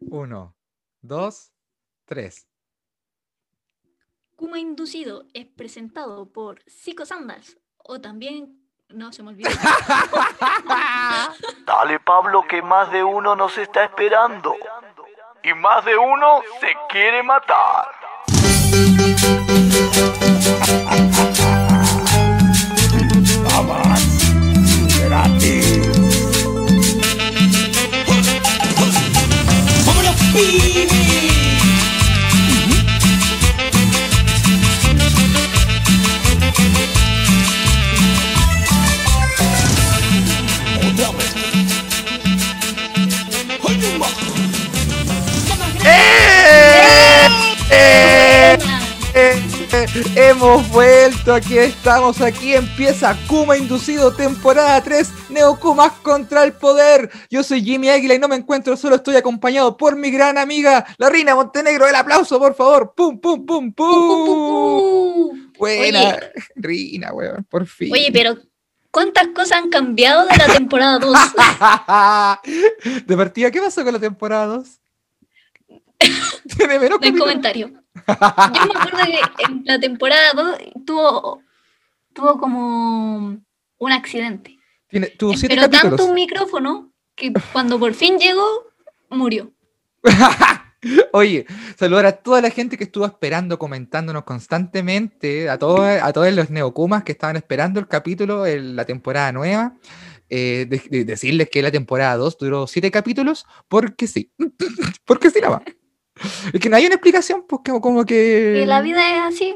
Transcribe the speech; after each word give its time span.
Uno, 0.00 0.56
dos, 1.02 1.52
tres. 2.06 2.48
Kuma 4.34 4.58
Inducido 4.58 5.26
es 5.34 5.46
presentado 5.46 6.32
por 6.32 6.64
Zico 6.68 7.04
Sandals 7.04 7.58
o 7.76 8.00
también. 8.00 8.56
No, 8.88 9.12
se 9.12 9.22
me 9.22 9.28
olvidó. 9.28 9.50
Dale, 11.64 12.00
Pablo, 12.00 12.44
que 12.48 12.62
más 12.62 12.90
de 12.90 13.04
uno 13.04 13.36
nos 13.36 13.56
está 13.58 13.84
esperando. 13.84 14.56
Y 15.42 15.54
más 15.54 15.84
de 15.84 15.96
uno 15.96 16.42
se 16.60 16.74
quiere 16.88 17.22
matar. 17.22 17.88
Hemos 50.16 50.68
vuelto, 50.70 51.34
aquí 51.34 51.58
estamos, 51.58 52.20
aquí 52.20 52.54
empieza 52.54 53.16
Kuma 53.26 53.56
Inducido, 53.56 54.14
temporada 54.14 54.82
3, 54.82 55.08
Neokumas 55.30 55.92
contra 56.02 56.44
el 56.44 56.52
poder. 56.52 57.10
Yo 57.30 57.42
soy 57.42 57.62
Jimmy 57.62 57.90
Águila 57.90 58.14
y 58.14 58.18
no 58.18 58.28
me 58.28 58.36
encuentro 58.36 58.76
solo, 58.76 58.96
estoy 58.96 59.16
acompañado 59.16 59.76
por 59.76 59.96
mi 59.96 60.10
gran 60.10 60.38
amiga, 60.38 60.86
la 60.98 61.08
Rina 61.10 61.34
Montenegro. 61.34 61.86
El 61.86 61.94
aplauso, 61.94 62.38
por 62.38 62.54
favor. 62.54 62.94
Pum, 62.94 63.20
pum, 63.20 63.44
pum, 63.44 63.72
pum. 63.72 65.50
Buena, 65.58 66.00
Oye. 66.00 66.32
Rina, 66.56 67.12
weón, 67.12 67.44
por 67.44 67.66
fin. 67.66 67.92
Oye, 67.92 68.10
pero 68.12 68.36
¿cuántas 68.90 69.28
cosas 69.28 69.58
han 69.58 69.68
cambiado 69.70 70.26
de 70.26 70.36
la 70.36 70.46
temporada 70.46 70.98
2? 70.98 71.16
de 73.06 73.16
partida, 73.16 73.50
¿qué 73.50 73.60
pasó 73.60 73.84
con 73.84 73.92
la 73.92 74.00
temporada 74.00 74.46
2? 74.46 74.68
Tiene 76.56 76.78
menos 76.78 76.98
No 77.00 77.04
hay 77.04 77.12
capítulos. 77.12 77.20
comentario. 77.26 77.79
Yo 77.94 78.02
me 78.06 78.80
acuerdo 78.80 78.98
que 79.36 79.44
en 79.44 79.62
la 79.64 79.78
temporada 79.80 80.32
2 80.34 80.58
tuvo, 80.86 81.42
tuvo 82.12 82.38
como 82.38 83.38
un 83.78 83.92
accidente. 83.92 84.58
Tiene, 84.88 85.08
tuvo 85.08 85.34
siete 85.36 85.54
Pero 85.54 85.62
capítulos. 85.70 85.96
tanto 85.98 86.06
un 86.06 86.14
micrófono 86.14 86.92
que 87.14 87.32
cuando 87.52 87.78
por 87.78 87.94
fin 87.94 88.18
llegó, 88.18 88.44
murió. 89.10 89.52
Oye, 91.12 91.44
saludar 91.76 92.06
a 92.06 92.12
toda 92.12 92.40
la 92.40 92.48
gente 92.50 92.78
que 92.78 92.84
estuvo 92.84 93.04
esperando, 93.04 93.58
comentándonos 93.58 94.24
constantemente, 94.24 95.50
a 95.50 95.58
todos, 95.58 95.80
a 95.80 96.12
todos 96.12 96.32
los 96.32 96.48
neokumas 96.48 97.04
que 97.04 97.12
estaban 97.12 97.36
esperando 97.36 97.80
el 97.80 97.86
capítulo, 97.88 98.46
el- 98.46 98.76
la 98.76 98.84
temporada 98.84 99.30
nueva. 99.32 99.74
eh, 100.32 100.64
de- 100.70 100.80
de- 100.88 101.04
decirles 101.04 101.50
que 101.50 101.60
la 101.60 101.72
temporada 101.72 102.14
2 102.16 102.38
duró 102.38 102.68
siete 102.68 102.92
capítulos, 102.92 103.46
porque 103.66 104.06
sí. 104.06 104.30
porque 105.04 105.28
sí, 105.28 105.40
nada 105.40 105.56
más. 105.58 105.74
Es 106.52 106.60
que 106.60 106.68
no 106.68 106.76
hay 106.76 106.86
una 106.86 106.94
explicación, 106.94 107.44
pues 107.48 107.62
como, 107.64 107.80
como 107.80 108.04
que. 108.04 108.58
Que 108.60 108.66
la 108.66 108.82
vida 108.82 109.28
es 109.28 109.34
así. 109.34 109.54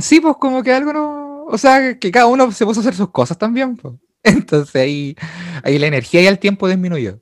Sí, 0.00 0.20
pues 0.20 0.36
como 0.38 0.62
que 0.62 0.72
algo 0.72 0.92
no. 0.92 1.44
O 1.46 1.58
sea, 1.58 1.98
que 1.98 2.10
cada 2.10 2.26
uno 2.26 2.52
se 2.52 2.64
puso 2.64 2.80
a 2.80 2.82
hacer 2.82 2.94
sus 2.94 3.10
cosas 3.10 3.36
también, 3.38 3.76
pues. 3.76 3.94
Entonces 4.22 4.76
ahí, 4.76 5.16
ahí 5.62 5.78
la 5.78 5.86
energía 5.86 6.22
y 6.22 6.26
el 6.26 6.38
tiempo 6.38 6.68
disminuyó. 6.68 7.20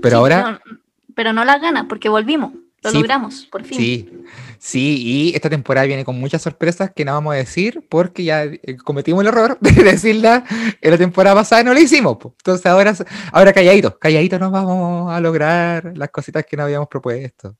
Pero 0.00 0.16
Sí, 0.16 0.20
ahora. 0.20 0.60
Pero, 0.64 0.80
pero 1.14 1.32
no 1.32 1.44
las 1.44 1.60
ganas, 1.60 1.86
porque 1.88 2.08
volvimos. 2.08 2.52
Lo 2.82 2.90
Sí, 2.90 2.96
logramos, 2.96 3.46
por 3.46 3.62
fin. 3.64 3.78
Sí, 3.78 4.10
sí, 4.58 5.02
y 5.30 5.34
esta 5.36 5.48
temporada 5.48 5.86
viene 5.86 6.04
con 6.04 6.18
muchas 6.18 6.42
sorpresas 6.42 6.90
que 6.94 7.04
no 7.04 7.12
vamos 7.12 7.32
a 7.34 7.36
decir 7.36 7.86
porque 7.88 8.24
ya 8.24 8.42
eh, 8.44 8.76
cometimos 8.84 9.20
el 9.22 9.28
error 9.28 9.56
de 9.60 9.70
decirla 9.70 10.44
en 10.80 10.90
la 10.90 10.98
temporada 10.98 11.36
pasada 11.36 11.62
y 11.62 11.64
no 11.64 11.74
lo 11.74 11.80
hicimos. 11.80 12.16
po. 12.16 12.34
Entonces 12.38 12.66
ahora, 12.66 12.92
ahora 13.32 13.52
calladitos, 13.52 13.96
calladitos 13.98 14.40
nos 14.40 14.50
vamos 14.50 15.12
a 15.12 15.20
lograr 15.20 15.92
las 15.96 16.10
cositas 16.10 16.44
que 16.44 16.56
nos 16.56 16.64
habíamos 16.64 16.88
propuesto. 16.88 17.56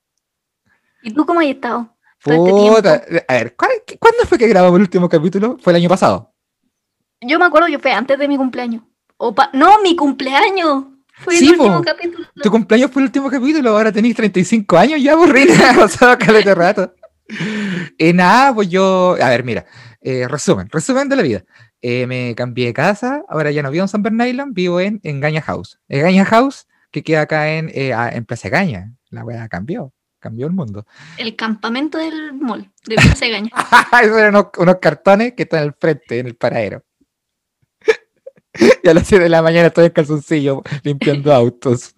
¿Y 1.03 1.13
tú 1.13 1.25
cómo 1.25 1.41
has 1.41 1.47
estado? 1.47 1.95
este 2.25 2.51
Puta, 2.51 3.03
a 3.29 3.33
ver, 3.35 3.57
¿cuál- 3.57 3.83
qué- 3.87 3.99
¿cuándo 3.99 4.25
fue 4.27 4.39
que 4.39 4.47
grabamos 4.49 4.77
el 4.77 4.83
último 4.83 5.09
capítulo? 5.09 5.57
Fue 5.61 5.73
el 5.73 5.77
año 5.79 5.89
pasado. 5.89 6.33
Yo 7.21 7.39
me 7.39 7.45
acuerdo 7.45 7.69
que 7.69 7.79
fue 7.79 7.93
antes 7.93 8.19
de 8.19 8.29
mi 8.29 8.37
cumpleaños. 8.37 8.83
O 9.17 9.35
no, 9.53 9.81
mi 9.83 9.95
cumpleaños. 9.97 10.85
Fue 11.23 11.37
Sí, 11.37 11.47
el 11.47 11.51
último 11.53 11.79
po. 11.79 11.85
capítulo. 11.85 12.27
Tu 12.43 12.51
cumpleaños 12.51 12.91
fue 12.91 13.03
el 13.03 13.07
último 13.07 13.31
capítulo, 13.31 13.71
ahora 13.71 13.93
tenéis 13.93 14.17
35 14.17 14.77
años 14.77 15.03
ya, 15.03 15.13
aburrida, 15.13 15.75
o 15.85 15.89
sea, 15.89 16.17
caleta 16.19 16.55
rato. 16.55 16.95
Eh, 17.99 18.13
nada, 18.13 18.55
pues 18.55 18.69
yo, 18.69 19.17
a 19.21 19.29
ver, 19.31 19.45
mira, 19.45 19.65
eh, 20.01 20.27
resumen, 20.29 20.69
resumen 20.71 21.09
de 21.09 21.17
la 21.17 21.23
vida. 21.23 21.45
Eh, 21.81 22.07
me 22.07 22.35
cambié 22.35 22.67
de 22.67 22.73
casa, 22.75 23.23
ahora 23.29 23.51
ya 23.51 23.63
no 23.63 23.71
vivo 23.71 23.83
en 23.85 23.89
San 23.89 24.03
Bernardino, 24.03 24.47
vivo 24.51 24.81
en, 24.81 25.01
en 25.03 25.21
Gaña 25.21 25.41
House. 25.43 25.79
En 25.89 26.03
Gaña 26.03 26.25
House, 26.25 26.67
que 26.91 27.03
queda 27.03 27.23
acá 27.23 27.51
en, 27.55 27.71
en 27.75 28.25
Plaza 28.25 28.49
Gaña. 28.49 28.93
La 29.11 29.25
weá 29.25 29.49
cambió, 29.49 29.93
cambió 30.21 30.47
el 30.47 30.53
mundo. 30.53 30.87
El 31.19 31.35
campamento 31.37 31.99
del 31.99 32.35
mall 32.35 32.71
de 32.87 32.97
Plaza 32.97 33.27
Gaña. 33.29 33.51
Esos 34.03 34.17
eran 34.17 34.35
unos, 34.37 34.47
unos 34.59 34.77
cartones 34.81 35.33
que 35.35 35.43
están 35.45 35.61
al 35.63 35.75
frente, 35.79 36.19
en 36.21 36.27
el 36.27 36.37
paradero. 36.37 36.85
y 38.83 38.89
a 38.89 38.95
las 38.95 39.07
7 39.07 39.25
de 39.25 39.31
la 39.31 39.43
mañana 39.43 39.69
estoy 39.69 39.87
en 39.87 39.93
calzoncillo 39.93 40.63
limpiando 40.83 41.33
autos. 41.33 41.95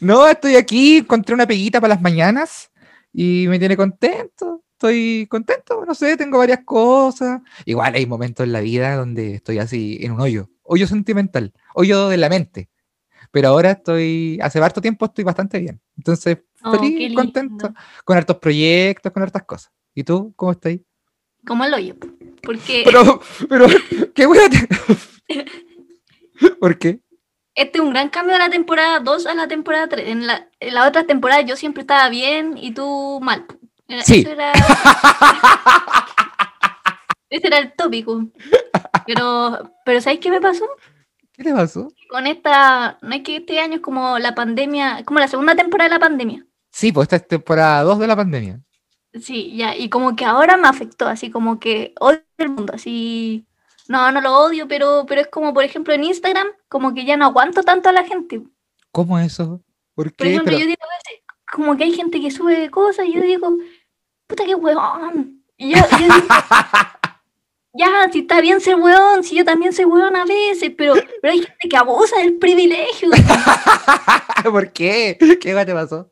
No, 0.00 0.26
estoy 0.26 0.56
aquí, 0.56 0.98
encontré 0.98 1.34
una 1.34 1.46
peguita 1.46 1.80
para 1.80 1.94
las 1.94 2.02
mañanas 2.02 2.70
y 3.12 3.46
me 3.48 3.58
tiene 3.58 3.76
contento. 3.76 4.62
Estoy 4.72 5.26
contento, 5.28 5.84
no 5.84 5.94
sé, 5.94 6.16
tengo 6.16 6.38
varias 6.38 6.60
cosas. 6.64 7.42
Igual 7.66 7.94
hay 7.94 8.06
momentos 8.06 8.44
en 8.44 8.52
la 8.52 8.60
vida 8.60 8.96
donde 8.96 9.34
estoy 9.34 9.58
así 9.58 9.98
en 10.00 10.12
un 10.12 10.20
hoyo, 10.20 10.48
hoyo 10.62 10.86
sentimental, 10.86 11.52
hoyo 11.74 12.08
de 12.08 12.16
la 12.16 12.30
mente. 12.30 12.70
Pero 13.30 13.48
ahora 13.48 13.72
estoy, 13.72 14.38
hace 14.42 14.58
harto 14.58 14.80
tiempo 14.80 15.04
estoy 15.04 15.24
bastante 15.24 15.58
bien. 15.58 15.80
Entonces, 15.96 16.38
Oh, 16.62 16.72
feliz, 16.76 17.14
contento, 17.14 17.72
con 18.04 18.16
hartos 18.18 18.36
proyectos, 18.36 19.12
con 19.12 19.22
hartas 19.22 19.44
cosas. 19.44 19.72
¿Y 19.94 20.04
tú, 20.04 20.34
cómo 20.36 20.52
estás? 20.52 20.76
Como 21.46 21.64
el 21.64 21.72
hoyo. 21.72 21.96
Porque 22.42 22.82
Pero, 22.84 23.20
pero, 23.48 23.66
qué 24.14 24.26
te- 24.26 25.44
¿Por 26.60 26.78
qué? 26.78 27.00
este 27.56 27.78
es 27.78 27.84
un 27.84 27.90
gran 27.90 28.08
cambio 28.08 28.32
de 28.34 28.38
la 28.38 28.48
temporada 28.48 29.00
2 29.00 29.26
a 29.26 29.34
la 29.34 29.46
temporada 29.48 29.86
3. 29.88 30.08
En 30.08 30.26
la, 30.26 30.48
en 30.60 30.72
la 30.74 30.86
otra 30.88 31.04
temporada 31.04 31.42
yo 31.42 31.56
siempre 31.56 31.82
estaba 31.82 32.08
bien 32.08 32.56
y 32.56 32.72
tú 32.72 33.18
mal. 33.22 33.44
Era- 33.88 34.02
Sí. 34.02 34.20
Eso 34.20 34.30
era... 34.30 34.52
Ese 37.28 37.46
era 37.46 37.58
el 37.58 37.72
tópico. 37.74 38.24
Pero, 39.06 39.72
pero 39.84 40.00
¿sabes 40.00 40.18
qué 40.20 40.30
me 40.30 40.40
pasó? 40.40 40.64
¿Qué 41.32 41.44
te 41.44 41.52
pasó? 41.54 41.92
Con 42.08 42.26
esta, 42.26 42.98
no 43.02 43.14
es 43.14 43.22
que 43.22 43.36
este 43.36 43.60
año 43.60 43.76
es 43.76 43.80
como 43.80 44.18
la 44.18 44.34
pandemia, 44.34 45.04
como 45.04 45.20
la 45.20 45.28
segunda 45.28 45.54
temporada 45.54 45.88
de 45.88 45.94
la 45.94 46.00
pandemia. 46.00 46.44
Sí, 46.72 46.92
pues 46.92 47.04
esta 47.06 47.16
es 47.16 47.28
temporada 47.28 47.82
2 47.82 47.98
de 48.00 48.06
la 48.06 48.16
pandemia. 48.16 48.60
Sí, 49.20 49.56
ya, 49.56 49.76
y 49.76 49.88
como 49.88 50.14
que 50.16 50.24
ahora 50.24 50.56
me 50.56 50.68
afectó, 50.68 51.06
así 51.08 51.30
como 51.30 51.58
que 51.60 51.94
odio 52.00 52.22
el 52.38 52.48
mundo, 52.50 52.72
así, 52.74 53.44
no, 53.90 54.12
no 54.12 54.20
lo 54.20 54.32
odio, 54.38 54.68
pero, 54.68 55.04
pero 55.08 55.20
es 55.20 55.26
como, 55.26 55.52
por 55.52 55.64
ejemplo, 55.64 55.92
en 55.92 56.04
Instagram, 56.04 56.46
como 56.68 56.94
que 56.94 57.04
ya 57.04 57.16
no 57.16 57.24
aguanto 57.26 57.62
tanto 57.64 57.88
a 57.88 57.92
la 57.92 58.04
gente. 58.04 58.40
¿Cómo 58.92 59.18
eso? 59.18 59.62
¿Por 59.94 60.06
Por 60.06 60.12
qué? 60.14 60.28
ejemplo, 60.30 60.44
Pero- 60.52 60.58
yo 60.60 60.66
digo 60.66 60.82
a 60.82 60.94
veces, 60.96 61.24
como 61.52 61.76
que 61.76 61.84
hay 61.84 61.92
gente 61.92 62.20
que 62.20 62.30
sube 62.30 62.70
cosas 62.70 63.06
y 63.06 63.12
yo 63.14 63.20
digo, 63.20 63.50
puta 64.28 64.44
que 64.44 64.54
huevón. 64.54 65.42
Y 65.56 65.70
yo, 65.74 65.78
yo 65.90 65.98
digo, 65.98 66.14
ya, 67.74 68.08
si 68.12 68.20
está 68.20 68.40
bien 68.40 68.60
ser 68.60 68.76
huevón, 68.76 69.24
si 69.24 69.34
yo 69.36 69.44
también 69.44 69.72
soy 69.72 69.84
huevón 69.86 70.14
a 70.16 70.24
veces, 70.24 70.70
pero, 70.78 70.94
pero 71.20 71.32
hay 71.32 71.40
gente 71.40 71.68
que 71.68 71.76
abusa 71.76 72.16
del 72.18 72.34
privilegio. 72.38 73.10
¿Por 74.44 74.72
qué? 74.72 75.16
¿Qué 75.18 75.64
te 75.64 75.74
pasó? 75.74 76.10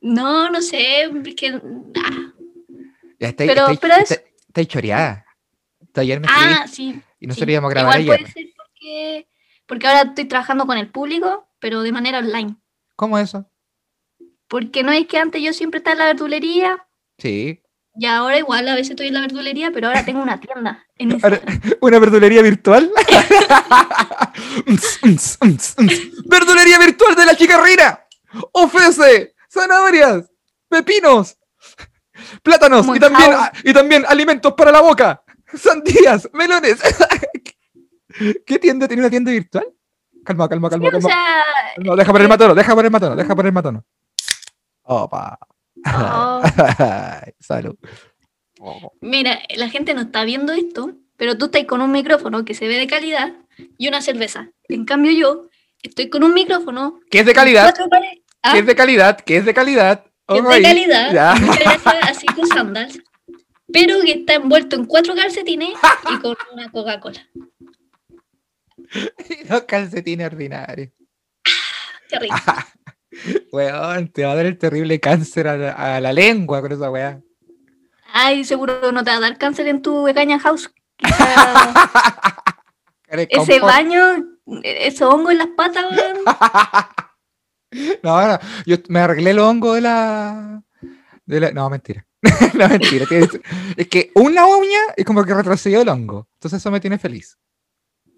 No, 0.00 0.48
no 0.50 0.62
sé, 0.62 1.02
es 1.24 1.34
que... 1.34 1.48
ah. 1.50 2.32
Ya 3.18 3.28
está, 3.28 3.44
Pero- 3.44 3.66
es- 3.68 4.68
choreada. 4.68 5.25
Tú 5.96 6.00
ayer 6.02 6.20
me 6.20 6.26
Ah, 6.28 6.64
escribiste 6.66 6.76
sí. 6.76 7.02
y 7.20 7.26
nosotros 7.26 7.46
sí. 7.46 7.52
íbamos 7.52 7.70
a 7.70 7.74
grabar 7.74 8.00
Igual 8.02 8.18
ayer. 8.18 8.32
puede 8.32 8.44
ser 8.44 8.54
porque, 8.54 9.28
porque 9.64 9.86
ahora 9.86 10.02
estoy 10.10 10.24
trabajando 10.26 10.66
con 10.66 10.76
el 10.76 10.90
público, 10.90 11.48
pero 11.58 11.80
de 11.80 11.90
manera 11.90 12.18
online. 12.18 12.56
¿Cómo 12.96 13.18
eso? 13.18 13.50
Porque 14.46 14.82
no 14.82 14.92
es 14.92 15.06
que 15.06 15.16
antes 15.18 15.40
yo 15.42 15.54
siempre 15.54 15.78
estaba 15.78 15.92
en 15.94 15.98
la 16.00 16.04
verdulería 16.06 16.86
Sí. 17.16 17.62
y 17.94 18.04
ahora 18.04 18.36
igual 18.38 18.68
a 18.68 18.74
veces 18.74 18.90
estoy 18.90 19.06
en 19.08 19.14
la 19.14 19.22
verdulería, 19.22 19.70
pero 19.70 19.86
ahora 19.88 20.04
tengo 20.04 20.20
una 20.22 20.38
tienda 20.38 20.84
en 20.98 21.12
Ahora- 21.12 21.40
Instagram. 21.42 21.60
¿Una 21.80 21.98
verdulería 21.98 22.42
virtual? 22.42 22.90
¡Verdulería 26.26 26.78
virtual 26.78 27.14
de 27.16 27.24
la 27.26 27.34
chica 27.36 27.58
Rina! 27.62 28.00
Ofrece 28.52 29.34
zanahorias, 29.50 30.30
pepinos, 30.68 31.38
plátanos 32.42 32.86
y 32.94 33.00
también, 33.00 33.30
y 33.64 33.72
también 33.72 34.04
alimentos 34.06 34.52
para 34.54 34.70
la 34.70 34.80
boca, 34.82 35.22
sandías, 35.54 36.28
melones. 36.32 36.80
¿Qué 38.46 38.58
tienda? 38.58 38.86
¿Tiene 38.88 39.02
una 39.02 39.10
tienda 39.10 39.30
virtual? 39.30 39.66
Calma, 40.24 40.48
calma, 40.48 40.70
calma, 40.70 40.84
Sí, 40.84 40.88
o 40.88 41.00
calma. 41.00 41.08
sea, 41.08 41.44
No, 41.78 41.96
deja 41.96 42.10
poner 42.12 42.22
el 42.24 42.28
matono, 42.28 42.54
deja 42.54 42.70
poner 42.74 42.86
el 42.86 42.92
matono, 42.92 43.16
deja 43.16 43.34
poner 43.36 43.46
el 43.48 43.52
matono. 43.52 43.84
Opa. 44.82 45.38
Oh. 45.94 46.42
Salud. 47.40 47.76
mira, 49.00 49.38
la 49.56 49.68
gente 49.68 49.94
no 49.94 50.02
está 50.02 50.24
viendo 50.24 50.52
esto, 50.52 50.92
pero 51.16 51.36
tú 51.38 51.46
estás 51.46 51.64
con 51.64 51.80
un 51.82 51.92
micrófono 51.92 52.44
que 52.44 52.54
se 52.54 52.66
ve 52.66 52.76
de 52.78 52.86
calidad 52.86 53.34
y 53.78 53.88
una 53.88 54.00
cerveza. 54.02 54.50
En 54.68 54.84
cambio 54.84 55.12
yo 55.12 55.48
estoy 55.82 56.08
con 56.08 56.24
un 56.24 56.34
micrófono 56.34 56.98
¿Qué 57.10 57.20
es 57.20 57.26
de 57.26 57.34
calidad? 57.34 57.72
Ah, 58.42 58.52
¿Qué 58.52 58.58
es 58.60 58.66
de 58.66 58.74
calidad? 58.76 59.20
¿Qué 59.20 59.36
es 59.36 59.44
de 59.44 59.54
calidad? 59.54 60.04
que 60.28 60.38
es 60.38 60.44
de 60.48 60.62
calidad, 60.62 61.12
Ya. 61.12 61.32
así 62.02 62.26
con 62.26 62.46
sandals, 62.48 63.00
pero 63.76 64.00
que 64.00 64.12
está 64.12 64.34
envuelto 64.34 64.74
en 64.74 64.86
cuatro 64.86 65.14
calcetines 65.14 65.74
y 66.10 66.18
con 66.18 66.34
una 66.50 66.70
Coca-Cola. 66.70 67.20
Los 69.50 69.62
calcetines 69.64 70.26
ordinarios. 70.26 70.88
Qué 72.08 72.18
rico. 72.18 72.36
Weón, 73.52 74.08
te 74.08 74.24
va 74.24 74.32
a 74.32 74.36
dar 74.36 74.46
el 74.46 74.56
terrible 74.56 74.98
cáncer 74.98 75.48
a 75.48 75.56
la, 75.58 75.72
a 75.72 76.00
la 76.00 76.12
lengua 76.14 76.62
con 76.62 76.72
esa 76.72 76.90
weá. 76.90 77.20
Ay, 78.12 78.44
seguro 78.44 78.92
no 78.92 79.04
te 79.04 79.10
va 79.10 79.16
a 79.18 79.20
dar 79.20 79.38
cáncer 79.38 79.68
en 79.68 79.82
tu 79.82 80.04
pequeña 80.04 80.38
house. 80.38 80.70
Ese 83.08 83.60
baño, 83.60 84.00
ese 84.62 85.04
hongo 85.04 85.30
en 85.30 85.38
las 85.38 85.48
patas, 85.48 85.84
weón. 85.90 86.24
No, 88.02 88.26
no, 88.26 88.38
yo 88.64 88.76
me 88.88 89.00
arreglé 89.00 89.30
el 89.30 89.38
hongo 89.38 89.74
de 89.74 89.80
la. 89.82 90.62
De 91.26 91.40
la... 91.40 91.50
No, 91.50 91.68
mentira. 91.68 92.06
no, 92.54 92.68
mentira. 92.68 93.04
Es 93.76 93.88
que 93.88 94.10
una 94.14 94.46
uña 94.46 94.78
es 94.96 95.04
como 95.04 95.24
que 95.24 95.34
retrocedió 95.34 95.82
el 95.82 95.88
hongo. 95.88 96.28
Entonces 96.34 96.60
eso 96.60 96.70
me 96.70 96.80
tiene 96.80 96.98
feliz. 96.98 97.36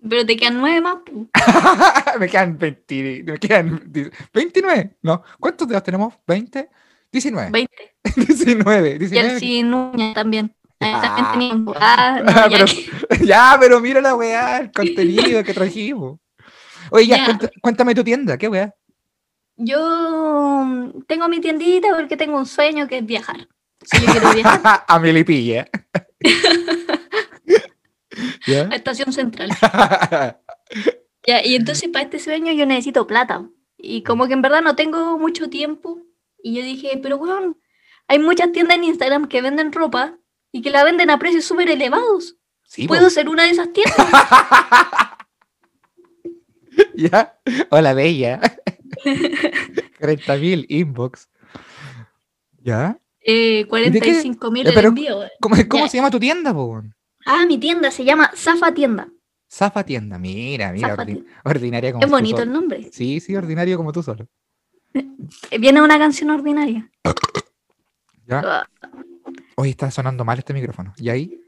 Pero 0.09 0.25
te 0.25 0.37
quedan 0.37 0.59
nueve 0.59 0.81
más. 0.81 0.99
me 2.21 2.29
quedan 2.29 2.57
20, 2.57 3.25
me 3.27 3.39
quedan 3.39 3.83
29. 4.33 4.97
No, 5.03 5.23
¿cuántos 5.41 5.67
dedos 5.67 5.83
tenemos? 5.83 6.15
¿20? 6.27 6.69
19. 7.11 7.51
20. 7.51 7.97
19, 8.17 8.89
Y 8.89 8.93
el 8.93 8.99
19. 8.99 9.41
sin 9.41 9.75
uña 9.75 10.15
también. 10.15 10.55
Ah. 10.81 11.01
también 11.03 11.33
tenía 11.33 11.55
un- 11.55 11.75
Ah, 11.81 12.21
no, 12.23 12.31
ya 12.33 12.49
pero- 12.49 12.67
que- 12.67 13.27
ya, 13.27 13.57
pero 13.59 13.81
mira 13.81 14.01
la 14.01 14.15
weá, 14.15 14.59
el 14.59 14.71
contenido 14.71 15.43
que 15.43 15.53
trajimos. 15.55 16.21
Oye, 16.91 17.07
ya, 17.09 17.39
cuéntame 17.61 17.95
tu 17.95 18.05
tienda, 18.05 18.39
¿qué 18.39 18.49
weá? 18.49 18.73
Yo 19.59 20.63
mm, 20.65 21.03
tengo 21.09 21.29
mi 21.29 21.41
tiendita 21.41 21.89
porque 21.95 22.17
tengo 22.17 22.39
un 22.39 22.47
sueño 22.47 22.87
que 22.87 22.99
es 22.99 23.07
viajar. 23.07 23.49
Si 23.85 24.01
yo 24.01 24.13
quiero 24.13 24.33
viajar 24.33 24.85
A 24.89 24.99
Melipilla. 25.01 25.69
¿Ya? 28.47 28.63
a 28.63 28.75
Estación 28.75 29.13
Central. 29.13 29.51
Ya, 31.27 31.45
y 31.45 31.57
entonces 31.57 31.91
para 31.91 32.05
este 32.05 32.21
sueño 32.21 32.55
yo 32.55 32.65
necesito 32.65 33.07
plata. 33.07 33.47
Y 33.77 34.03
como 34.03 34.27
que 34.27 34.33
en 34.33 34.41
verdad 34.41 34.63
no 34.63 34.77
tengo 34.77 35.19
mucho 35.19 35.51
tiempo. 35.51 36.01
Y 36.43 36.55
yo 36.55 36.63
dije, 36.63 36.99
pero 37.03 37.19
weón, 37.19 37.61
hay 38.07 38.19
muchas 38.19 38.51
tiendas 38.53 38.79
en 38.79 38.85
Instagram 38.85 39.29
que 39.29 39.43
venden 39.43 39.73
ropa 39.73 40.17
y 40.53 40.63
que 40.63 40.71
la 40.71 40.85
venden 40.85 41.11
a 41.11 41.19
precios 41.19 41.45
súper 41.45 41.69
elevados. 41.69 42.37
Sí, 42.63 42.87
po. 42.87 42.95
¿Puedo 42.95 43.11
ser 43.11 43.29
una 43.29 43.43
de 43.43 43.51
esas 43.51 43.71
tiendas? 43.75 44.07
¿Ya? 46.95 47.39
Hola, 47.69 47.93
bella. 47.93 48.41
40.000 49.05 50.67
inbox. 50.69 51.29
¿Ya? 52.61 52.99
Eh, 53.21 53.59
de 53.59 53.65
qué? 53.65 53.69
45 53.69 54.51
mil 54.51 54.67
Eh, 54.67 54.71
el 54.71 54.75
pero- 54.75 54.89
envío. 54.89 55.21
¿Cómo, 55.41 55.89
se 55.89 55.97
llama 55.97 56.11
tu 56.11 56.19
tienda, 56.21 56.53
po? 56.55 56.83
Ah, 57.27 57.45
mi 57.47 57.59
tienda 57.59 57.91
se 57.91 58.05
llama 58.05 58.31
Zafa 58.35 58.73
Tienda. 58.73 59.09
Zafa 59.51 59.85
Tienda. 59.85 60.19
Mira, 60.19 60.73
mira. 60.73 60.97
Ordinaria 61.45 61.93
como 61.93 62.05
Es 62.05 62.11
tú 62.11 62.15
bonito 62.17 62.39
solo. 62.39 62.43
el 62.51 62.53
nombre. 62.53 62.89
Sí, 62.93 63.21
sí, 63.21 63.35
ordinario 63.37 63.77
como 63.77 63.93
tú 63.93 64.03
solo. 64.03 64.27
Eh, 65.51 65.59
Viene 65.59 65.83
una 65.83 65.99
canción 65.99 66.31
ordinaria. 66.31 66.91
¿Ya? 68.27 68.41
Ah, 68.45 68.69
Hoy 69.57 69.71
está 69.71 69.91
sonando 69.91 70.25
mal 70.25 70.39
este 70.39 70.55
micrófono. 70.55 70.95
¿Y 70.97 71.09
ahí? 71.11 71.41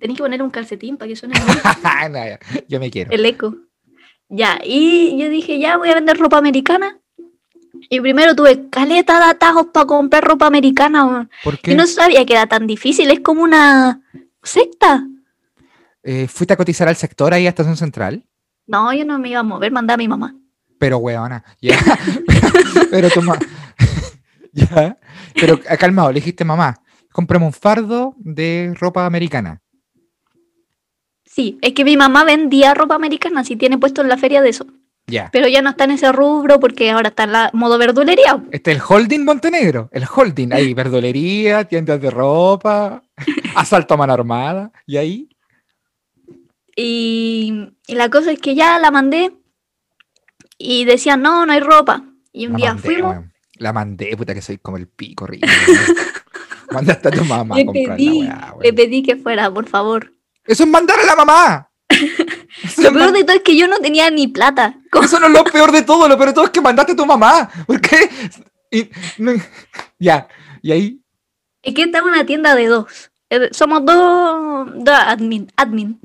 Tenés 0.00 0.16
que 0.16 0.22
poner 0.22 0.42
un 0.42 0.50
calcetín 0.50 0.96
para 0.96 1.08
que 1.08 1.16
suene 1.16 1.34
No, 2.10 2.24
ya, 2.24 2.38
yo 2.68 2.80
me 2.80 2.90
quiero. 2.90 3.10
el 3.12 3.24
eco. 3.24 3.54
Ya, 4.34 4.58
y 4.64 5.18
yo 5.18 5.28
dije, 5.28 5.58
ya 5.58 5.76
voy 5.76 5.90
a 5.90 5.94
vender 5.94 6.16
ropa 6.16 6.38
americana. 6.38 6.98
Y 7.90 8.00
primero 8.00 8.34
tuve 8.34 8.70
caleta 8.70 9.18
de 9.18 9.30
atajos 9.30 9.66
para 9.74 9.84
comprar 9.84 10.24
ropa 10.24 10.46
americana. 10.46 11.28
¿Por 11.44 11.54
Y 11.54 11.58
qué? 11.58 11.74
no 11.74 11.86
sabía 11.86 12.24
que 12.24 12.32
era 12.32 12.46
tan 12.46 12.66
difícil. 12.66 13.10
Es 13.10 13.20
como 13.20 13.42
una 13.42 14.00
secta. 14.42 15.06
Eh, 16.02 16.26
¿Fuiste 16.28 16.54
a 16.54 16.56
cotizar 16.56 16.88
al 16.88 16.96
sector 16.96 17.34
ahí 17.34 17.44
a 17.44 17.50
Estación 17.50 17.76
Central? 17.76 18.24
No, 18.66 18.90
yo 18.94 19.04
no 19.04 19.18
me 19.18 19.28
iba 19.28 19.40
a 19.40 19.42
mover, 19.42 19.70
mandaba 19.70 19.96
a 19.96 19.98
mi 19.98 20.08
mamá. 20.08 20.34
Pero, 20.78 20.96
weona, 20.96 21.44
ya. 21.60 21.76
pero, 22.26 22.48
pero 22.90 23.10
tu 23.10 23.20
ya. 24.52 24.96
Pero 25.34 25.60
calmado, 25.78 26.08
le 26.10 26.20
dijiste, 26.20 26.44
mamá, 26.44 26.80
cómprame 27.12 27.44
un 27.44 27.52
fardo 27.52 28.14
de 28.18 28.74
ropa 28.80 29.04
americana. 29.04 29.60
Sí, 31.34 31.58
es 31.62 31.72
que 31.72 31.82
mi 31.82 31.96
mamá 31.96 32.24
vendía 32.24 32.74
ropa 32.74 32.94
americana, 32.94 33.42
si 33.42 33.56
tiene 33.56 33.78
puesto 33.78 34.02
en 34.02 34.08
la 34.08 34.18
feria 34.18 34.42
de 34.42 34.50
eso. 34.50 34.66
Ya. 35.06 35.30
Pero 35.32 35.48
ya 35.48 35.62
no 35.62 35.70
está 35.70 35.84
en 35.84 35.92
ese 35.92 36.12
rubro 36.12 36.60
porque 36.60 36.90
ahora 36.90 37.08
está 37.08 37.24
en 37.24 37.32
la 37.32 37.50
modo 37.54 37.78
verdulería. 37.78 38.44
Este 38.50 38.72
es 38.72 38.76
el 38.76 38.82
Holding 38.86 39.24
Montenegro. 39.24 39.88
El 39.92 40.04
Holding. 40.04 40.52
Ahí, 40.52 40.74
verdulería, 40.74 41.64
tiendas 41.64 42.02
de 42.02 42.10
ropa, 42.10 43.02
asalto 43.56 43.94
a 43.94 43.96
mano 43.96 44.12
armada. 44.12 44.72
Y 44.86 44.98
ahí, 44.98 45.28
Y, 46.76 47.70
y 47.86 47.94
la 47.94 48.10
cosa 48.10 48.30
es 48.30 48.38
que 48.38 48.54
ya 48.54 48.78
la 48.78 48.90
mandé 48.90 49.32
y 50.58 50.84
decían, 50.84 51.22
no, 51.22 51.46
no 51.46 51.52
hay 51.54 51.60
ropa. 51.60 52.04
Y 52.30 52.44
un 52.44 52.52
la 52.52 52.58
día 52.58 52.74
mandé, 52.74 52.88
fuimos. 52.88 53.16
La 53.56 53.72
mandé, 53.72 54.14
puta 54.18 54.34
que 54.34 54.42
soy 54.42 54.58
como 54.58 54.76
el 54.76 54.86
pico 54.86 55.26
rico. 55.26 55.48
Mandaste 56.70 57.08
a 57.08 57.10
tu 57.10 57.24
mamá 57.24 57.54
a 57.54 57.58
le 57.58 57.64
comprar 57.64 57.88
la 57.88 57.96
pedí, 57.96 58.20
weá, 58.20 58.54
le 58.62 58.72
pedí 58.74 59.02
que 59.02 59.16
fuera, 59.16 59.50
por 59.50 59.66
favor. 59.66 60.12
Eso 60.46 60.64
es 60.64 60.68
mandar 60.68 60.98
a 61.00 61.04
la 61.04 61.16
mamá. 61.16 61.68
Eso, 61.88 62.82
Lo 62.82 62.92
peor 62.92 63.12
de 63.12 63.24
todo 63.24 63.36
es 63.36 63.42
que 63.42 63.56
yo 63.56 63.66
no 63.68 63.78
tenía 63.78 64.10
ni 64.10 64.28
plata. 64.28 64.74
¿Cómo? 64.90 65.04
eso 65.04 65.20
no 65.20 65.26
es 65.26 65.32
lo 65.32 65.44
peor 65.44 65.72
de 65.72 65.82
todo, 65.82 66.08
lo 66.08 66.16
peor 66.16 66.28
de 66.30 66.34
todo 66.34 66.44
es 66.46 66.50
que 66.50 66.60
mandaste 66.60 66.92
a 66.92 66.96
tu 66.96 67.06
mamá. 67.06 67.48
¿Por 67.66 67.80
qué? 67.80 68.08
Y- 68.70 68.90
no- 69.18 69.32
ya, 69.98 70.26
y 70.62 70.72
ahí, 70.72 71.00
Es 71.62 71.74
que 71.74 71.82
esta 71.82 71.98
es 71.98 72.04
una 72.04 72.24
tienda 72.26 72.54
de 72.54 72.66
dos. 72.66 73.10
Eh, 73.30 73.48
Somos 73.52 73.84
dos, 73.84 74.68
dos 74.74 74.94
admin, 74.94 75.50
admin. 75.56 75.98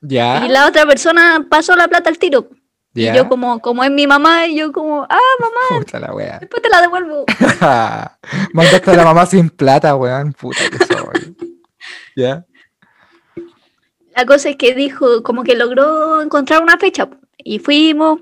ya, 0.00 0.44
Y 0.46 0.48
la 0.48 0.66
otra 0.66 0.86
persona 0.86 1.44
pasó 1.50 1.76
la 1.76 1.86
plata 1.88 2.08
al 2.10 2.18
tiro. 2.18 2.48
ya. 2.94 3.12
Y 3.12 3.16
yo 3.16 3.28
como, 3.28 3.60
como 3.60 3.82
es 3.84 3.90
mi 3.90 4.06
mamá, 4.06 4.46
y 4.46 4.56
yo 4.58 4.72
como, 4.72 5.02
ah, 5.02 5.18
mamá, 5.40 5.78
Puta 5.80 5.98
la 6.00 6.12
wea. 6.14 6.38
después 6.38 6.62
te 6.62 6.68
la 6.68 6.80
devuelvo. 6.80 7.24
Mandaste 8.52 8.90
a 8.90 8.94
la 8.96 9.04
mamá 9.04 9.26
sin 9.26 9.50
plata, 9.50 9.94
weón. 9.96 10.32
Puta 10.32 10.60
que 10.70 10.78
soy. 10.86 11.36
¿Ya? 12.16 12.44
La 14.16 14.26
cosa 14.26 14.50
es 14.50 14.56
que 14.56 14.74
dijo, 14.74 15.22
como 15.22 15.42
que 15.44 15.54
logró 15.54 16.20
encontrar 16.22 16.62
una 16.62 16.76
fecha. 16.78 17.08
Y 17.38 17.58
fuimos. 17.58 18.20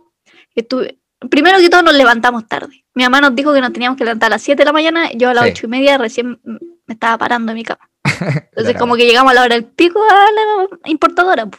Estuve... 0.54 0.98
Primero 1.30 1.58
que 1.58 1.68
todo 1.68 1.82
nos 1.82 1.94
levantamos 1.94 2.46
tarde. 2.48 2.84
Mi 2.94 3.02
mamá 3.02 3.20
nos 3.20 3.34
dijo 3.34 3.52
que 3.52 3.60
nos 3.60 3.72
teníamos 3.72 3.98
que 3.98 4.04
levantar 4.04 4.28
a 4.28 4.36
las 4.36 4.42
7 4.42 4.60
de 4.60 4.64
la 4.64 4.72
mañana. 4.72 5.10
Yo 5.12 5.28
a 5.30 5.34
las 5.34 5.44
Sí. 5.44 5.50
ocho 5.50 5.66
y 5.66 5.68
media 5.70 5.98
recién 5.98 6.40
me 6.44 6.94
estaba 6.94 7.18
parando 7.18 7.52
en 7.52 7.56
mi 7.56 7.64
cama. 7.64 7.90
Entonces 8.52 8.76
como 8.78 8.96
que 8.96 9.04
llegamos 9.06 9.30
a 9.32 9.34
la 9.34 9.42
hora 9.44 9.54
del 9.54 9.64
pico 9.66 10.00
a 10.02 10.14
la 10.14 10.90
importadora. 10.90 11.46
po. 11.46 11.58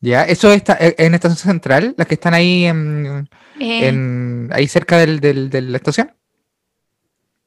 ¿Ya? 0.00 0.24
Eso 0.24 0.52
está 0.52 0.76
eh, 0.78 0.94
en 0.98 1.14
Estación 1.14 1.38
Central, 1.38 1.94
las 1.96 2.06
que 2.06 2.14
están 2.14 2.34
ahí 2.34 2.66
en, 2.66 3.28
Eh, 3.58 3.88
en- 3.88 4.50
ahí 4.52 4.68
cerca 4.68 4.98
del, 4.98 5.20
del- 5.20 5.48
de 5.50 5.62
la 5.62 5.76
estación. 5.78 6.12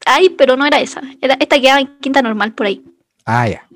Ay, 0.06 0.30
pero 0.30 0.58
no 0.58 0.66
era 0.66 0.80
esa. 0.80 1.02
Era, 1.22 1.36
esta 1.40 1.60
quedaba 1.62 1.80
en 1.80 1.98
Quinta 2.00 2.22
Normal 2.22 2.54
por 2.54 2.66
ahí. 2.66 2.84
Ah, 3.26 3.48
ya. 3.48 3.68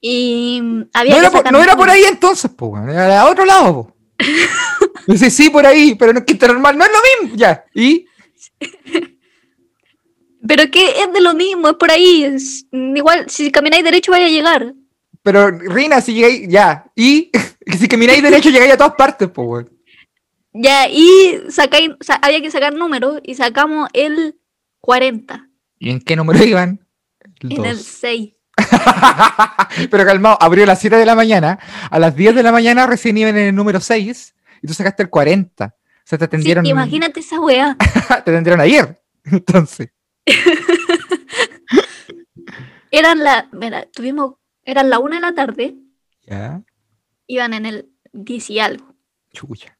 Y 0.00 0.60
mm, 0.62 0.82
había 0.94 1.14
No 1.14 1.20
que 1.20 1.26
era, 1.26 1.30
por, 1.30 1.52
no 1.52 1.62
era 1.62 1.76
por 1.76 1.90
ahí 1.90 2.04
entonces, 2.04 2.50
weón. 2.58 2.90
Era 2.90 3.20
a 3.22 3.30
otro 3.30 3.44
lado, 3.44 3.74
po. 3.74 3.96
Dice, 5.06 5.30
sí, 5.30 5.50
por 5.50 5.66
ahí, 5.66 5.94
pero 5.94 6.12
no 6.12 6.20
es 6.20 6.24
que 6.24 6.34
normal, 6.46 6.76
no 6.78 6.84
es 6.84 6.90
lo 6.92 7.24
mismo. 7.24 7.36
Ya. 7.36 7.64
¿Y? 7.74 8.06
Pero 10.46 10.70
que 10.70 11.02
es 11.02 11.12
de 11.12 11.20
lo 11.20 11.34
mismo, 11.34 11.68
es 11.68 11.74
por 11.74 11.90
ahí. 11.90 12.24
es- 12.24 12.66
igual, 12.72 13.28
si 13.28 13.50
camináis 13.50 13.84
derecho 13.84 14.10
vaya 14.12 14.26
a 14.26 14.30
llegar. 14.30 14.74
Pero, 15.22 15.50
Rina, 15.50 16.00
si 16.00 16.14
llegáis, 16.14 16.48
ya. 16.48 16.90
¿Y? 16.96 17.30
si 17.78 17.88
camináis 17.88 18.22
derecho, 18.22 18.48
llegáis 18.50 18.72
a 18.72 18.76
todas 18.78 18.94
partes, 18.94 19.28
pues, 19.28 19.46
weón. 19.48 19.70
Ya, 20.52 20.88
y 20.88 21.42
sacáis, 21.50 21.90
sa- 22.00 22.18
había 22.22 22.40
que 22.40 22.50
sacar 22.50 22.74
números 22.74 23.20
y 23.22 23.34
sacamos 23.34 23.88
el 23.92 24.36
40 24.80 25.48
¿Y 25.78 25.90
en 25.90 26.00
qué 26.00 26.16
número 26.16 26.42
iban? 26.44 26.84
El 27.40 27.52
en 27.52 27.64
el 27.66 27.76
dos. 27.76 27.86
6. 27.86 28.32
Pero 29.90 30.04
calmado, 30.04 30.38
abrió 30.40 30.64
a 30.64 30.66
las 30.68 30.80
7 30.80 30.96
de 30.96 31.06
la 31.06 31.14
mañana, 31.14 31.58
a 31.90 31.98
las 31.98 32.14
10 32.16 32.34
de 32.34 32.42
la 32.42 32.52
mañana 32.52 32.86
recién 32.86 33.16
iban 33.18 33.36
en 33.36 33.48
el 33.48 33.54
número 33.54 33.80
6 33.80 34.34
y 34.62 34.66
tú 34.66 34.74
sacaste 34.74 35.02
el 35.02 35.10
40. 35.10 35.64
O 35.66 35.70
sea, 36.04 36.18
te 36.18 36.24
Sí, 36.24 36.26
atendieron, 36.26 36.66
imagínate 36.66 37.20
esa 37.20 37.40
weá. 37.40 37.76
te 38.08 38.14
atendieron 38.14 38.60
ayer. 38.60 39.00
Entonces, 39.24 39.90
Eran 42.90 43.20
la, 43.22 43.48
mira, 43.52 43.86
tuvimos, 43.92 44.34
eran 44.64 44.90
la 44.90 44.98
una 44.98 45.16
de 45.16 45.20
la 45.22 45.34
tarde, 45.34 45.76
ya, 46.26 46.62
iban 47.28 47.54
en 47.54 47.66
el 47.66 47.88
10 48.12 48.50
y 48.50 48.58
algo. 48.58 48.94
chucha. 49.32 49.76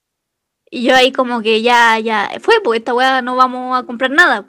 Y 0.70 0.84
yo 0.84 0.94
ahí 0.94 1.10
como 1.10 1.42
que 1.42 1.62
ya, 1.62 1.98
ya, 1.98 2.30
fue, 2.40 2.60
pues 2.62 2.78
esta 2.78 2.94
weá 2.94 3.20
no 3.22 3.34
vamos 3.34 3.76
a 3.76 3.84
comprar 3.84 4.12
nada. 4.12 4.46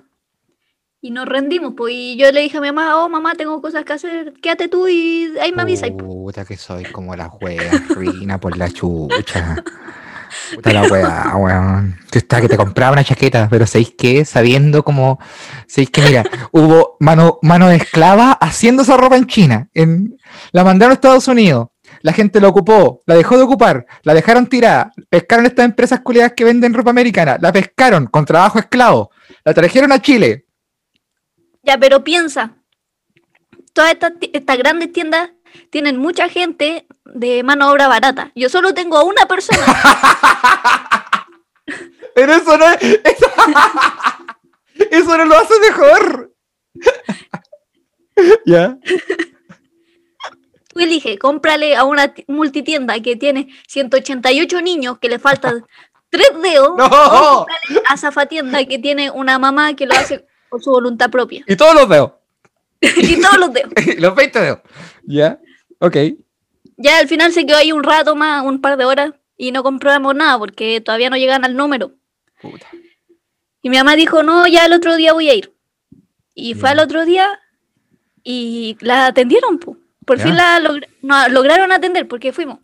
Y 1.04 1.10
nos 1.10 1.26
rendimos, 1.26 1.74
pues, 1.76 1.96
y 1.96 2.16
yo 2.16 2.32
le 2.32 2.42
dije 2.42 2.60
a 2.60 2.62
mi 2.62 2.68
mamá, 2.68 3.04
oh 3.04 3.10
mamá, 3.10 3.34
tengo 3.34 3.60
cosas 3.60 3.84
que 3.84 3.94
hacer, 3.94 4.34
quédate 4.40 4.68
tú 4.68 4.88
y 4.88 5.34
ahí 5.42 5.52
me 5.52 5.64
avisas. 5.64 5.90
pues. 5.90 6.04
Puta 6.04 6.46
que 6.46 6.56
soy 6.58 6.84
como 6.84 7.16
la 7.16 7.28
wea, 7.42 7.72
ruina 7.90 8.40
por 8.40 8.56
la 8.56 8.70
chucha. 8.70 9.64
Puta 10.54 10.74
la 10.74 10.84
wea, 10.84 11.36
weón. 11.38 11.98
Tú 12.12 12.20
que 12.20 12.48
te 12.48 12.56
compraba 12.56 12.94
una 12.94 13.04
chaqueta, 13.04 13.48
pero 13.50 13.66
¿sabéis 13.66 13.96
qué? 13.98 14.26
Sabiendo 14.26 14.84
como, 14.84 15.18
¿sabéis 15.66 15.90
que 15.90 16.02
Mira, 16.02 16.24
hubo 16.52 16.98
mano, 17.00 17.40
mano 17.42 17.70
de 17.70 17.78
esclava 17.78 18.34
haciendo 18.34 18.84
esa 18.84 18.96
ropa 18.96 19.18
en 19.18 19.26
China. 19.26 19.70
En, 19.74 20.18
la 20.52 20.64
mandaron 20.64 20.92
a 20.92 20.94
Estados 20.94 21.28
Unidos. 21.28 21.70
La 22.02 22.14
gente 22.14 22.40
la 22.40 22.48
ocupó, 22.48 23.02
la 23.08 23.16
dejó 23.16 23.38
de 23.38 23.44
ocupar, 23.44 23.88
la 24.04 24.14
dejaron 24.14 24.48
tirada, 24.48 24.92
pescaron 25.10 25.48
estas 25.48 25.66
empresas 25.66 26.02
culiadas 26.02 26.34
que 26.34 26.44
venden 26.44 26.74
ropa 26.74 26.92
americana, 26.92 27.38
la 27.42 27.52
pescaron 27.52 28.06
con 28.06 28.24
trabajo 28.24 28.60
esclavo, 28.60 29.10
la 29.44 29.54
trajeron 29.54 29.92
a 29.92 30.00
Chile. 30.00 30.46
Ya, 31.64 31.78
pero 31.78 32.04
piensa, 32.04 32.56
todas 33.74 33.92
estas, 33.92 34.14
estas 34.34 34.58
grandes 34.58 34.92
tiendas 34.92 35.32
tienen 35.70 35.98
mucha 35.98 36.28
gente 36.30 36.88
de 37.06 37.44
mano 37.44 37.68
de 37.68 37.72
obra 37.74 37.88
barata. 37.88 38.32
Yo 38.36 38.50
solo 38.50 38.74
tengo 38.74 38.98
a 38.98 39.04
una 39.04 39.26
persona. 39.28 39.66
Pero 42.14 42.34
eso 42.34 42.58
no 42.58 42.66
es. 42.68 42.82
Eso, 42.82 43.32
eso 44.92 45.18
no 45.18 45.26
lo 45.26 45.38
hace 45.38 45.54
mejor. 45.62 46.34
¿Ya? 48.46 48.78
Tú 50.74 50.80
eliges, 50.80 51.18
cómprale 51.20 51.76
a 51.76 51.84
una 51.86 52.14
ti- 52.14 52.26
multitienda 52.28 53.00
que 53.02 53.16
tiene 53.16 53.48
188 53.68 54.62
niños 54.62 55.00
que 55.00 55.10
le 55.10 55.20
faltan 55.20 55.66
tres 56.10 56.32
dedos. 56.42 56.76
¡No! 56.78 56.86
o 56.86 57.46
cómprale 57.46 57.82
a 57.88 57.98
Zafatienda 57.98 58.66
que 58.66 58.78
tiene 58.80 59.10
una 59.12 59.40
mamá 59.40 59.74
que 59.76 59.86
lo 59.86 59.94
hace 59.94 60.26
por 60.52 60.62
su 60.62 60.70
voluntad 60.70 61.10
propia. 61.10 61.44
Y 61.48 61.56
todos 61.56 61.74
los 61.74 61.90
dedos. 61.90 62.12
y 62.82 63.20
todos 63.22 63.38
los 63.40 63.54
dedos. 63.54 63.72
los 63.98 64.14
20 64.14 64.40
dedos. 64.40 64.60
¿Ya? 65.04 65.40
Ok. 65.80 65.98
Ya 66.78 67.00
al 67.00 67.08
final 67.08 67.32
se 67.32 67.46
quedó 67.46 67.58
ahí 67.58 67.72
un 67.72 67.84
rato 67.84 68.16
más, 68.16 68.46
un 68.46 68.60
par 68.60 68.78
de 68.78 68.86
horas, 68.86 69.14
y 69.38 69.52
no 69.52 69.64
compramos 69.64 70.14
nada 70.14 70.38
porque 70.38 70.82
todavía 70.82 71.10
no 71.10 71.16
llegan 71.18 71.46
al 71.46 71.56
número. 71.56 71.94
Puta. 72.42 72.68
Y 73.62 73.70
mi 73.70 73.78
mamá 73.78 73.96
dijo, 73.96 74.24
no, 74.24 74.46
ya 74.48 74.66
el 74.66 74.74
otro 74.74 74.96
día 74.96 75.14
voy 75.14 75.30
a 75.30 75.36
ir. 75.36 75.56
Y 76.36 76.54
fue 76.56 76.70
al 76.70 76.80
otro 76.80 77.06
día 77.06 77.40
y 78.24 78.78
la 78.82 79.08
atendieron, 79.08 79.58
po. 79.60 79.78
Por 80.06 80.18
Ya. 80.18 80.24
fin 80.26 80.36
la 80.36 80.60
no, 81.02 81.30
lograron 81.30 81.72
atender 81.72 82.08
porque 82.08 82.34
fuimos. 82.34 82.60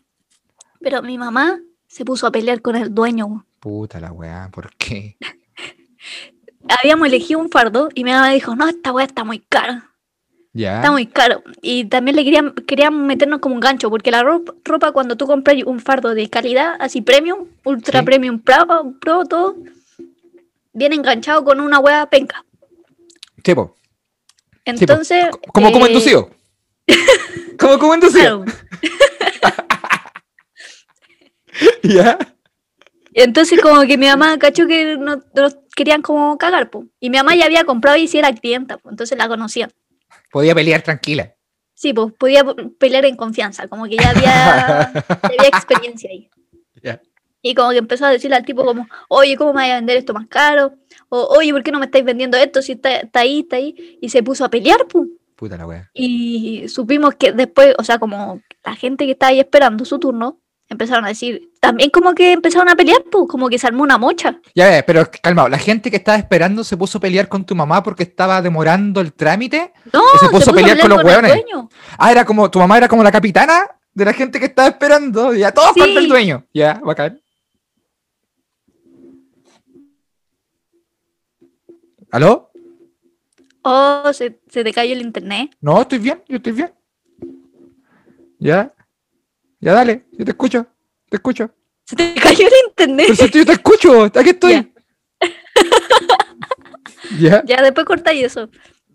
Pero 0.82 1.02
mi 1.04 1.18
mamá 1.18 1.60
se 1.88 2.04
puso 2.04 2.28
a 2.28 2.32
pelear 2.32 2.62
con 2.62 2.76
el 2.76 2.94
dueño. 2.94 3.46
Puta 3.60 4.00
la 4.00 4.12
weá, 4.12 4.50
¿por 4.52 4.76
qué? 4.76 5.18
Habíamos 6.82 7.08
elegido 7.08 7.40
un 7.40 7.50
fardo 7.50 7.90
y 7.94 8.04
mi 8.04 8.12
mamá 8.12 8.30
dijo, 8.30 8.56
no, 8.56 8.68
esta 8.68 8.92
weá 8.92 9.06
está 9.06 9.24
muy 9.24 9.40
cara. 9.40 9.92
Está 10.54 10.92
muy 10.92 11.06
caro. 11.06 11.44
Y 11.62 11.86
también 11.86 12.16
le 12.16 12.24
querían, 12.24 12.54
querían 12.54 13.06
meternos 13.06 13.40
como 13.40 13.54
un 13.54 13.62
gancho, 13.62 13.90
porque 13.92 14.10
la 14.10 14.24
ropa, 14.24 14.54
ropa 14.66 14.92
cuando 14.92 15.16
tú 15.16 15.28
compras 15.28 15.58
un 15.66 15.80
fardo 15.80 16.16
de 16.16 16.30
calidad, 16.30 16.76
así 16.80 17.02
premium, 17.02 17.46
ultra 17.64 18.00
Sí. 18.00 18.06
premium, 18.06 18.40
pro, 18.40 18.66
pro, 19.00 19.26
todo, 19.26 19.56
viene 20.74 20.96
enganchado 20.96 21.44
con 21.44 21.60
una 21.60 21.80
hueá 21.80 22.10
penca. 22.10 22.44
Sí, 23.46 23.54
po. 23.54 23.76
Sí, 24.66 24.86
po. 24.86 24.94
Entonces. 24.94 25.28
Como, 25.54 25.72
como 25.72 25.86
eh, 25.86 25.90
inducido. 25.90 26.30
como, 27.60 27.78
como 27.78 27.94
inducido. 27.94 28.44
claro. 28.44 28.60
¿Ya? 31.84 32.18
Entonces, 33.20 33.60
como 33.62 33.82
que 33.82 33.98
mi 33.98 34.06
mamá 34.06 34.38
cachó 34.38 34.68
que 34.68 34.96
no- 34.98 35.24
nos 35.34 35.58
querían 35.76 36.02
como 36.04 36.38
cagar, 36.38 36.70
po. 36.70 36.86
Y 37.00 37.10
mi 37.10 37.18
mamá 37.18 37.36
ya 37.36 37.46
había 37.46 37.64
comprado 37.64 37.98
y 37.98 38.08
si 38.08 38.20
era 38.20 38.32
clienta, 38.34 38.78
po, 38.78 38.92
entonces 38.92 39.18
la 39.18 39.28
conocía. 39.28 39.70
Podía 40.32 40.54
pelear 40.54 40.84
tranquila. 40.84 41.34
Sí, 41.74 41.94
pues 41.94 42.14
podía 42.14 42.44
pelear 42.80 43.06
en 43.06 43.16
confianza, 43.16 43.68
como 43.68 43.86
que 43.86 43.98
ya 43.98 44.10
había, 44.12 44.92
experiencia 45.48 46.10
ahí. 46.12 46.30
Ya. 46.84 47.02
Y 47.42 47.56
como 47.56 47.72
que 47.72 47.78
empezó 47.78 48.06
a 48.06 48.12
decirle 48.12 48.36
al 48.36 48.46
tipo 48.46 48.64
como, 48.64 48.88
oye, 49.10 49.36
¿cómo 49.36 49.52
me 49.54 49.62
vas 49.64 49.72
a 49.72 49.76
vender 49.76 49.98
esto 49.98 50.14
más 50.14 50.28
caro? 50.28 50.74
O, 51.10 51.24
oye, 51.38 51.52
¿por 51.52 51.64
qué 51.64 51.72
no 51.72 51.80
me 51.80 51.86
estáis 51.86 52.06
vendiendo 52.06 52.38
esto 52.38 52.62
si 52.62 52.74
está, 52.74 52.98
está 52.98 53.22
ahí, 53.22 53.40
está 53.40 53.56
ahí? 53.56 53.98
Y 54.00 54.10
se 54.10 54.22
puso 54.22 54.46
a 54.46 54.50
pelear, 54.50 54.86
pues. 54.88 55.08
Puta 55.36 55.58
la 55.58 55.66
weá. 55.66 55.90
Y 55.96 56.68
supimos 56.68 57.16
que 57.16 57.32
después, 57.32 57.74
o 57.80 57.84
sea, 57.84 57.98
como 57.98 58.42
la 58.64 58.76
gente 58.76 59.06
que 59.06 59.14
estaba 59.14 59.32
ahí 59.32 59.40
esperando 59.40 59.86
su 59.86 59.98
turno, 59.98 60.40
empezaron 60.70 61.06
a 61.06 61.10
decir, 61.10 61.52
también 61.60 61.90
como 61.90 62.14
que 62.14 62.34
empezaron 62.34 62.70
a 62.70 62.76
pelear, 62.76 63.04
pues, 63.12 63.26
como 63.30 63.50
que 63.50 63.58
se 63.58 63.68
armó 63.68 63.84
una 63.84 63.98
mocha. 63.98 64.40
Ya 64.56 64.68
ves, 64.70 64.84
pero 64.86 65.10
calmado, 65.22 65.50
la 65.50 65.58
gente 65.58 65.90
que 65.90 65.98
estaba 65.98 66.18
esperando 66.18 66.64
se 66.64 66.76
puso 66.78 66.98
a 66.98 67.02
pelear 67.02 67.28
con 67.30 67.46
tu 67.46 67.56
mamá 67.56 67.82
porque 67.84 68.04
estaba 68.04 68.42
demorando 68.42 69.02
el 69.02 69.14
trámite. 69.14 69.74
No, 69.94 70.02
¿Y 70.16 70.18
se 70.20 70.30
puso 70.30 70.52
a 70.52 70.54
pelear 70.54 70.80
con 70.80 70.90
los 70.90 71.00
el 71.00 71.06
hueones? 71.06 71.44
Ah, 71.98 72.12
era 72.12 72.26
como, 72.26 72.50
tu 72.52 72.60
mamá 72.60 72.78
era 72.78 72.88
como 72.88 73.04
la 73.04 73.12
capitana 73.12 73.68
de 73.94 74.06
la 74.06 74.14
gente 74.14 74.40
que 74.40 74.46
estaba 74.46 74.68
esperando. 74.68 75.34
Ya 75.34 75.52
todos 75.52 75.72
Sí. 75.74 75.80
contra 75.80 76.02
el 76.02 76.08
dueño. 76.10 76.46
Ya, 76.54 76.80
bacán. 76.84 77.20
¿Aló? 82.12 82.52
Oh, 83.64 84.12
se, 84.14 84.40
se 84.50 84.64
te 84.64 84.72
cayó 84.72 84.94
el 84.94 85.02
internet. 85.02 85.52
No, 85.60 85.82
estoy 85.82 86.00
bien, 86.00 86.24
yo 86.28 86.38
estoy 86.38 86.54
bien. 86.54 86.72
Ya. 88.40 88.74
Ya 89.60 89.74
dale, 89.74 90.06
yo 90.12 90.24
te 90.26 90.32
escucho. 90.32 90.68
Te 91.10 91.18
escucho. 91.18 91.50
Se 91.86 91.96
te 91.96 92.14
cayó 92.16 92.46
el 92.48 92.54
internet. 92.70 93.08
Pero 93.18 93.28
yo 93.32 93.46
te 93.46 93.52
escucho, 93.54 94.04
aquí 94.04 94.30
estoy. 94.30 94.72
Ya, 97.20 97.44
Ya, 97.46 97.62
después 97.62 97.86
cortáis 97.86 98.24
eso. 98.26 98.50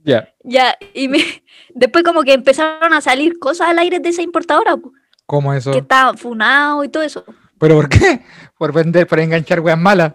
ya. 0.04 0.28
Ya, 0.44 0.76
y 0.94 1.08
me, 1.08 1.18
después 1.74 2.04
como 2.04 2.22
que 2.22 2.32
empezaron 2.34 2.92
a 2.92 3.00
salir 3.00 3.38
cosas 3.38 3.68
al 3.68 3.78
aire 3.78 3.98
de 4.00 4.08
esa 4.10 4.22
importadora, 4.22 4.76
po, 4.76 4.92
¿Cómo 5.26 5.52
eso? 5.54 5.70
que 5.72 5.78
estaba 5.78 6.16
funado 6.16 6.84
y 6.84 6.88
todo 6.88 7.02
eso. 7.02 7.24
¿Pero 7.58 7.76
por 7.76 7.88
qué? 7.88 8.22
Por 8.58 8.72
vender, 8.72 9.06
por 9.06 9.20
enganchar 9.20 9.60
weas 9.60 9.78
malas. 9.78 10.14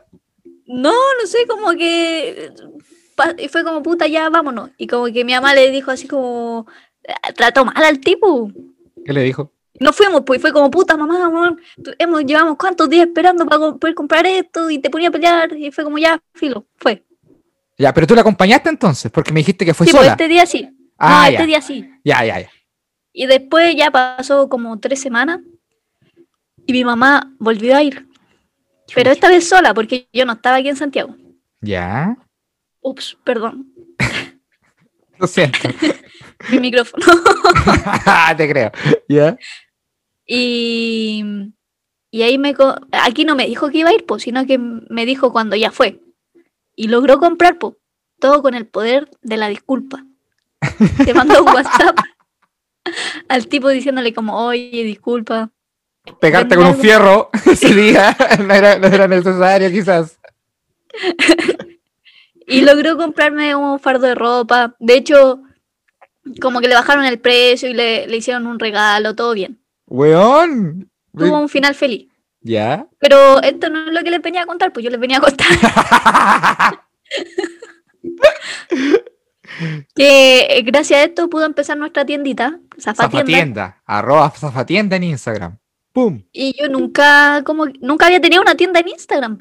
No, 0.65 0.91
no 0.91 1.25
sé, 1.27 1.47
como 1.47 1.71
que 1.71 2.51
y 3.39 3.47
fue 3.47 3.63
como 3.63 3.81
puta, 3.81 4.05
ya 4.05 4.29
vámonos. 4.29 4.69
Y 4.77 4.85
como 4.85 5.05
que 5.05 5.23
mi 5.25 5.33
mamá 5.33 5.55
le 5.55 5.71
dijo 5.71 5.89
así 5.89 6.07
como 6.07 6.67
"Ah, 7.07 7.31
trató 7.33 7.65
mal 7.65 7.83
al 7.83 7.99
tipo. 7.99 8.51
¿Qué 9.05 9.13
le 9.13 9.23
dijo? 9.23 9.53
Nos 9.79 9.95
fuimos, 9.95 10.23
pues, 10.25 10.39
y 10.39 10.41
fue 10.41 10.51
como 10.51 10.71
puta, 10.71 10.97
mamá, 10.97 11.29
mamá, 11.29 11.55
hemos 11.99 12.25
llevamos 12.25 12.57
cuántos 12.57 12.89
días 12.89 13.07
esperando 13.07 13.45
para 13.45 13.73
poder 13.73 13.93
comprar 13.93 14.25
esto 14.25 14.69
y 14.69 14.79
te 14.79 14.89
ponía 14.89 15.09
a 15.09 15.11
pelear 15.11 15.55
y 15.55 15.71
fue 15.71 15.83
como 15.83 15.97
ya, 15.97 16.19
filo, 16.33 16.65
fue. 16.77 17.05
Ya, 17.77 17.93
pero 17.93 18.07
tú 18.07 18.15
la 18.15 18.21
acompañaste 18.21 18.69
entonces, 18.69 19.11
porque 19.11 19.31
me 19.31 19.41
dijiste 19.41 19.65
que 19.65 19.73
fue 19.73 19.85
sí, 19.85 19.91
pues 19.91 20.01
sola. 20.01 20.11
este 20.13 20.27
día 20.27 20.45
sí. 20.45 20.69
Ah, 20.97 21.25
no, 21.25 21.31
ya. 21.31 21.37
este 21.37 21.45
día 21.45 21.61
sí. 21.61 21.89
Ya, 22.03 22.25
ya, 22.25 22.39
ya. 22.39 22.49
Y 23.13 23.27
después 23.27 23.75
ya 23.75 23.91
pasó 23.91 24.49
como 24.49 24.79
tres 24.79 24.99
semanas 24.99 25.41
y 26.65 26.73
mi 26.73 26.83
mamá 26.83 27.33
volvió 27.39 27.75
a 27.75 27.83
ir. 27.83 28.07
Pero 28.95 29.11
esta 29.11 29.29
vez 29.29 29.47
sola, 29.47 29.73
porque 29.73 30.07
yo 30.11 30.25
no 30.25 30.33
estaba 30.33 30.57
aquí 30.57 30.69
en 30.69 30.75
Santiago. 30.75 31.15
Ya. 31.61 32.17
Ups, 32.81 33.17
perdón, 33.23 33.73
Lo 35.19 35.27
siento. 35.27 35.59
mi 36.51 36.59
micrófono. 36.59 37.05
Te 38.37 38.49
creo. 38.49 38.71
Ya. 39.07 39.37
Y, 40.27 41.23
y 42.11 42.21
ahí 42.21 42.37
me... 42.37 42.53
Aquí 42.91 43.25
no 43.25 43.35
me 43.35 43.47
dijo 43.47 43.69
que 43.69 43.79
iba 43.79 43.89
a 43.89 43.93
ir, 43.93 44.05
pues, 44.05 44.23
sino 44.23 44.45
que 44.45 44.57
me 44.57 45.05
dijo 45.05 45.31
cuando 45.31 45.55
ya 45.55 45.71
fue. 45.71 46.01
Y 46.75 46.89
logró 46.89 47.17
comprar, 47.19 47.57
pues, 47.57 47.75
todo 48.19 48.41
con 48.41 48.53
el 48.53 48.67
poder 48.67 49.09
de 49.21 49.37
la 49.37 49.47
disculpa. 49.47 50.05
Te 51.05 51.13
mandó 51.13 51.43
un 51.43 51.53
WhatsApp 51.53 51.97
al 53.29 53.47
tipo 53.47 53.69
diciéndole 53.69 54.13
como, 54.13 54.45
oye, 54.45 54.83
disculpa. 54.83 55.51
Pegarte 56.19 56.55
con 56.55 56.67
un 56.67 56.77
fierro 56.77 57.29
ese 57.45 57.73
día 57.73 58.15
no 58.45 58.53
era, 58.53 58.77
no 58.77 58.87
era 58.87 59.07
necesario, 59.07 59.69
quizás. 59.71 60.19
Y 62.47 62.61
logró 62.61 62.97
comprarme 62.97 63.55
un 63.55 63.79
fardo 63.79 64.07
de 64.07 64.15
ropa. 64.15 64.75
De 64.79 64.95
hecho, 64.95 65.41
como 66.41 66.61
que 66.61 66.67
le 66.67 66.75
bajaron 66.75 67.05
el 67.05 67.19
precio 67.19 67.69
y 67.69 67.73
le, 67.73 68.07
le 68.07 68.17
hicieron 68.17 68.47
un 68.47 68.59
regalo, 68.59 69.15
todo 69.15 69.33
bien. 69.33 69.59
Weón. 69.87 70.91
Tuvo 71.17 71.39
un 71.39 71.49
final 71.49 71.73
feliz. 71.73 72.07
Ya. 72.41 72.87
Pero 72.99 73.41
esto 73.41 73.69
no 73.69 73.87
es 73.87 73.93
lo 73.93 74.03
que 74.03 74.11
les 74.11 74.21
venía 74.21 74.43
a 74.43 74.45
contar, 74.45 74.71
pues 74.71 74.83
yo 74.83 74.89
les 74.89 74.99
venía 74.99 75.17
a 75.17 75.21
contar 75.21 75.47
que 79.95 80.39
eh, 80.49 80.61
gracias 80.63 80.99
a 80.99 81.03
esto 81.03 81.29
pudo 81.29 81.45
empezar 81.45 81.77
nuestra 81.77 82.05
tiendita, 82.05 82.59
Zafatienda. 82.79 83.17
Zafatienda. 83.19 83.81
Arroba 83.85 84.29
Zafatienda 84.29 84.95
en 84.97 85.03
Instagram. 85.03 85.57
¡Pum! 85.93 86.23
Y 86.31 86.53
yo 86.59 86.69
nunca, 86.69 87.43
como, 87.43 87.65
nunca 87.81 88.05
había 88.05 88.21
tenido 88.21 88.41
una 88.41 88.55
tienda 88.55 88.79
en 88.81 88.89
Instagram. 88.89 89.39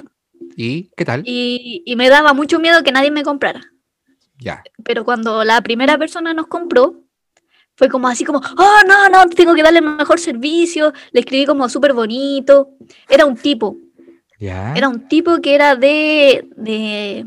¿Y 0.56 0.90
qué 0.96 1.04
tal? 1.04 1.22
Y, 1.26 1.82
y 1.84 1.96
me 1.96 2.08
daba 2.08 2.32
mucho 2.32 2.58
miedo 2.58 2.82
que 2.82 2.92
nadie 2.92 3.10
me 3.10 3.24
comprara. 3.24 3.60
Ya. 4.38 4.62
Pero 4.84 5.04
cuando 5.04 5.44
la 5.44 5.60
primera 5.60 5.98
persona 5.98 6.32
nos 6.32 6.46
compró, 6.46 7.05
fue 7.76 7.88
como 7.88 8.08
así 8.08 8.24
como, 8.24 8.38
oh, 8.38 8.76
no, 8.86 9.08
no, 9.08 9.26
tengo 9.28 9.54
que 9.54 9.62
darle 9.62 9.78
el 9.80 9.84
mejor 9.84 10.18
servicio. 10.18 10.92
Le 11.12 11.20
escribí 11.20 11.44
como 11.46 11.68
súper 11.68 11.92
bonito. 11.92 12.70
Era 13.08 13.26
un 13.26 13.36
tipo. 13.36 13.76
Ya. 14.38 14.74
Era 14.74 14.88
un 14.88 15.08
tipo 15.08 15.38
que 15.40 15.54
era 15.54 15.76
de. 15.76 16.48
de. 16.56 17.24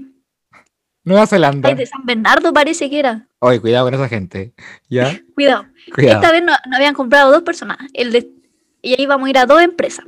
Nueva 1.04 1.26
Zelanda. 1.28 1.70
ay, 1.70 1.76
de 1.76 1.86
San 1.86 2.06
Bernardo, 2.06 2.54
parece 2.54 2.90
que 2.90 3.00
era. 3.00 3.28
Oye, 3.40 3.60
cuidado 3.62 3.86
con 3.86 3.94
esa 3.94 4.10
gente. 4.10 4.54
¿Ya? 4.90 5.20
Cuidado. 5.36 5.66
Cuidado. 5.96 6.22
Esta 6.22 6.32
vez 6.32 6.44
no, 6.44 6.54
no 6.70 6.76
habían 6.76 6.94
comprado 6.94 7.32
dos 7.32 7.42
personas. 7.44 7.78
El 7.94 8.12
de, 8.12 8.30
y 8.82 9.00
ahí 9.00 9.06
vamos 9.06 9.28
a 9.28 9.30
ir 9.30 9.38
a 9.38 9.46
dos 9.46 9.62
empresas. 9.62 10.06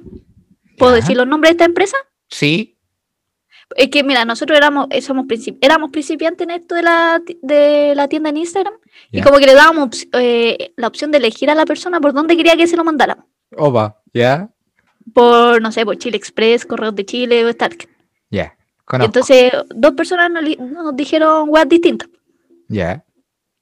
¿Puedo 0.78 0.92
Ya. 0.94 1.02
decir 1.02 1.18
los 1.18 1.28
nombres 1.28 1.52
de 1.52 1.54
esta 1.54 1.66
empresa? 1.66 1.98
Sí. 2.30 2.78
Es 3.76 3.90
que, 3.90 4.04
mira, 4.04 4.26
nosotros 4.26 4.58
éramos, 4.58 4.88
eh, 4.90 5.02
somos 5.02 5.26
principi- 5.26 5.58
éramos 5.62 5.90
principiantes 5.92 6.44
en 6.46 6.52
esto 6.52 6.76
de 6.76 6.82
la, 6.84 7.22
de 7.42 7.94
la 7.96 8.08
tienda 8.08 8.30
en 8.30 8.38
Instagram. 8.38 8.74
Y 9.12 9.22
como 9.22 9.38
que 9.38 9.46
le 9.46 9.54
dábamos 9.54 10.08
eh, 10.14 10.74
la 10.76 10.88
opción 10.88 11.12
de 11.12 11.18
elegir 11.20 11.50
a 11.50 11.56
la 11.56 11.66
persona 11.66 12.00
por 12.00 12.14
dónde 12.14 12.36
quería 12.38 12.56
que 12.58 12.68
se 12.68 12.76
lo 12.78 12.84
mandáramos. 12.84 13.26
Opa. 13.58 13.98
¿Ya? 14.14 14.50
Por, 15.14 15.62
no 15.62 15.72
sé, 15.72 15.86
por 15.86 15.98
Chile 15.98 16.18
Express, 16.18 16.66
Correos 16.66 16.96
de 16.96 17.06
Chile 17.06 17.44
o 17.46 17.50
Stark. 17.50 17.88
Ya. 18.30 18.56
Y 18.58 18.84
Conozco. 18.86 19.06
entonces, 19.08 19.52
dos 19.74 19.94
personas 19.94 20.30
nos, 20.32 20.96
dijeron 20.96 21.46
weas 21.50 21.68
distintas. 21.70 22.10
Ya. 22.68 23.04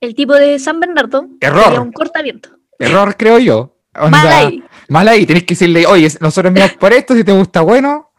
El 0.02 0.16
tipo 0.16 0.34
de 0.34 0.58
San 0.60 0.80
Bernardo 0.80 1.28
Error. 1.40 1.80
un 1.80 1.92
cortaviento. 1.92 2.50
Error, 2.80 3.16
creo 3.18 3.38
yo. 3.40 3.76
Onda- 3.96 4.10
Mal 4.10 4.28
ahí. 4.28 4.64
Mal 4.88 5.08
ahí. 5.08 5.26
Tenés 5.26 5.44
que 5.44 5.54
decirle, 5.54 5.86
oye, 5.86 6.08
nosotros 6.22 6.52
miramos 6.54 6.78
por 6.78 6.94
esto, 6.94 7.14
si 7.16 7.24
te 7.24 7.32
gusta, 7.32 7.62
bueno. 7.62 8.12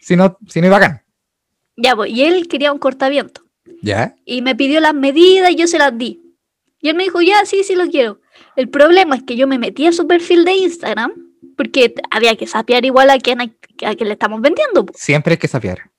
Si 0.00 0.16
no, 0.16 0.38
si 0.46 0.60
no, 0.60 0.70
bacán. 0.70 1.02
Ya, 1.80 1.94
pues, 1.94 2.10
y 2.10 2.24
él 2.24 2.48
quería 2.48 2.72
un 2.72 2.78
cortaviento. 2.78 3.42
¿Ya? 3.82 4.16
Y 4.24 4.42
me 4.42 4.56
pidió 4.56 4.80
las 4.80 4.94
medidas 4.94 5.52
y 5.52 5.54
yo 5.54 5.68
se 5.68 5.78
las 5.78 5.96
di. 5.96 6.20
Y 6.80 6.88
él 6.88 6.96
me 6.96 7.04
dijo, 7.04 7.20
ya, 7.22 7.46
sí, 7.46 7.62
sí 7.62 7.76
lo 7.76 7.86
quiero. 7.86 8.20
El 8.56 8.68
problema 8.68 9.14
es 9.14 9.22
que 9.22 9.36
yo 9.36 9.46
me 9.46 9.58
metí 9.58 9.86
a 9.86 9.92
su 9.92 10.06
perfil 10.06 10.44
de 10.44 10.54
Instagram 10.54 11.12
porque 11.56 11.94
había 12.10 12.36
que 12.36 12.46
sapear 12.46 12.84
igual 12.84 13.10
a 13.10 13.18
quien, 13.18 13.40
a, 13.40 13.48
quien 13.48 14.08
le 14.08 14.12
estamos 14.12 14.40
vendiendo. 14.40 14.86
Siempre 14.94 15.34
hay 15.34 15.38
que 15.38 15.48
sapear. 15.48 15.90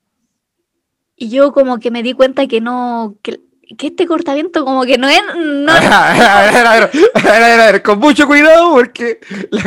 Y 1.16 1.30
yo 1.30 1.52
como 1.52 1.78
que 1.78 1.90
me 1.90 2.02
di 2.02 2.12
cuenta 2.12 2.46
que 2.46 2.60
no, 2.60 3.16
que, 3.22 3.40
que 3.76 3.88
este 3.88 4.06
cortaviento 4.06 4.64
como 4.64 4.84
que 4.84 4.98
no 4.98 5.08
es, 5.08 5.20
no, 5.36 5.72
a 5.72 5.80
ver, 5.80 5.92
a 5.92 6.12
ver, 6.12 6.66
a 6.66 6.74
ver, 6.74 6.90
a 7.14 7.22
ver, 7.22 7.60
a 7.60 7.72
ver, 7.72 7.82
con 7.82 7.98
mucho 7.98 8.26
cuidado, 8.26 8.72
porque 8.72 9.20
la 9.50 9.62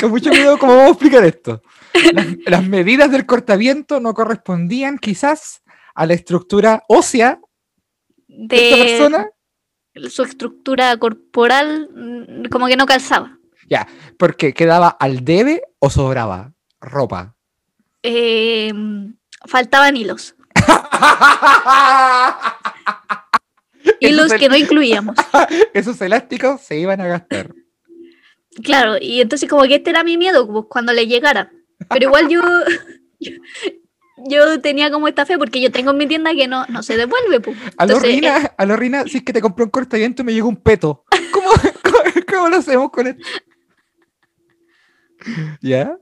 con 0.00 0.10
mucho 0.10 0.30
cuidado, 0.30 0.58
¿cómo 0.58 0.76
vamos 0.76 0.88
a 0.88 0.92
explicar 0.92 1.24
esto? 1.24 1.62
Las, 2.12 2.26
las 2.44 2.66
medidas 2.66 3.10
del 3.10 3.26
cortaviento 3.26 4.00
no 4.00 4.14
correspondían 4.14 4.98
quizás 4.98 5.62
a 5.94 6.06
la 6.06 6.14
estructura 6.14 6.84
ósea 6.88 7.40
de 8.28 8.56
esta 8.56 8.76
de 8.76 8.84
persona, 8.84 9.30
su 10.10 10.22
estructura 10.22 10.96
corporal 10.98 11.88
mm, 11.94 12.48
como 12.50 12.66
que 12.66 12.76
no 12.76 12.86
calzaba. 12.86 13.38
porque 14.18 14.52
quedaba 14.52 14.88
al 14.88 15.24
debe 15.24 15.62
o 15.78 15.90
sobraba 15.90 16.52
ropa. 16.80 17.34
Eh, 18.02 18.72
faltaban 19.46 19.96
hilos. 19.96 20.34
Hilos 24.00 24.26
Esos, 24.26 24.38
que 24.38 24.48
no 24.48 24.56
incluíamos. 24.56 25.16
esos 25.74 26.00
elásticos 26.00 26.60
se 26.60 26.78
iban 26.78 27.00
a 27.00 27.06
gastar. 27.06 27.54
Claro, 28.62 28.96
y 29.00 29.20
entonces 29.20 29.48
como 29.48 29.62
que 29.64 29.76
este 29.76 29.90
era 29.90 30.02
mi 30.02 30.16
miedo 30.16 30.46
pues, 30.46 30.64
cuando 30.68 30.92
le 30.92 31.06
llegara. 31.06 31.52
Pero 31.88 32.06
igual 32.06 32.28
yo, 32.28 32.40
yo, 33.20 33.30
yo 34.28 34.60
tenía 34.60 34.90
como 34.90 35.08
esta 35.08 35.26
fe 35.26 35.36
porque 35.38 35.60
yo 35.60 35.70
tengo 35.70 35.90
en 35.90 35.98
mi 35.98 36.06
tienda 36.06 36.34
que 36.34 36.48
no, 36.48 36.64
no 36.66 36.82
se 36.82 36.96
devuelve. 36.96 37.40
Pues. 37.40 37.56
A 37.76 37.86
lo 37.86 37.96
Entonces, 37.96 38.22
eh, 38.22 38.76
Rina, 38.76 39.00
a 39.00 39.04
si 39.04 39.18
es 39.18 39.24
que 39.24 39.32
te 39.32 39.42
compró 39.42 39.64
un 39.64 39.70
cortaviento 39.70 40.24
me 40.24 40.32
llegó 40.32 40.48
un 40.48 40.56
peto. 40.56 41.04
¿Cómo, 41.32 41.50
cómo, 41.82 41.98
cómo 42.28 42.48
lo 42.48 42.56
hacemos 42.56 42.90
con 42.90 43.06
esto? 43.08 43.22
¿Ya? 45.60 45.96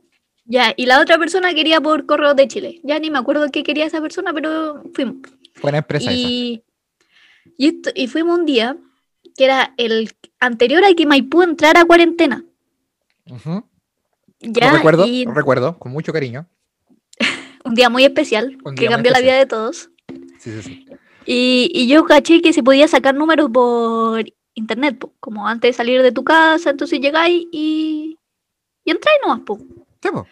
Ya, 0.46 0.74
y 0.76 0.86
la 0.86 1.00
otra 1.00 1.18
persona 1.18 1.54
quería 1.54 1.80
por 1.80 2.04
correo 2.06 2.34
de 2.34 2.46
Chile. 2.48 2.80
Ya 2.84 2.98
ni 2.98 3.10
me 3.10 3.18
acuerdo 3.18 3.50
qué 3.50 3.62
quería 3.62 3.86
esa 3.86 4.00
persona, 4.00 4.32
pero 4.34 4.82
fuimos. 4.94 5.16
Buena 5.62 5.78
empresa 5.78 6.10
esa. 6.10 6.62
Y, 7.56 7.68
esto- 7.68 7.90
y 7.94 8.08
fuimos 8.08 8.38
un 8.38 8.46
día 8.46 8.76
que 9.36 9.44
era 9.44 9.74
el 9.76 10.10
anterior 10.40 10.84
a 10.84 10.94
que 10.94 11.06
Maipú 11.06 11.42
entrara 11.42 11.80
a 11.80 11.84
cuarentena. 11.84 12.44
Ujú. 13.30 13.64
Ya, 14.40 14.70
lo 14.70 14.76
recuerdo, 14.76 15.06
y 15.06 15.24
lo 15.24 15.32
recuerdo, 15.32 15.78
con 15.78 15.92
mucho 15.92 16.12
cariño. 16.12 16.46
un 17.64 17.74
día 17.74 17.88
muy 17.88 18.04
especial 18.04 18.58
que 18.62 18.70
día 18.80 18.88
muy 18.90 18.94
cambió 18.96 19.12
la 19.12 19.20
vida 19.20 19.40
especial. 19.40 19.40
de 19.40 19.46
todos. 19.46 19.90
Sí, 20.38 20.50
sí, 20.50 20.62
sí. 20.62 20.86
Y, 21.26 21.70
y 21.74 21.86
yo 21.88 22.04
caché 22.04 22.42
que 22.42 22.52
se 22.52 22.62
podía 22.62 22.86
sacar 22.86 23.14
números 23.14 23.48
por 23.50 24.22
internet, 24.54 24.98
po, 24.98 25.12
como 25.20 25.48
antes 25.48 25.70
de 25.70 25.72
salir 25.72 26.02
de 26.02 26.12
tu 26.12 26.22
casa, 26.22 26.70
entonces 26.70 27.00
llegáis 27.00 27.46
y, 27.50 28.18
y 28.84 28.90
entráis 28.90 29.18
nomás. 29.22 29.40
po. 29.40 29.56
Sí, 30.02 30.10
po. 30.12 30.26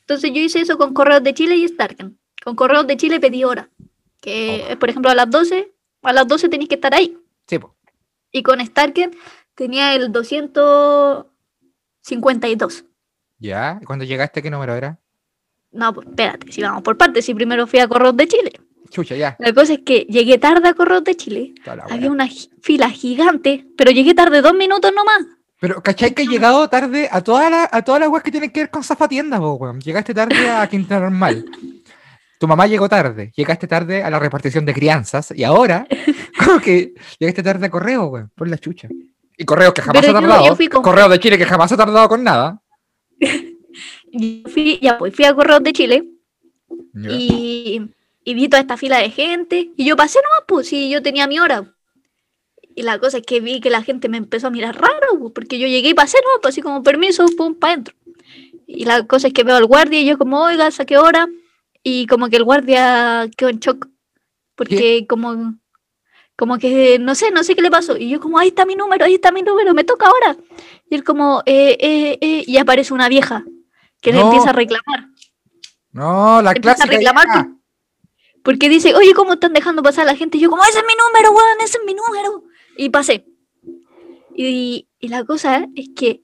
Entonces 0.00 0.32
yo 0.34 0.40
hice 0.40 0.60
eso 0.60 0.76
con 0.76 0.92
Correos 0.92 1.22
de 1.22 1.32
Chile 1.32 1.54
y 1.56 1.68
Starken. 1.68 2.18
Con 2.44 2.56
Correos 2.56 2.88
de 2.88 2.96
Chile 2.96 3.20
pedí 3.20 3.44
hora, 3.44 3.70
que 4.20 4.64
Oh. 4.66 4.72
es, 4.72 4.76
por 4.76 4.90
ejemplo 4.90 5.12
a 5.12 5.14
las 5.14 5.30
12, 5.30 5.71
a 6.02 6.12
las 6.12 6.28
12 6.28 6.48
tenéis 6.48 6.68
que 6.68 6.76
estar 6.76 6.94
ahí. 6.94 7.18
Sí, 7.46 7.58
po. 7.58 7.74
Y 8.30 8.42
con 8.42 8.64
Starken 8.64 9.10
tenía 9.54 9.94
el 9.94 10.12
252. 10.12 12.84
¿Ya? 13.38 13.78
¿Y 13.80 13.84
cuando 13.84 14.04
llegaste 14.04 14.42
qué 14.42 14.50
número 14.50 14.74
era? 14.74 14.98
No, 15.72 15.92
pues 15.94 16.06
espérate, 16.08 16.52
si 16.52 16.62
vamos 16.62 16.82
por 16.82 16.96
partes, 16.98 17.24
si 17.24 17.34
primero 17.34 17.66
fui 17.66 17.80
a 17.80 17.88
Correos 17.88 18.16
de 18.16 18.28
Chile. 18.28 18.52
Chucha, 18.90 19.16
ya. 19.16 19.36
La 19.38 19.54
cosa 19.54 19.72
es 19.72 19.80
que 19.80 20.00
llegué 20.08 20.36
tarde 20.38 20.68
a 20.68 20.74
Correos 20.74 21.02
de 21.04 21.16
Chile. 21.16 21.54
Había 21.90 22.10
una 22.10 22.28
fila 22.60 22.90
gigante, 22.90 23.66
pero 23.76 23.90
llegué 23.90 24.14
tarde 24.14 24.42
dos 24.42 24.54
minutos 24.54 24.92
nomás. 24.94 25.26
Pero, 25.58 25.82
¿cachai 25.82 26.12
que 26.12 26.24
he 26.24 26.26
llegado 26.26 26.68
tarde 26.68 27.08
a 27.10 27.22
todas 27.22 27.50
las 27.50 27.68
a 27.72 27.80
todas 27.82 28.00
las 28.00 28.10
weas 28.10 28.22
que 28.24 28.32
tienen 28.32 28.50
que 28.50 28.60
ver 28.60 28.70
con 28.70 28.82
zafatiendas, 28.82 29.40
po, 29.40 29.54
weón? 29.54 29.80
Llegaste 29.80 30.12
tarde 30.12 30.50
a 30.50 30.66
Quinta 30.66 30.98
Normal. 30.98 31.46
Tu 32.42 32.48
mamá 32.48 32.66
llegó 32.66 32.88
tarde. 32.88 33.30
Llegaste 33.36 33.68
tarde 33.68 34.02
a 34.02 34.10
la 34.10 34.18
repartición 34.18 34.66
de 34.66 34.74
crianzas. 34.74 35.32
Y 35.36 35.44
ahora, 35.44 35.86
como 36.44 36.58
que 36.58 36.92
llegaste 37.20 37.40
tarde 37.40 37.66
a 37.66 37.70
correo, 37.70 38.06
weón. 38.06 38.32
Por 38.34 38.48
la 38.48 38.58
chucha. 38.58 38.88
Y 39.38 39.44
correo 39.44 39.72
que 39.72 39.80
jamás 39.80 40.00
Pero 40.04 40.18
ha 40.18 40.20
yo- 40.20 40.26
tardado. 40.28 40.56
yo 40.58 40.70
con- 40.70 40.82
Correo 40.82 41.08
de 41.08 41.20
Chile 41.20 41.38
que 41.38 41.44
jamás 41.46 41.70
ha 41.70 41.76
tardado 41.76 42.08
con 42.08 42.24
nada. 42.24 42.60
Y 44.10 44.42
fui, 44.52 44.78
ya 44.82 44.98
pues 44.98 45.14
fui 45.14 45.24
a 45.24 45.32
Correos 45.34 45.62
de 45.62 45.72
Chile 45.72 46.04
Ya. 46.94 47.10
y, 47.12 47.80
y 48.24 48.34
vi 48.34 48.48
toda 48.48 48.60
esta 48.60 48.76
fila 48.76 48.98
de 48.98 49.10
gente. 49.10 49.70
Y 49.76 49.84
yo 49.84 49.94
pasé 49.96 50.18
nomás, 50.24 50.42
pues, 50.48 50.66
si 50.68 50.90
yo 50.90 51.00
tenía 51.00 51.28
mi 51.28 51.38
hora. 51.38 51.72
Y 52.74 52.82
la 52.82 52.98
cosa 52.98 53.18
es 53.18 53.24
que 53.24 53.40
vi 53.40 53.60
que 53.60 53.70
la 53.70 53.82
gente 53.84 54.08
me 54.08 54.16
empezó 54.18 54.48
a 54.48 54.50
mirar 54.50 54.74
raro, 54.80 55.16
pues, 55.20 55.32
porque 55.32 55.60
yo 55.60 55.68
llegué 55.68 55.90
y 55.90 55.94
pasé 55.94 56.18
nomás, 56.24 56.40
pues, 56.42 56.54
así 56.54 56.60
como 56.60 56.82
permiso, 56.82 57.24
pum, 57.36 57.54
para 57.54 57.74
adentro. 57.74 57.94
Y 58.66 58.84
la 58.84 59.06
cosa 59.06 59.28
es 59.28 59.32
que 59.32 59.44
veo 59.44 59.54
al 59.56 59.66
guardia 59.66 60.00
y 60.00 60.06
yo 60.06 60.18
como, 60.18 60.42
oiga, 60.42 60.70
¿saqué 60.72 60.98
hora? 60.98 61.28
Y 61.82 62.06
como 62.06 62.28
que 62.28 62.36
el 62.36 62.44
guardia 62.44 63.28
quedó 63.36 63.48
en 63.50 63.58
shock. 63.58 63.88
Porque 64.54 65.06
como, 65.08 65.54
como 66.36 66.58
que, 66.58 66.98
no 66.98 67.14
sé, 67.14 67.30
no 67.30 67.42
sé 67.42 67.54
qué 67.54 67.62
le 67.62 67.70
pasó. 67.70 67.96
Y 67.96 68.10
yo 68.10 68.20
como, 68.20 68.38
ahí 68.38 68.48
está 68.48 68.64
mi 68.66 68.76
número, 68.76 69.04
ahí 69.04 69.14
está 69.14 69.32
mi 69.32 69.42
número, 69.42 69.74
me 69.74 69.84
toca 69.84 70.06
ahora. 70.06 70.36
Y 70.88 70.94
él 70.94 71.04
como, 71.04 71.42
eh, 71.46 71.76
eh, 71.80 72.18
eh, 72.20 72.44
y 72.46 72.56
aparece 72.58 72.94
una 72.94 73.08
vieja 73.08 73.44
que 74.00 74.12
le 74.12 74.20
No. 74.20 74.26
empieza 74.26 74.50
a 74.50 74.52
reclamar. 74.52 75.06
No, 75.92 76.40
la 76.42 76.52
Empieza 76.52 76.84
a 76.84 76.86
reclamar 76.86 77.26
ya. 77.26 77.42
por- 77.44 77.62
porque 78.44 78.68
dice, 78.68 78.94
oye, 78.94 79.14
¿cómo 79.14 79.34
están 79.34 79.52
dejando 79.52 79.82
pasar 79.82 80.02
a 80.02 80.12
la 80.12 80.16
gente? 80.16 80.36
Y 80.38 80.40
yo 80.40 80.50
como, 80.50 80.64
ese 80.64 80.78
es 80.78 80.84
mi 80.86 80.94
número, 80.94 81.30
weón, 81.32 81.58
ese 81.62 81.78
es 81.78 81.84
mi 81.84 81.94
número. 81.94 82.44
Y 82.76 82.88
pasé. 82.90 83.24
Y, 84.34 84.88
y 84.98 85.08
la 85.08 85.24
cosa 85.24 85.66
es 85.76 85.90
que 85.94 86.22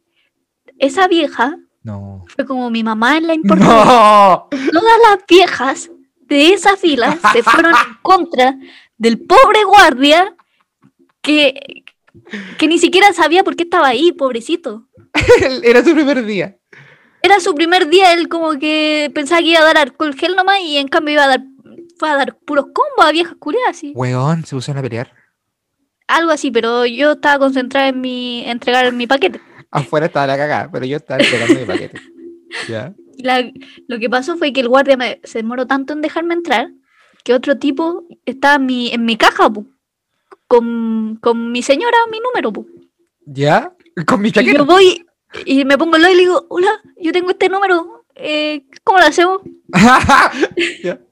esa 0.78 1.06
vieja 1.08 1.58
No. 1.88 2.24
fue 2.36 2.44
como 2.44 2.68
mi 2.70 2.84
mamá 2.84 3.16
en 3.16 3.26
la 3.26 3.34
importancia. 3.34 3.74
No. 3.74 4.48
Todas 4.50 4.98
las 5.08 5.26
viejas 5.26 5.90
de 6.20 6.52
esa 6.52 6.76
fila 6.76 7.18
se 7.32 7.42
fueron 7.42 7.72
en 7.72 7.94
contra 8.02 8.58
del 8.98 9.18
pobre 9.18 9.64
guardia 9.64 10.36
que, 11.22 11.84
que 12.58 12.68
ni 12.68 12.78
siquiera 12.78 13.14
sabía 13.14 13.42
por 13.42 13.56
qué 13.56 13.62
estaba 13.62 13.88
ahí, 13.88 14.12
pobrecito. 14.12 14.86
Era 15.62 15.82
su 15.82 15.94
primer 15.94 16.26
día. 16.26 16.58
Era 17.22 17.40
su 17.40 17.54
primer 17.54 17.88
día, 17.88 18.12
él 18.12 18.28
como 18.28 18.58
que 18.58 19.10
pensaba 19.14 19.40
que 19.40 19.48
iba 19.48 19.60
a 19.60 19.64
dar 19.64 19.78
alcohol 19.78 20.14
gel 20.14 20.36
nomás 20.36 20.60
y 20.60 20.76
en 20.76 20.88
cambio 20.88 21.14
iba 21.14 21.24
a 21.24 21.28
dar, 21.28 21.42
fue 21.98 22.10
a 22.10 22.16
dar 22.16 22.36
puros 22.36 22.66
combos 22.66 23.06
a 23.06 23.12
viejas 23.12 23.34
curiosas, 23.38 23.70
así. 23.70 23.92
Weón, 23.94 24.44
se 24.44 24.54
pusieron 24.54 24.80
a 24.80 24.82
pelear. 24.82 25.10
Algo 26.06 26.32
así, 26.32 26.50
pero 26.50 26.84
yo 26.84 27.12
estaba 27.12 27.38
concentrada 27.38 27.88
en 27.88 28.00
mi 28.02 28.44
entregar 28.44 28.92
mi 28.92 29.06
paquete. 29.06 29.40
Afuera 29.70 30.06
estaba 30.06 30.26
la 30.26 30.36
cagada, 30.36 30.70
pero 30.72 30.86
yo 30.86 30.96
estaba 30.96 31.20
entregando 31.22 31.60
mi 31.60 31.66
paquete. 31.66 32.00
¿Ya? 32.68 32.94
Y 33.16 33.22
la- 33.22 33.50
lo 33.86 33.98
que 33.98 34.08
pasó 34.08 34.36
fue 34.36 34.52
que 34.52 34.60
el 34.60 34.68
guardia 34.68 34.96
me- 34.96 35.20
se 35.24 35.38
demoró 35.38 35.66
tanto 35.66 35.92
en 35.92 36.00
dejarme 36.00 36.34
entrar 36.34 36.70
que 37.24 37.34
otro 37.34 37.58
tipo 37.58 38.04
estaba 38.24 38.54
en 38.56 38.66
mi, 38.66 38.90
en 38.92 39.04
mi 39.04 39.16
caja 39.16 39.50
pu, 39.50 39.66
con, 40.46 41.16
con 41.20 41.52
mi 41.52 41.62
señora, 41.62 41.96
mi 42.10 42.18
número. 42.20 42.52
pu. 42.52 42.66
¿Ya? 43.26 43.74
Con 44.06 44.22
mi 44.22 44.28
Y 44.28 44.32
chaqueta. 44.32 44.56
yo 44.58 44.64
voy 44.64 45.04
y 45.44 45.64
me 45.66 45.76
pongo 45.76 45.96
el 45.96 46.02
lado 46.02 46.14
y 46.14 46.16
le 46.16 46.22
digo, 46.22 46.46
hola, 46.48 46.80
yo 46.98 47.12
tengo 47.12 47.30
este 47.30 47.48
número, 47.50 48.04
eh, 48.14 48.64
¿cómo 48.84 48.98
lo 48.98 49.04
hacemos? 49.04 49.42
¿Ya? 50.82 50.98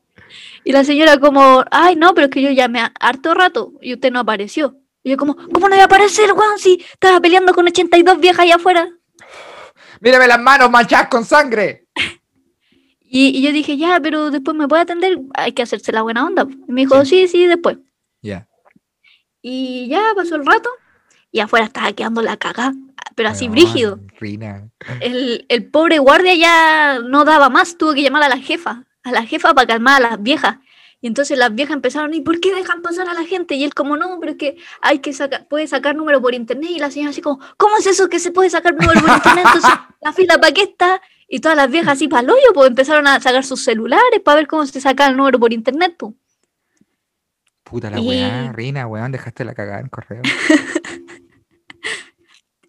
Y 0.64 0.72
la 0.72 0.82
señora 0.82 1.18
como, 1.18 1.64
ay, 1.70 1.94
no, 1.94 2.12
pero 2.12 2.24
es 2.24 2.30
que 2.32 2.42
yo 2.42 2.50
llamé 2.50 2.80
harto 2.98 3.34
rato 3.34 3.72
y 3.80 3.94
usted 3.94 4.10
no 4.10 4.18
apareció. 4.18 4.76
Y 5.06 5.10
yo 5.10 5.16
como, 5.16 5.36
¿cómo 5.36 5.68
no 5.68 5.76
voy 5.76 5.78
a 5.78 5.84
aparecer, 5.84 6.32
weón? 6.32 6.58
Si 6.58 6.84
estaba 6.92 7.20
peleando 7.20 7.54
con 7.54 7.64
82 7.64 8.18
viejas 8.18 8.40
allá 8.40 8.56
afuera. 8.56 8.88
Mírame 10.00 10.26
las 10.26 10.40
manos 10.40 10.68
manchadas 10.68 11.06
con 11.08 11.24
sangre. 11.24 11.86
Y 13.08 13.40
yo 13.40 13.52
dije, 13.52 13.76
ya, 13.76 14.00
pero 14.00 14.32
después 14.32 14.56
me 14.56 14.66
puede 14.66 14.82
atender, 14.82 15.20
hay 15.34 15.52
que 15.52 15.62
hacerse 15.62 15.92
la 15.92 16.02
buena 16.02 16.26
onda. 16.26 16.44
Y 16.68 16.72
me 16.72 16.80
dijo, 16.80 17.02
sí, 17.04 17.28
sí, 17.28 17.46
después. 17.46 17.78
Ya. 18.20 18.48
Y 19.40 19.86
ya 19.88 20.12
pasó 20.16 20.34
el 20.34 20.44
rato 20.44 20.68
y 21.30 21.38
afuera 21.38 21.66
estaba 21.66 21.92
quedando 21.92 22.20
la 22.20 22.36
cagá, 22.36 22.74
pero 23.14 23.28
así 23.28 23.46
brígido. 23.46 24.00
El, 25.00 25.46
el 25.48 25.70
pobre 25.70 26.00
guardia 26.00 26.34
ya 26.34 26.98
no 26.98 27.24
daba 27.24 27.48
más, 27.48 27.78
tuvo 27.78 27.94
que 27.94 28.02
llamar 28.02 28.24
a 28.24 28.28
la 28.28 28.38
jefa, 28.38 28.84
a 29.04 29.12
la 29.12 29.24
jefa 29.24 29.54
para 29.54 29.68
calmar 29.68 30.02
a 30.04 30.10
las 30.10 30.22
viejas. 30.22 30.56
Y 31.00 31.06
entonces 31.08 31.38
las 31.38 31.54
viejas 31.54 31.74
empezaron, 31.76 32.14
¿y 32.14 32.20
por 32.22 32.40
qué 32.40 32.54
dejan 32.54 32.80
pasar 32.82 33.08
a 33.08 33.14
la 33.14 33.24
gente? 33.24 33.54
Y 33.54 33.64
él 33.64 33.74
como, 33.74 33.96
no, 33.96 34.18
pero 34.18 34.32
es 34.32 34.38
que 34.38 34.56
hay 34.80 35.00
que 35.00 35.12
sacar, 35.12 35.46
puede 35.46 35.66
sacar 35.66 35.94
número 35.94 36.20
por 36.22 36.34
internet. 36.34 36.70
Y 36.70 36.78
la 36.78 36.90
señora 36.90 37.10
así 37.10 37.20
como, 37.20 37.38
¿cómo 37.58 37.76
es 37.78 37.86
eso 37.86 38.08
que 38.08 38.18
se 38.18 38.32
puede 38.32 38.48
sacar 38.50 38.74
número 38.74 39.00
por 39.00 39.10
internet? 39.10 39.44
Entonces, 39.46 39.70
la 40.00 40.12
fila 40.12 40.38
para 40.40 40.52
qué 40.54 40.62
está? 40.62 41.00
Y 41.28 41.40
todas 41.40 41.56
las 41.56 41.70
viejas 41.70 41.94
así 41.94 42.08
para 42.08 42.22
el 42.22 42.30
hoyo, 42.30 42.52
pues 42.54 42.68
empezaron 42.68 43.06
a 43.06 43.20
sacar 43.20 43.44
sus 43.44 43.62
celulares 43.62 44.20
para 44.24 44.36
ver 44.36 44.46
cómo 44.46 44.64
se 44.66 44.80
saca 44.80 45.06
el 45.08 45.16
número 45.16 45.38
por 45.38 45.52
internet, 45.52 45.94
pues. 45.98 46.14
Puta 47.62 47.90
la 47.90 47.98
Y- 47.98 48.06
weá, 48.08 48.52
Rina, 48.52 48.86
weón, 48.86 49.10
dejaste 49.12 49.44
la 49.44 49.54
cagada 49.54 49.80
en 49.80 49.88
correo. 49.88 50.22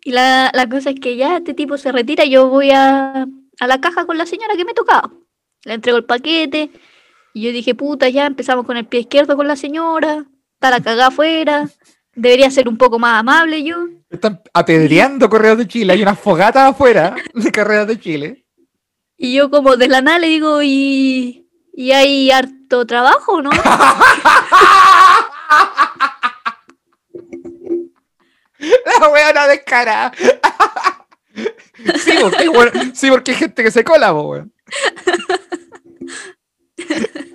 Y 0.04 0.12
la, 0.12 0.52
la 0.54 0.70
cosa 0.70 0.92
es 0.92 1.00
que 1.02 1.18
ya 1.18 1.36
este 1.38 1.54
tipo 1.54 1.78
se 1.78 1.92
retira 1.92 2.24
y 2.24 2.30
yo 2.30 2.48
voy 2.48 2.72
a, 2.72 3.28
a 3.60 3.68
la 3.68 3.82
caja 3.82 4.06
con 4.06 4.18
la 4.18 4.26
señora 4.26 4.56
que 4.56 4.64
me 4.64 4.74
tocaba. 4.74 5.12
Le 5.66 5.74
entrego 5.74 5.98
el 5.98 6.06
paquete 6.06 6.72
y 7.38 7.42
yo 7.42 7.52
dije, 7.52 7.76
puta, 7.76 8.10
ya 8.10 8.26
empezamos 8.26 8.66
con 8.66 8.78
el 8.78 8.88
pie 8.88 9.02
izquierdo 9.02 9.38
con 9.38 9.48
la 9.48 9.56
señora, 9.56 10.26
está 10.56 10.72
la 10.72 10.82
cagada 10.82 11.10
afuera, 11.10 11.70
debería 12.16 12.50
ser 12.50 12.68
un 12.68 12.80
poco 12.80 12.98
más 12.98 13.20
amable 13.20 13.64
yo. 13.64 13.76
Están 14.10 14.42
apedreando 14.56 15.30
correos 15.30 15.60
de 15.60 15.68
Chile, 15.68 15.94
hay 15.94 16.02
unas 16.02 16.20
fogatas 16.20 16.72
afuera 16.72 17.16
de 17.36 17.52
correos 17.52 17.88
de 17.88 18.00
Chile. 18.00 18.44
Y 19.18 19.36
yo 19.36 19.52
como 19.52 19.78
de 19.78 19.88
la 19.88 20.02
nada 20.02 20.18
le 20.18 20.30
digo, 20.30 20.64
¿y, 20.64 21.48
y 21.74 21.92
hay 21.92 22.32
harto 22.32 22.88
trabajo, 22.88 23.40
no? 23.40 23.52
La 29.00 29.10
weona 29.10 29.46
descarada. 29.46 30.12
Sí, 32.00 32.14
porque 32.52 32.92
sí, 32.96 33.12
porque 33.12 33.32
hay 33.32 33.38
gente 33.38 33.64
que 33.64 33.70
se 33.70 33.84
cola, 33.84 34.12
weón. 34.12 34.52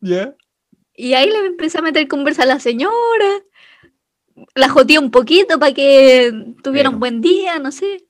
¿Ya? 0.00 0.34
Y 0.94 1.14
ahí 1.14 1.28
le 1.30 1.46
empecé 1.46 1.78
a 1.78 1.82
meter 1.82 2.08
conversa 2.08 2.42
a 2.44 2.46
la 2.46 2.58
señora, 2.60 2.90
la 4.54 4.68
joteé 4.68 4.98
un 4.98 5.10
poquito 5.10 5.58
para 5.58 5.72
que 5.74 6.32
tuviera 6.62 6.88
un 6.90 6.98
buen 7.00 7.20
día, 7.20 7.58
no 7.58 7.70
sé. 7.72 8.04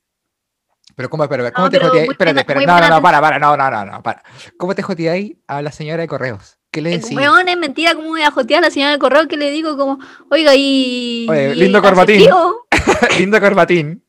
Pero 0.95 1.11
¿cómo, 1.11 1.29
pero, 1.29 1.53
¿cómo 1.53 1.67
No, 1.67 1.71
te 1.71 1.79
joteáis? 1.79 2.11
Espérate, 2.11 2.55
muy 2.55 2.65
No, 2.67 2.81
no, 2.81 2.89
no, 2.89 3.03
para, 3.03 3.21
para, 3.21 3.39
no, 3.39 3.57
no, 3.57 3.71
no, 3.71 3.85
no, 3.85 4.03
para. 4.03 4.23
¿Cómo 4.57 4.75
te 4.75 4.83
joteáis 4.83 5.37
a 5.47 5.61
la 5.63 5.71
señora 5.73 6.03
de 6.03 6.09
correos? 6.09 6.59
¿Qué 6.71 6.81
le 6.83 6.91
decís? 6.91 7.15
weón 7.17 7.49
es 7.49 7.57
mentira, 7.57 7.95
¿cómo 7.95 8.09
voy 8.09 8.23
a 8.23 8.31
jotear 8.31 8.63
a 8.63 8.67
la 8.69 8.71
señora 8.71 8.91
del 8.93 9.01
correo 9.01 9.29
que 9.29 9.37
le 9.37 9.51
digo 9.51 9.77
como, 9.77 9.99
oiga, 10.31 10.53
y... 10.55 11.27
Oye, 11.29 11.55
lindo 11.55 11.83
corbatín. 11.83 12.29
Lindo 13.19 13.41
corbatín. 13.41 14.05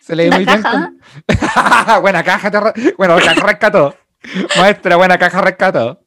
Se 0.00 0.14
lee 0.16 0.28
La 0.28 0.36
muy 0.36 0.44
caja. 0.46 0.70
bien. 0.70 1.00
con- 1.88 2.02
buena 2.02 2.22
caja, 2.24 2.50
te 2.50 2.92
bueno, 2.96 3.16
caja 3.18 3.46
rescató. 3.46 3.96
Maestra, 4.56 4.96
buena 4.96 5.18
caja 5.18 5.40
rescató. 5.40 6.05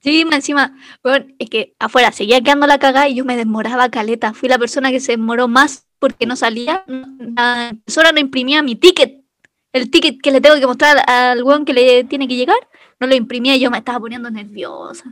Sí, 0.00 0.24
más 0.24 0.36
encima, 0.36 0.76
weón, 1.02 1.34
es 1.38 1.50
que 1.50 1.74
afuera 1.78 2.12
seguía 2.12 2.40
quedando 2.40 2.66
la 2.66 2.78
cagada 2.78 3.08
y 3.08 3.16
yo 3.16 3.24
me 3.24 3.36
demoraba 3.36 3.90
caleta. 3.90 4.32
Fui 4.32 4.48
la 4.48 4.58
persona 4.58 4.90
que 4.90 5.00
se 5.00 5.12
demoró 5.12 5.48
más 5.48 5.86
porque 5.98 6.26
no 6.26 6.36
salía. 6.36 6.84
La 6.86 7.70
impresora 7.72 8.12
no 8.12 8.20
imprimía 8.20 8.62
mi 8.62 8.76
ticket. 8.76 9.24
El 9.72 9.90
ticket 9.90 10.20
que 10.22 10.30
le 10.30 10.40
tengo 10.40 10.58
que 10.58 10.66
mostrar 10.66 10.98
al 11.08 11.42
weón 11.42 11.64
que 11.64 11.74
le 11.74 12.04
tiene 12.04 12.26
que 12.28 12.36
llegar, 12.36 12.56
no 13.00 13.06
lo 13.06 13.14
imprimía 13.14 13.56
y 13.56 13.60
yo 13.60 13.70
me 13.70 13.78
estaba 13.78 14.00
poniendo 14.00 14.30
nerviosa. 14.30 15.04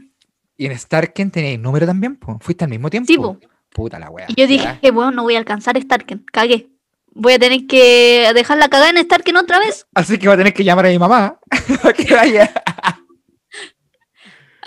Y 0.56 0.66
en 0.66 0.78
Starken 0.78 1.30
tenéis 1.30 1.58
número 1.58 1.86
también, 1.86 2.16
po. 2.16 2.38
¿Fuiste 2.40 2.64
al 2.64 2.70
mismo 2.70 2.88
tiempo? 2.88 3.06
Sí, 3.06 3.18
po. 3.18 3.38
Puta 3.70 3.98
la 3.98 4.08
wea. 4.10 4.26
Y 4.28 4.34
yo 4.40 4.46
dije, 4.46 4.78
ya. 4.82 4.92
weón, 4.92 5.14
no 5.14 5.24
voy 5.24 5.34
a 5.34 5.38
alcanzar 5.38 5.80
Starken, 5.80 6.24
cagué. 6.32 6.68
Voy 7.12 7.34
a 7.34 7.38
tener 7.38 7.66
que 7.66 8.30
dejar 8.34 8.58
la 8.58 8.68
cagada 8.68 8.90
en 8.90 8.98
Starken 8.98 9.36
otra 9.36 9.58
vez, 9.58 9.86
Así 9.94 10.18
que 10.18 10.28
va 10.28 10.34
a 10.34 10.36
tener 10.36 10.52
que 10.52 10.64
llamar 10.64 10.86
a 10.86 10.90
mi 10.90 10.98
mamá 10.98 11.38
para 11.82 11.94
que 11.94 12.14
vaya. 12.14 12.50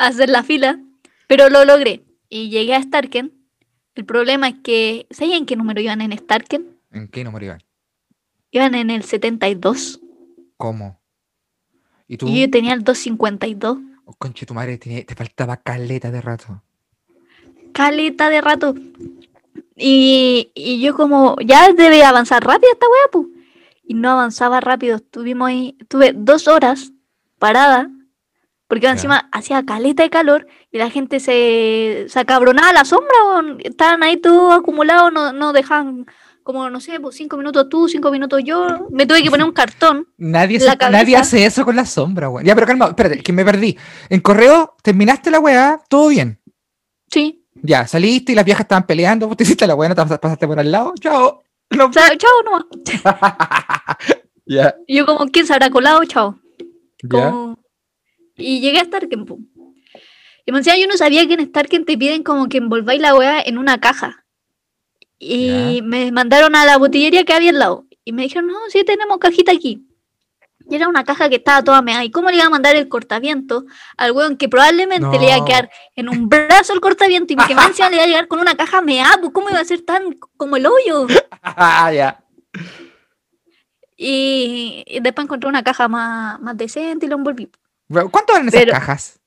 Hacer 0.08 0.30
la 0.30 0.44
fila, 0.44 0.80
pero 1.28 1.50
lo 1.50 1.66
logré. 1.66 2.04
Y 2.30 2.50
llegué 2.50 2.76
a 2.76 2.82
Starken. 2.82 3.32
El 3.96 4.06
problema 4.06 4.48
es 4.50 4.56
que, 4.64 5.08
¿sabían 5.10 5.40
en 5.40 5.46
qué 5.46 5.56
número 5.56 5.82
iban 5.82 6.02
en 6.02 6.18
Starken? 6.18 6.78
¿En 6.92 7.08
qué 7.08 7.24
número 7.24 7.46
iban? 7.46 7.64
Iban 8.52 8.76
en 8.76 8.90
el 8.90 9.04
72 9.04 10.00
¿Cómo? 10.58 11.00
¿Y 12.08 12.18
tú? 12.18 12.28
y 12.28 12.42
yo 12.42 12.50
tenía 12.50 12.74
el 12.74 12.84
252. 12.84 13.78
Oh, 14.06 14.14
conche, 14.14 14.46
tu 14.46 14.54
madre, 14.54 14.78
tenía- 14.78 15.06
te 15.06 15.16
faltaba 15.16 15.58
caleta 15.58 16.10
de 16.12 16.22
rato. 16.22 16.64
Caleta 17.74 18.30
de 18.30 18.42
rato. 18.42 18.76
Y, 19.76 20.52
y 20.56 20.82
yo 20.82 20.96
como, 20.96 21.36
ya 21.46 21.72
debe 21.74 22.04
avanzar 22.04 22.44
rápido 22.44 22.72
esta 22.74 22.86
weá, 22.88 23.12
pu. 23.12 23.32
Y 23.84 23.94
no 23.94 24.10
avanzaba 24.12 24.60
rápido. 24.60 24.98
Estuvimos 24.98 25.48
ahí, 25.50 25.78
tuve 25.88 26.14
dos 26.14 26.48
horas 26.48 26.92
parada, 27.38 27.90
porque 28.70 28.88
encima 28.88 29.28
hacía 29.34 29.66
caleta 29.66 30.04
de 30.04 30.10
calor 30.10 30.48
y 30.72 30.78
la 30.78 30.90
gente 30.90 31.20
se, 31.20 32.06
se 32.08 32.20
acabronaba 32.20 32.70
a 32.70 32.74
la 32.74 32.86
sombra, 32.86 33.58
estaban 33.64 34.02
ahí 34.04 34.16
todos 34.18 34.58
acumulados, 34.60 35.12
no, 35.12 35.34
no 35.34 35.52
dejaban 35.52 36.06
como, 36.44 36.70
no 36.70 36.80
sé, 36.80 37.00
pues 37.00 37.16
cinco 37.18 37.36
minutos 37.38 37.68
tú, 37.70 37.88
cinco 37.90 38.10
minutos 38.10 38.42
yo. 38.44 38.88
Me 38.92 39.06
tuve 39.06 39.22
que 39.22 39.30
poner 39.30 39.46
un 39.46 39.52
cartón. 39.52 40.08
Nadie, 40.18 40.60
se- 40.60 40.76
nadie 40.90 41.18
hace 41.18 41.46
eso 41.46 41.66
con 41.66 41.76
la 41.76 41.86
sombra, 41.86 42.30
weón. 42.30 42.46
Ya, 42.46 42.56
pero 42.56 42.66
calma, 42.66 42.88
espérate, 42.88 43.22
que 43.22 43.34
me 43.34 43.44
perdí. 43.46 43.78
En 44.10 44.22
correo, 44.22 44.76
terminaste 44.82 45.30
la 45.30 45.40
weá, 45.40 45.80
todo 45.90 46.08
bien. 46.08 46.40
Sí. 47.12 47.44
Ya, 47.62 47.86
saliste 47.88 48.32
y 48.32 48.36
las 48.36 48.46
viejas 48.46 48.62
estaban 48.62 48.86
peleando, 48.88 49.28
vos 49.28 49.36
te 49.38 49.44
hiciste 49.44 49.68
la 49.68 49.76
weá, 49.76 49.90
no 49.90 49.96
te 49.96 50.02
pas- 50.02 50.20
pasaste 50.20 50.48
por 50.48 50.60
al 50.60 50.72
lado. 50.72 50.94
Chao. 51.00 51.44
No- 51.72 51.86
O 51.88 51.94
sea, 51.94 52.10
chao 52.18 52.32
nomás. 52.46 52.64
ya, 54.46 54.76
yo 54.88 55.06
como, 55.06 55.26
¿quién 55.28 55.46
se 55.46 55.54
habrá 55.54 55.70
colado? 55.70 56.04
Chao. 56.06 56.40
Como- 57.10 57.59
Y 58.40 58.60
llegué 58.62 58.80
a 58.80 58.86
Starken, 58.86 59.26
pum. 59.26 59.46
Y 60.46 60.52
me 60.52 60.60
decía, 60.60 60.78
yo 60.78 60.88
no 60.88 60.98
sabía 60.98 61.28
que 61.28 61.34
en 61.36 61.46
Starken 61.46 61.86
te 61.86 61.98
piden 61.98 62.24
como 62.24 62.50
que 62.50 62.58
envolváis 62.58 63.00
la 63.02 63.14
weá 63.16 63.42
en 63.42 63.58
una 63.58 63.80
caja. 63.80 64.26
Y 65.20 65.82
me 65.84 66.12
mandaron 66.12 66.56
a 66.56 66.66
la 66.66 66.78
botillería 66.78 67.26
que 67.26 67.34
había 67.34 67.50
al 67.52 67.60
lado. 67.60 67.86
Y 68.06 68.14
me 68.14 68.24
dijeron, 68.24 68.48
no, 68.48 68.58
sí 68.70 68.84
tenemos 68.84 69.18
cajita 69.20 69.52
aquí. 69.52 69.86
Y 70.70 70.76
era 70.76 70.88
una 70.88 71.04
caja 71.04 71.30
que 71.30 71.36
estaba 71.38 71.64
toda 71.64 71.82
meada. 71.82 72.04
¿Y 72.06 72.12
cómo 72.12 72.30
le 72.30 72.38
iba 72.38 72.46
a 72.46 72.50
mandar 72.50 72.76
el 72.76 72.88
cortaviento 72.88 73.66
al 73.98 74.12
weón 74.12 74.38
que 74.38 74.48
probablemente 74.50 75.20
le 75.20 75.26
iba 75.26 75.36
a 75.36 75.40
No. 75.40 75.46
quedar 75.46 75.70
en 75.96 76.10
un 76.10 76.30
brazo 76.30 76.74
el 76.74 76.80
cortaviento 76.80 77.34
y 77.34 77.36
que 77.36 77.56
más 77.56 77.68
encima 77.70 77.90
le 77.90 77.96
iba 77.96 78.04
a 78.06 78.08
llegar 78.08 78.28
con 78.28 78.40
una 78.40 78.56
caja 78.56 78.82
meada? 78.82 79.18
Pues, 79.20 79.32
¿Cómo 79.34 79.50
iba 79.50 79.60
a 79.60 79.66
ser 79.66 79.82
tan 79.82 80.14
como 80.38 80.58
el 80.58 80.66
hoyo? 80.68 81.08
Ah, 81.44 81.92
ya. 81.94 82.24
Y, 83.98 84.84
y 84.88 85.00
después 85.02 85.26
encontré 85.26 85.50
una 85.50 85.64
caja 85.64 85.88
más, 85.88 86.40
más 86.40 86.56
decente 86.56 87.06
y 87.06 87.10
lo 87.10 87.16
envolví. 87.18 87.50
¿Cuánto 87.90 88.34
valen 88.34 88.48
esas 88.50 88.62
Pero- 88.62 88.72
cajas? 88.74 89.20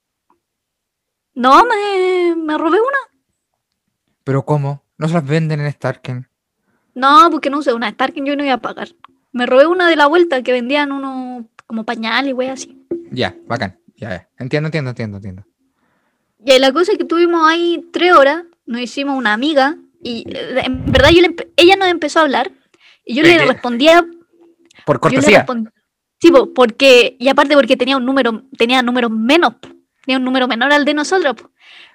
No, 1.34 1.64
me, 1.64 2.36
me 2.36 2.58
robé 2.58 2.78
una. 2.80 2.98
¿Pero 4.24 4.44
cómo? 4.44 4.84
¿No 4.98 5.08
se 5.08 5.14
las 5.14 5.26
venden 5.26 5.60
en 5.60 5.72
Starken? 5.72 6.28
No, 6.94 7.28
porque 7.30 7.48
no 7.50 7.58
usé 7.58 7.72
una 7.72 7.90
Starkin, 7.90 8.26
yo 8.26 8.36
no 8.36 8.44
iba 8.44 8.54
a 8.54 8.58
pagar. 8.60 8.88
Me 9.32 9.46
robé 9.46 9.66
una 9.66 9.88
de 9.88 9.96
la 9.96 10.06
vuelta 10.06 10.42
que 10.42 10.52
vendían 10.52 10.92
unos 10.92 11.46
como 11.66 11.84
pañales 11.84 12.30
y 12.30 12.34
wey 12.34 12.48
así. 12.48 12.86
Ya, 13.10 13.34
bacán. 13.46 13.78
Ya, 13.96 14.10
ya. 14.10 14.28
Entiendo, 14.38 14.66
entiendo, 14.68 14.90
entiendo, 14.90 15.16
entiendo. 15.16 15.46
Y 16.44 16.58
la 16.58 16.72
cosa 16.72 16.92
es 16.92 16.98
que 16.98 17.04
tuvimos 17.04 17.48
ahí 17.48 17.88
tres 17.92 18.12
horas, 18.12 18.44
nos 18.66 18.80
hicimos 18.82 19.16
una 19.16 19.32
amiga 19.32 19.76
y 20.02 20.24
eh, 20.28 20.60
en 20.64 20.84
verdad 20.92 21.10
yo 21.10 21.22
le 21.22 21.34
ella 21.56 21.76
nos 21.76 21.88
empezó 21.88 22.18
a 22.18 22.22
hablar 22.22 22.50
y 23.04 23.14
yo 23.14 23.22
¿De 23.22 23.30
le 23.36 23.46
respondía, 23.46 24.04
Por 24.84 24.96
yo 25.00 25.08
le 25.08 25.14
cortesía. 25.16 25.46
Sí, 26.22 26.30
po, 26.30 26.54
porque, 26.54 27.16
y 27.18 27.28
aparte 27.28 27.56
porque 27.56 27.76
tenía 27.76 27.96
un 27.96 28.06
número, 28.06 28.44
tenía 28.56 28.80
números 28.80 29.10
menos, 29.10 29.54
tenía 30.04 30.18
un 30.18 30.24
número 30.24 30.46
menor 30.46 30.72
al 30.72 30.84
de 30.84 30.94
nosotros. 30.94 31.34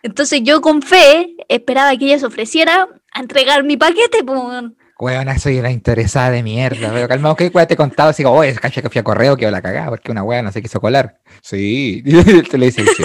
Entonces 0.04 0.42
yo 0.44 0.60
con 0.60 0.82
fe 0.82 1.34
esperaba 1.48 1.96
que 1.96 2.08
ella 2.08 2.20
se 2.20 2.26
ofreciera 2.26 2.90
a 3.14 3.22
entregar 3.22 3.64
mi 3.64 3.78
paquete, 3.78 4.26
pues. 4.26 4.66
Weona, 5.00 5.40
soy 5.40 5.60
una 5.60 5.72
interesada 5.72 6.30
de 6.32 6.44
mierda. 6.44 6.92
Pero 6.92 7.08
calmado, 7.08 7.38
¿qué 7.38 7.50
te 7.50 7.76
he 7.76 7.78
contado? 7.78 8.10
Así 8.10 8.22
como, 8.22 8.36
oye, 8.36 8.54
cacha 8.56 8.82
que 8.82 8.90
fui 8.90 9.00
a 9.00 9.04
correo, 9.04 9.38
que 9.38 9.50
la 9.50 9.62
cagada, 9.62 9.92
porque 9.92 10.12
una 10.12 10.24
weá 10.24 10.42
no 10.42 10.52
se 10.52 10.62
quiso 10.62 10.82
colar. 10.82 11.22
Sí. 11.42 12.04
Te 12.52 12.58
le 12.58 12.66
dice, 12.66 12.84
sí. 12.86 13.04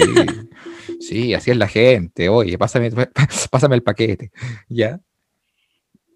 Sí, 0.99 1.33
así 1.33 1.51
es 1.51 1.57
la 1.57 1.69
gente. 1.69 2.27
Oye, 2.27 2.57
pásame, 2.57 2.91
pásame 3.49 3.75
el 3.75 3.83
paquete. 3.83 4.29
¿Ya? 4.67 4.99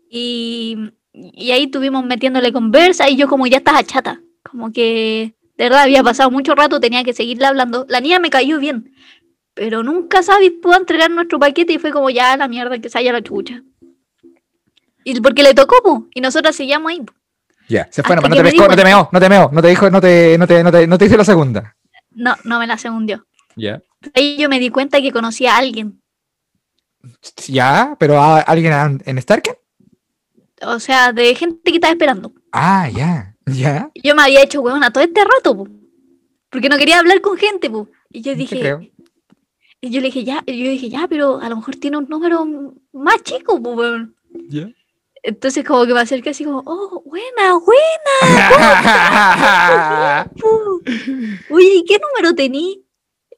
Y, 0.10 0.92
y 1.14 1.52
ahí 1.52 1.64
estuvimos 1.64 2.04
metiéndole 2.04 2.52
conversa 2.52 3.10
y 3.10 3.16
yo 3.16 3.30
como 3.30 3.48
ya 3.48 3.60
estaba 3.60 3.82
chata, 3.86 4.22
como 4.50 4.72
que 4.72 5.36
de 5.58 5.64
verdad 5.66 5.82
había 5.84 6.04
pasado 6.04 6.30
mucho 6.32 6.56
rato, 6.56 6.80
tenía 6.80 7.04
que 7.04 7.14
seguirle 7.14 7.46
hablando. 7.46 7.86
La 7.90 8.00
niña 8.00 8.20
me 8.20 8.30
cayó 8.30 8.60
bien, 8.60 8.94
pero 9.54 9.84
nunca 9.84 10.22
se 10.24 10.32
pudo 10.62 10.76
entregar 10.78 11.10
nuestro 11.12 11.40
paquete 11.40 11.74
y 11.74 11.78
fue 11.80 11.92
como 11.92 12.10
ya 12.10 12.38
la 12.38 12.48
mierda 12.48 12.80
que 12.80 12.90
se 12.90 12.98
haya 13.00 13.12
la 13.14 13.22
chucha. 13.24 13.64
Y 15.04 15.20
porque 15.22 15.42
le 15.44 15.54
tocó, 15.54 15.76
po, 15.84 16.08
y 16.14 16.22
nosotras 16.22 16.56
seguíamos 16.56 16.92
ahí. 16.92 17.02
po. 17.02 17.14
Ya. 17.70 17.88
Se 17.92 18.04
fue 18.04 18.16
Hasta 18.16 18.28
nomás, 18.28 18.30
no 18.30 18.36
te 18.44 18.44
pescó, 18.52 18.68
no 18.70 18.76
te 18.76 18.84
meó, 18.84 19.10
no 19.12 19.20
te 19.20 19.30
meó, 19.30 19.50
no 19.52 19.62
te 19.62 19.68
dijo, 19.70 19.90
no 19.90 20.00
te, 20.02 20.38
no 20.38 20.48
te, 20.48 20.64
no 20.64 20.72
te, 20.72 20.88
no 20.88 20.98
te 20.98 21.06
hice 21.06 21.18
la 21.18 21.26
segunda. 21.26 21.76
No, 22.12 22.36
no 22.44 22.60
me 22.60 22.68
la 22.68 22.78
se 22.78 22.90
hundió. 22.90 23.26
Ya. 23.56 23.82
Ahí 24.14 24.38
yo 24.38 24.48
me 24.50 24.60
di 24.60 24.70
cuenta 24.70 25.02
que 25.02 25.12
conocía 25.12 25.56
a 25.56 25.58
alguien. 25.60 26.02
Ya, 27.48 27.96
pero 28.00 28.22
¿a- 28.22 28.42
¿alguien 28.42 28.74
en- 28.74 29.04
en 29.06 29.22
Starken? 29.22 29.56
O 30.62 30.80
sea, 30.80 31.14
de 31.14 31.34
gente 31.36 31.72
que 31.72 31.76
estaba 31.78 31.92
esperando. 31.94 32.34
Ah, 32.52 32.90
ya. 32.90 33.36
Ya. 33.48 33.90
Yo 33.96 34.16
me 34.16 34.24
había 34.24 34.44
hecho 34.44 34.62
huevona 34.62 34.92
todo 34.92 35.04
este 35.04 35.24
rato, 35.24 35.58
po, 35.58 35.68
porque 36.50 36.70
no 36.70 36.78
quería 36.78 37.00
hablar 37.00 37.22
con 37.22 37.38
gente, 37.38 37.70
po. 37.70 37.90
Y 38.10 38.22
yo 38.22 38.36
dije, 38.36 38.60
creo. 38.60 38.82
y 39.82 39.90
yo 39.90 40.02
le 40.02 40.08
dije, 40.08 40.24
ya, 40.24 40.44
y 40.46 40.64
yo 40.64 40.70
dije, 40.70 40.90
ya, 40.90 41.08
pero 41.08 41.40
a 41.40 41.50
lo 41.50 41.56
mejor 41.56 41.76
tiene 41.76 41.98
un 41.98 42.08
número 42.10 42.46
más 42.94 43.24
chico, 43.24 43.62
po, 43.62 43.72
weón. 43.72 44.16
Ya. 44.50 44.70
Entonces 45.24 45.66
como 45.66 45.86
que 45.86 45.94
me 45.94 46.00
acerqué 46.00 46.30
así 46.30 46.46
como, 46.46 46.64
oh, 46.66 47.04
buena, 47.06 47.58
buena. 47.58 48.62
Oye, 51.50 51.76
¿y 51.76 51.86
qué 51.86 52.00
número 52.00 52.36
tení? 52.36 52.86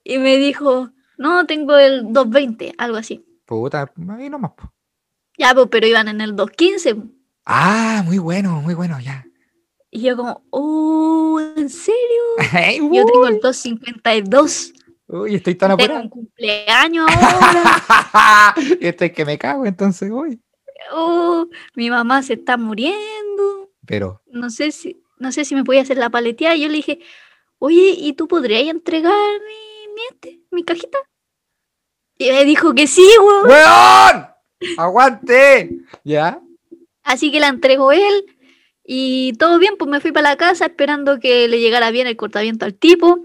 Y 0.03 0.17
me 0.17 0.37
dijo, 0.37 0.91
no, 1.17 1.45
tengo 1.45 1.77
el 1.77 2.13
220, 2.13 2.73
algo 2.77 2.97
así. 2.97 3.25
Puta, 3.45 3.91
ahí 4.17 4.29
nomás. 4.29 4.51
po. 4.51 4.71
Ya, 5.37 5.53
pues, 5.53 5.67
pero 5.71 5.87
iban 5.87 6.07
en 6.07 6.21
el 6.21 6.35
215. 6.35 6.95
po. 6.95 7.03
Ah, 7.45 8.03
muy 8.05 8.17
bueno, 8.19 8.61
muy 8.61 8.73
bueno, 8.75 8.99
ya. 8.99 9.25
Y 9.91 10.01
yo 10.01 10.15
como, 10.17 10.43
oh, 10.51 11.39
¿en 11.55 11.69
serio? 11.69 11.97
Yo 12.93 13.05
tengo 13.05 13.27
el 13.27 13.39
252. 13.39 14.73
Uy, 15.07 15.35
estoy 15.35 15.55
tan 15.55 15.69
Tengo 15.69 15.83
apurado. 15.83 16.03
un 16.03 16.09
cumpleaños 16.09 17.07
ahora. 17.09 18.53
este 18.79 19.11
que 19.11 19.25
me 19.25 19.39
cago, 19.39 19.65
entonces, 19.65 20.11
uy. 20.11 20.39
Oh, 20.91 21.47
mi 21.75 21.89
mamá 21.89 22.21
se 22.21 22.33
está 22.33 22.57
muriendo. 22.57 23.71
Pero, 23.87 24.21
No 24.27 24.51
sé 24.51 24.71
si, 24.71 25.01
no 25.17 25.31
sé 25.31 25.45
si 25.45 25.55
me 25.55 25.63
podía 25.63 25.81
hacer 25.81 25.97
la 25.97 26.11
paleteada. 26.11 26.55
Y 26.55 26.61
yo 26.61 26.67
le 26.67 26.75
dije, 26.75 26.99
oye, 27.57 27.95
¿y 27.97 28.13
tú 28.13 28.27
podrías 28.27 28.67
entregar 28.67 29.11
mi, 29.13 29.93
mi, 29.95 30.01
este, 30.11 30.39
mi 30.51 30.63
cajita? 30.63 30.99
Y 32.19 32.29
me 32.29 32.45
dijo 32.45 32.75
que 32.75 32.85
sí, 32.85 33.07
weón. 33.19 33.47
¡Weón! 33.49 34.27
¡Aguante! 34.77 35.71
¿Ya? 36.03 36.39
Así 37.01 37.31
que 37.31 37.39
la 37.39 37.47
entregó 37.47 37.91
él. 37.91 38.25
Y 38.91 39.33
todo 39.33 39.59
bien, 39.59 39.75
pues 39.77 39.87
me 39.91 39.99
fui 39.99 40.11
para 40.11 40.31
la 40.31 40.35
casa 40.35 40.65
esperando 40.65 41.19
que 41.19 41.47
le 41.47 41.59
llegara 41.59 41.91
bien 41.91 42.07
el 42.07 42.15
cortaviento 42.15 42.65
al 42.65 42.73
tipo. 42.73 43.19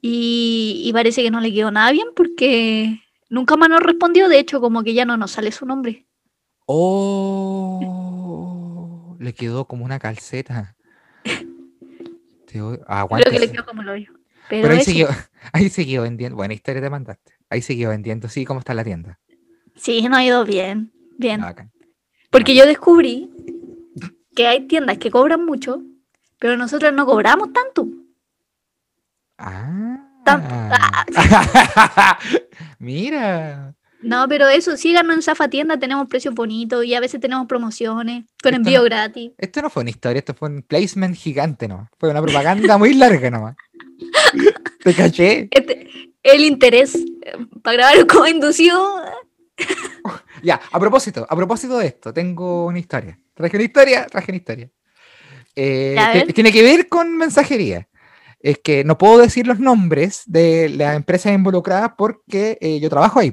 Y, 0.00 0.82
y 0.84 0.92
parece 0.92 1.22
que 1.22 1.30
no 1.30 1.40
le 1.40 1.54
quedó 1.54 1.70
nada 1.70 1.92
bien 1.92 2.08
porque 2.16 3.00
nunca 3.28 3.56
más 3.56 3.68
nos 3.68 3.80
respondió. 3.80 4.28
De 4.28 4.40
hecho, 4.40 4.60
como 4.60 4.82
que 4.82 4.92
ya 4.92 5.04
no 5.04 5.16
nos 5.16 5.30
sale 5.30 5.52
su 5.52 5.66
nombre. 5.66 6.08
Oh, 6.66 7.96
le 9.20 9.32
quedó 9.34 9.66
como 9.66 9.84
una 9.84 10.00
calceta. 10.00 10.74
Te 12.46 12.60
odio. 12.60 12.80
Creo 12.80 12.88
Aguante. 12.88 13.30
que 13.30 13.38
le 13.38 13.52
quedó 13.52 13.64
como 13.64 13.84
lo 13.84 13.92
dijo. 13.92 14.14
Pero, 14.48 14.62
Pero 14.62 14.74
ahí 14.74 14.80
eso, 14.80 14.90
siguió, 14.90 15.06
ahí 15.52 15.68
siguió 15.68 16.02
vendiendo. 16.02 16.34
Buena 16.34 16.54
historia 16.54 16.82
te 16.82 16.90
mandaste. 16.90 17.34
Ahí 17.50 17.62
siguió 17.62 17.90
vendiendo. 17.90 18.28
Sí, 18.28 18.44
¿cómo 18.44 18.58
está 18.58 18.74
la 18.74 18.82
tienda? 18.82 19.20
sí, 19.76 20.02
no 20.08 20.16
ha 20.16 20.24
ido 20.24 20.44
bien. 20.44 20.90
Bien. 21.18 21.40
Bacán. 21.40 21.70
Porque 22.30 22.56
yo 22.56 22.66
descubrí 22.66 23.30
que 24.34 24.46
hay 24.46 24.66
tiendas 24.66 24.98
que 24.98 25.10
cobran 25.10 25.44
mucho, 25.44 25.82
pero 26.38 26.56
nosotros 26.56 26.92
no 26.92 27.06
cobramos 27.06 27.52
tanto. 27.52 27.86
Ah. 29.38 29.98
Tan- 30.24 30.70
Mira. 32.78 33.74
No, 34.02 34.26
pero 34.28 34.48
eso, 34.48 34.76
síganos 34.76 35.14
en 35.16 35.22
Zafa 35.22 35.48
Tienda, 35.48 35.78
tenemos 35.78 36.08
precios 36.08 36.34
bonitos 36.34 36.84
y 36.84 36.94
a 36.94 37.00
veces 37.00 37.20
tenemos 37.20 37.46
promociones 37.46 38.24
con 38.42 38.54
Esto 38.54 38.56
envío 38.56 38.78
no- 38.80 38.84
gratis. 38.84 39.32
Esto 39.38 39.62
no 39.62 39.70
fue 39.70 39.82
una 39.82 39.90
historia, 39.90 40.18
esto 40.18 40.34
fue 40.34 40.48
un 40.48 40.62
placement 40.62 41.16
gigante 41.16 41.68
nomás. 41.68 41.88
Fue 41.98 42.08
una 42.10 42.20
propaganda 42.22 42.78
muy 42.78 42.94
larga 42.94 43.30
nomás. 43.30 43.56
¿Te 44.84 44.94
caché? 44.94 45.48
Este, 45.50 45.88
el 46.22 46.44
interés 46.44 46.96
eh, 46.96 47.46
para 47.62 47.76
grabar 47.76 48.06
como 48.06 48.26
inducido. 48.26 49.02
Ya, 50.42 50.60
a 50.72 50.80
propósito, 50.80 51.24
a 51.30 51.36
propósito 51.36 51.78
de 51.78 51.86
esto, 51.86 52.12
tengo 52.12 52.66
una 52.66 52.80
historia. 52.80 53.16
Traje 53.42 53.56
una 53.56 53.64
historia, 53.64 54.06
traje 54.06 54.30
una 54.32 54.36
historia. 54.38 54.70
Eh, 55.54 56.24
que- 56.26 56.32
tiene 56.32 56.50
que 56.52 56.62
ver 56.62 56.88
con 56.88 57.16
mensajería. 57.16 57.88
Es 58.40 58.58
que 58.58 58.82
no 58.84 58.96
puedo 58.98 59.18
decir 59.18 59.46
los 59.46 59.58
nombres 59.60 60.22
de 60.26 60.68
las 60.70 60.96
empresas 60.96 61.32
involucradas 61.32 61.92
porque 61.96 62.58
eh, 62.60 62.80
yo 62.80 62.88
trabajo 62.90 63.20
ahí. 63.20 63.32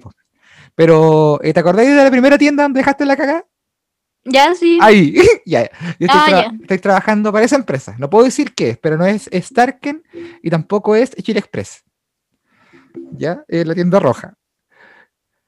Pero, 0.76 1.39
eh, 1.41 1.54
¿te 1.54 1.60
acordáis 1.60 1.89
de 1.89 1.95
la 1.95 2.12
primera 2.12 2.38
tienda 2.38 2.63
donde 2.63 2.80
dejaste 2.80 3.06
la 3.06 3.17
cagada? 3.17 3.45
Ya, 4.26 4.54
sí. 4.54 4.78
Ahí, 4.82 5.13
ya, 5.45 5.63
ya. 5.63 5.69
Yo 6.00 6.06
estoy, 6.08 6.10
Ah, 6.10 6.26
tra- 6.28 6.41
ya. 6.52 6.58
estoy 6.62 6.78
trabajando 6.80 7.32
para 7.32 7.45
esa 7.45 7.56
empresa. 7.56 7.95
No 7.98 8.10
puedo 8.10 8.26
decir 8.26 8.54
qué 8.54 8.72
es, 8.72 8.78
pero 8.78 8.98
no 8.98 9.06
es 9.06 9.30
Starken 9.34 10.04
y 10.43 10.50
tampoco 10.50 10.95
es 10.95 11.12
Chile 11.15 11.39
Express. 11.39 11.84
¿Ya? 13.13 13.43
Es 13.48 13.65
la 13.65 13.74
tienda 13.76 14.00
roja. 14.00 14.36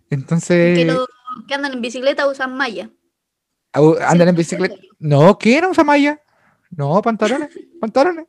Entonces, 0.10 0.78
que 0.78 0.98
que 1.48 1.54
andan 1.54 1.74
en 1.74 1.82
bicicleta 1.82 2.28
usan 2.28 2.56
malla. 2.56 2.90
Andan 3.74 4.28
en 4.30 4.36
Sí, 4.36 4.40
bicicleta. 4.40 4.76
No, 5.00 5.38
¿qué 5.38 5.62
no 5.62 5.70
usa 5.72 5.84
malla? 5.84 6.22
No, 6.72 7.02
pantalones, 7.02 7.50
pantalones. 7.82 8.26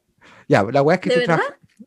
Ya, 0.49 0.63
la 0.65 0.83
weá 0.83 0.97
es 0.97 1.01
que 1.01 1.11
¿De 1.11 1.19
verdad? 1.19 1.41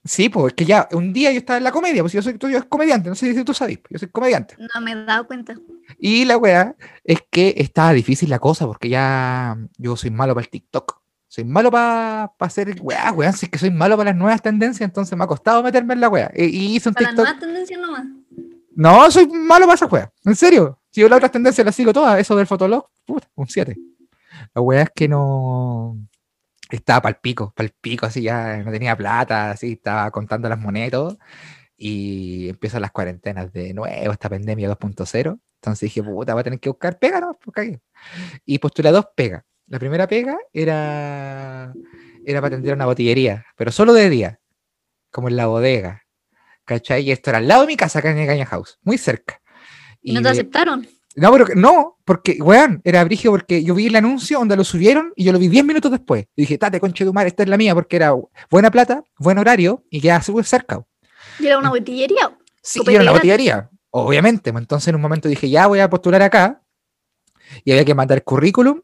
Sí, 0.03 0.29
pues 0.29 0.47
es 0.47 0.53
que 0.53 0.65
ya 0.65 0.87
un 0.91 1.13
día 1.13 1.31
yo 1.31 1.39
estaba 1.39 1.57
en 1.57 1.63
la 1.63 1.71
comedia, 1.71 2.03
pues 2.03 2.13
yo 2.13 2.21
soy, 2.21 2.37
yo 2.37 2.49
soy 2.59 2.67
comediante, 2.69 3.09
no 3.09 3.15
sé 3.15 3.33
si 3.33 3.43
tú 3.43 3.53
sabes, 3.53 3.79
yo 3.89 3.97
soy 3.97 4.09
comediante. 4.09 4.55
No 4.57 4.81
me 4.81 4.91
he 4.91 5.05
dado 5.05 5.25
cuenta. 5.25 5.55
Y 5.97 6.25
la 6.25 6.37
weá 6.37 6.75
es 7.03 7.23
que 7.31 7.55
estaba 7.57 7.93
difícil 7.93 8.29
la 8.29 8.39
cosa 8.39 8.67
porque 8.67 8.89
ya 8.89 9.57
yo 9.77 9.95
soy 9.95 10.11
malo 10.11 10.33
para 10.35 10.43
el 10.43 10.49
TikTok. 10.49 11.01
Soy 11.27 11.43
malo 11.43 11.71
para 11.71 12.31
hacer 12.39 12.75
weá, 12.81 13.11
weá. 13.11 13.29
Es 13.29 13.49
que 13.49 13.57
soy 13.57 13.71
malo 13.71 13.97
para 13.97 14.11
las 14.11 14.17
nuevas 14.19 14.41
tendencias, 14.41 14.87
entonces 14.87 15.17
me 15.17 15.23
ha 15.23 15.27
costado 15.27 15.63
meterme 15.63 15.93
en 15.93 16.01
la 16.01 16.09
weá. 16.09 16.31
Y, 16.35 16.43
y 16.45 16.75
hice 16.75 16.89
un 16.89 16.95
Para 16.95 17.07
las 17.11 17.15
TikTok. 17.15 17.25
nuevas 17.25 17.39
tendencias 17.41 17.81
nomás. 17.81 18.05
No, 18.75 19.09
soy 19.11 19.27
malo 19.27 19.65
para 19.65 19.75
esa 19.75 19.85
weá. 19.87 20.11
En 20.23 20.35
serio. 20.35 20.79
Si 20.95 21.01
yo 21.01 21.09
las 21.09 21.17
otras 21.17 21.33
tendencias 21.33 21.65
las 21.65 21.75
sigo 21.75 21.91
todas, 21.91 22.17
eso 22.17 22.37
del 22.37 22.47
Fotolog, 22.47 22.87
puta, 23.05 23.27
un 23.35 23.49
7. 23.49 23.75
La 24.53 24.61
weá 24.61 24.83
es 24.83 24.91
que 24.95 25.09
no. 25.09 25.97
Estaba 26.69 27.01
pal 27.01 27.19
pico, 27.21 27.51
pal 27.53 27.73
pico, 27.81 28.05
así 28.05 28.21
ya 28.21 28.63
no 28.63 28.71
tenía 28.71 28.95
plata, 28.95 29.51
así 29.51 29.73
estaba 29.73 30.09
contando 30.09 30.47
las 30.47 30.57
monedas 30.57 30.87
y 30.87 30.91
todo. 30.91 31.17
Y 31.75 32.47
empiezan 32.47 32.81
las 32.81 32.91
cuarentenas 32.91 33.51
de 33.51 33.73
nuevo, 33.73 34.13
esta 34.13 34.29
pandemia 34.29 34.69
2.0. 34.69 35.37
Entonces 35.55 35.81
dije, 35.81 36.01
puta, 36.01 36.31
voy 36.31 36.39
a 36.39 36.43
tener 36.45 36.61
que 36.61 36.69
buscar 36.69 36.97
pega, 36.97 37.19
¿no? 37.19 37.37
Y 38.45 38.59
postulé 38.59 38.91
dos 38.91 39.07
pegas. 39.17 39.43
La 39.67 39.79
primera 39.79 40.07
pega 40.07 40.37
era, 40.53 41.73
era 42.25 42.39
para 42.39 42.55
atender 42.55 42.73
una 42.73 42.85
botillería, 42.85 43.45
pero 43.57 43.69
solo 43.73 43.91
de 43.91 44.09
día, 44.09 44.39
como 45.11 45.27
en 45.27 45.35
la 45.35 45.47
bodega. 45.47 46.03
¿Cachai? 46.63 47.03
Y 47.03 47.11
esto 47.11 47.31
era 47.31 47.39
al 47.39 47.49
lado 47.49 47.61
de 47.63 47.67
mi 47.67 47.75
casa, 47.75 47.99
acá 47.99 48.17
en 48.17 48.25
Caña 48.25 48.45
House, 48.45 48.79
muy 48.81 48.97
cerca. 48.97 49.41
¿Y 50.05 50.13
no 50.13 50.21
te 50.21 50.29
aceptaron? 50.29 50.87
no, 51.15 51.31
pero 51.31 51.45
no, 51.55 51.97
porque, 52.05 52.37
weón, 52.41 52.81
era 52.83 53.03
brigio 53.03 53.31
porque 53.31 53.63
yo 53.63 53.73
vi 53.73 53.87
el 53.87 53.95
anuncio 53.95 54.37
donde 54.37 54.55
lo 54.55 54.63
subieron 54.63 55.13
y 55.15 55.23
yo 55.23 55.31
lo 55.31 55.39
vi 55.39 55.47
10 55.47 55.65
minutos 55.65 55.91
después. 55.91 56.25
Y 56.35 56.43
dije, 56.43 56.57
tate, 56.57 56.79
conche 56.79 57.03
tu 57.03 57.13
madre, 57.13 57.29
esta 57.29 57.43
es 57.43 57.49
la 57.49 57.57
mía, 57.57 57.73
porque 57.73 57.95
era 57.95 58.13
buena 58.51 58.69
plata, 58.69 59.03
buen 59.17 59.37
horario 59.37 59.83
y 59.89 59.99
quedaba 59.99 60.21
súper 60.21 60.45
cerca. 60.45 60.85
Y 61.39 61.47
era 61.47 61.57
una 61.57 61.69
botillería. 61.69 62.37
Sí, 62.61 62.81
era 62.87 63.01
una 63.01 63.11
botillería, 63.13 63.69
obviamente. 63.89 64.51
pues, 64.51 64.61
Entonces 64.61 64.89
en 64.89 64.95
un 64.95 65.01
momento 65.01 65.27
dije, 65.27 65.49
ya 65.49 65.67
voy 65.67 65.79
a 65.79 65.89
postular 65.89 66.21
acá. 66.21 66.61
Y 67.63 67.71
había 67.71 67.85
que 67.85 67.95
mandar 67.95 68.23
currículum, 68.23 68.81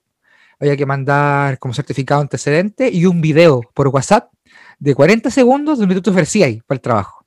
había 0.60 0.76
que 0.76 0.86
mandar 0.86 1.60
como 1.60 1.74
certificado 1.74 2.22
antecedente 2.22 2.90
y 2.90 3.06
un 3.06 3.22
video 3.22 3.62
por 3.74 3.90
WhatsApp 3.90 4.32
de 4.80 4.96
40 4.96 5.30
segundos 5.30 5.78
donde 5.78 5.96
tú 5.96 6.02
te 6.02 6.10
ofrecías 6.10 6.48
ahí 6.48 6.62
para 6.66 6.78
el 6.78 6.82
trabajo. 6.82 7.21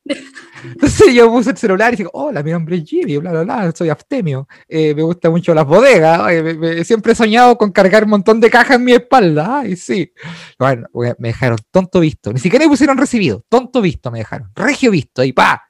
Entonces 0.64 1.14
yo 1.14 1.30
puse 1.30 1.50
el 1.50 1.56
celular 1.56 1.92
y 1.92 1.96
dije, 1.96 2.10
hola, 2.12 2.42
mi 2.42 2.50
nombre 2.50 2.76
es 2.76 2.84
Jimmy, 2.84 3.16
bla, 3.18 3.30
bla, 3.32 3.42
bla, 3.42 3.72
soy 3.74 3.88
abstemio, 3.88 4.46
eh, 4.68 4.94
me 4.94 5.02
gustan 5.02 5.32
mucho 5.32 5.54
las 5.54 5.66
bodegas, 5.66 6.22
me- 6.56 6.84
siempre 6.84 7.12
he 7.12 7.14
soñado 7.14 7.56
con 7.56 7.72
cargar 7.72 8.04
un 8.04 8.10
montón 8.10 8.40
de 8.40 8.50
cajas 8.50 8.76
en 8.76 8.84
mi 8.84 8.92
espalda, 8.92 9.60
ay, 9.60 9.76
sí. 9.76 10.12
Bueno, 10.58 10.86
me 11.18 11.28
dejaron 11.28 11.58
tonto 11.70 12.00
visto, 12.00 12.32
ni 12.32 12.38
siquiera 12.38 12.64
me 12.64 12.68
pusieron 12.70 12.98
recibido, 12.98 13.44
tonto 13.48 13.80
visto 13.80 14.10
me 14.10 14.18
dejaron, 14.18 14.50
regio 14.54 14.90
visto, 14.90 15.24
y 15.24 15.32
pa, 15.32 15.62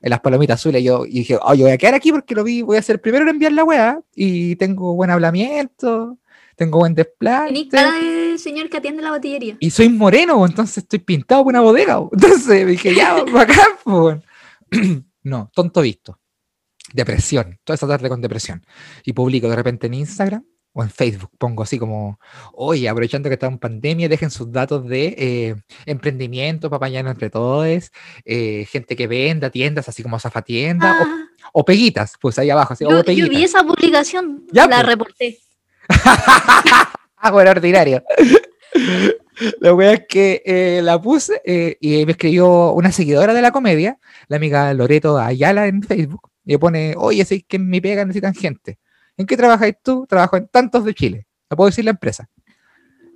en 0.00 0.10
las 0.10 0.20
palomitas 0.20 0.60
azules 0.60 0.82
yo 0.82 1.04
dije, 1.04 1.38
oh, 1.40 1.54
yo 1.54 1.64
voy 1.64 1.72
a 1.72 1.78
quedar 1.78 1.94
aquí 1.94 2.10
porque 2.10 2.34
lo 2.34 2.42
vi, 2.42 2.62
voy 2.62 2.76
a 2.76 2.82
ser 2.82 3.00
primero 3.00 3.22
en 3.24 3.30
enviar 3.30 3.52
la 3.52 3.64
weá, 3.64 4.00
y 4.14 4.56
tengo 4.56 4.94
buen 4.94 5.10
hablamiento, 5.10 6.18
tengo 6.56 6.78
buen 6.78 6.94
desplante. 6.94 7.52
Tenís 7.52 7.70
cara 7.70 7.92
de 7.98 8.38
señor 8.38 8.68
que 8.68 8.76
atiende 8.78 9.02
la 9.02 9.10
botillería. 9.12 9.56
Y 9.60 9.70
soy 9.70 9.88
moreno, 9.88 10.44
entonces 10.46 10.78
estoy 10.78 10.98
pintado 11.00 11.42
por 11.44 11.52
una 11.52 11.60
bodega. 11.60 11.96
bo. 11.98 12.10
Entonces 12.12 12.66
dije, 12.66 12.94
ya, 12.94 13.22
bacán, 13.32 13.68
weón. 13.84 14.22
No, 15.24 15.50
tonto 15.54 15.82
visto. 15.82 16.18
Depresión, 16.92 17.58
toda 17.64 17.76
esa 17.76 17.86
tarde 17.86 18.08
con 18.08 18.20
depresión. 18.20 18.64
Y 19.04 19.12
publico 19.12 19.48
de 19.48 19.54
repente 19.56 19.86
en 19.86 19.94
Instagram 19.94 20.44
o 20.72 20.82
en 20.82 20.90
Facebook, 20.90 21.30
pongo 21.38 21.62
así 21.62 21.78
como, 21.78 22.18
oye, 22.54 22.88
aprovechando 22.88 23.28
que 23.28 23.34
estamos 23.34 23.54
en 23.54 23.60
pandemia, 23.60 24.08
dejen 24.08 24.30
sus 24.30 24.50
datos 24.50 24.88
de 24.88 25.14
eh, 25.18 25.54
emprendimiento 25.86 26.70
para 26.70 26.78
apañar 26.78 27.06
entre 27.06 27.30
todos, 27.30 27.92
eh, 28.24 28.66
gente 28.70 28.96
que 28.96 29.06
venda, 29.06 29.50
tiendas, 29.50 29.88
así 29.88 30.02
como 30.02 30.18
zafatienda, 30.18 30.96
Ah, 31.00 31.26
o, 31.52 31.60
o 31.60 31.64
peguitas, 31.64 32.14
pues 32.20 32.38
ahí 32.38 32.48
abajo, 32.50 32.72
así, 32.72 32.84
yo, 32.84 32.88
o 32.90 32.94
yo 32.94 33.04
peguitas. 33.04 33.28
vi 33.30 33.44
esa 33.44 33.62
publicación, 33.64 34.46
Ya, 34.50 34.66
la 34.66 34.76
pues. 34.78 34.86
reporté. 34.86 35.38
Ah, 37.24 37.30
bueno, 37.30 37.52
ordinario. 37.52 38.02
La 39.60 39.74
wea 39.74 39.92
es 39.92 40.02
que 40.08 40.42
eh, 40.44 40.80
la 40.82 41.00
puse 41.00 41.40
eh, 41.44 41.76
y 41.80 42.04
me 42.04 42.12
escribió 42.12 42.72
una 42.72 42.90
seguidora 42.90 43.32
de 43.32 43.40
la 43.42 43.52
comedia, 43.52 43.98
la 44.26 44.38
amiga 44.38 44.74
Loreto 44.74 45.18
Ayala 45.18 45.68
en 45.68 45.82
Facebook, 45.84 46.30
y 46.44 46.54
me 46.54 46.58
pone, 46.58 46.94
oye, 46.96 47.24
sé 47.24 47.42
que 47.42 47.56
en 47.58 47.68
mi 47.68 47.80
pega 47.80 48.04
necesitan 48.04 48.34
gente. 48.34 48.78
¿En 49.16 49.26
qué 49.26 49.36
trabajáis 49.36 49.76
tú? 49.84 50.04
Trabajo 50.08 50.36
en 50.36 50.48
tantos 50.48 50.84
de 50.84 50.94
Chile. 50.94 51.26
No 51.48 51.56
puedo 51.56 51.70
decir 51.70 51.84
la 51.84 51.92
empresa. 51.92 52.28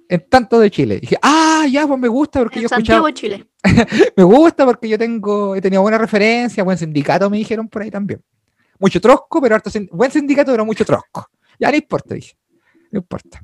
En 0.09 0.25
tantos 0.29 0.61
de 0.61 0.71
Chile. 0.71 0.95
Y 0.97 1.01
dije, 1.01 1.19
ah, 1.23 1.67
ya, 1.69 1.85
pues 1.87 1.99
me 1.99 2.07
gusta 2.07 2.39
porque 2.41 2.61
En 2.61 2.63
yo 2.63 2.69
he 2.71 2.79
escuchado, 2.79 3.03
Santiago, 3.07 3.11
Chile. 3.11 3.49
me 4.17 4.23
gusta 4.23 4.65
porque 4.65 4.89
yo 4.89 4.97
tengo, 4.99 5.57
he 5.57 5.61
tenido 5.61 5.83
buena 5.83 5.99
referencia, 5.99 6.63
buen 6.63 6.79
sindicato, 6.79 7.29
me 7.29 7.39
dijeron 7.39 7.69
por 7.69 7.83
ahí 7.83 7.91
también. 7.91 8.23
Mucho 8.79 9.01
trosco, 9.01 9.41
pero 9.43 9.57
harto 9.57 9.69
sin- 9.69 9.89
buen 9.91 10.13
sindicato, 10.13 10.53
pero 10.53 10.65
mucho 10.65 10.85
trosco. 10.85 11.29
Ya 11.59 11.71
no 11.73 11.77
importa, 11.77 12.15
dije. 12.15 12.37
No 12.97 13.01
importa. 13.03 13.43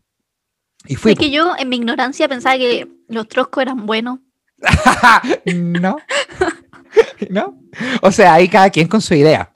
Y 0.87 0.97
fui. 0.97 1.12
Es 1.12 1.19
que 1.19 1.31
yo, 1.31 1.55
en 1.59 1.69
mi 1.69 1.77
ignorancia, 1.77 2.27
pensaba 2.27 2.57
que 2.57 2.88
los 3.09 3.29
troscos 3.29 3.61
eran 3.62 3.85
buenos. 3.85 4.19
no. 5.55 5.97
¿No? 7.31 7.59
O 8.01 8.11
sea, 8.11 8.33
ahí 8.35 8.49
cada 8.49 8.71
quien 8.71 8.88
con 8.88 9.03
su 9.03 9.12
idea. 9.15 9.55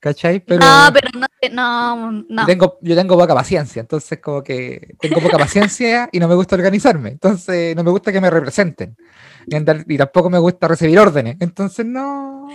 ¿Cachai? 0.00 0.40
Pero 0.40 0.60
No, 0.64 0.90
pero 0.92 1.08
no, 1.14 1.26
no, 1.52 2.10
no. 2.28 2.42
yo, 2.42 2.46
tengo, 2.46 2.78
yo 2.80 2.96
tengo 2.96 3.16
poca 3.18 3.34
paciencia, 3.34 3.80
entonces 3.80 4.18
como 4.18 4.42
que 4.42 4.94
tengo 4.98 5.20
poca 5.20 5.36
paciencia 5.38 6.08
y 6.10 6.18
no 6.18 6.26
me 6.26 6.34
gusta 6.34 6.56
organizarme. 6.56 7.10
Entonces 7.10 7.76
no 7.76 7.84
me 7.84 7.90
gusta 7.90 8.10
que 8.10 8.20
me 8.20 8.30
representen. 8.30 8.96
Y, 9.46 9.54
andar- 9.54 9.84
y 9.86 9.96
tampoco 9.98 10.28
me 10.30 10.38
gusta 10.38 10.66
recibir 10.68 10.98
órdenes. 10.98 11.36
Entonces 11.38 11.86
no. 11.86 12.48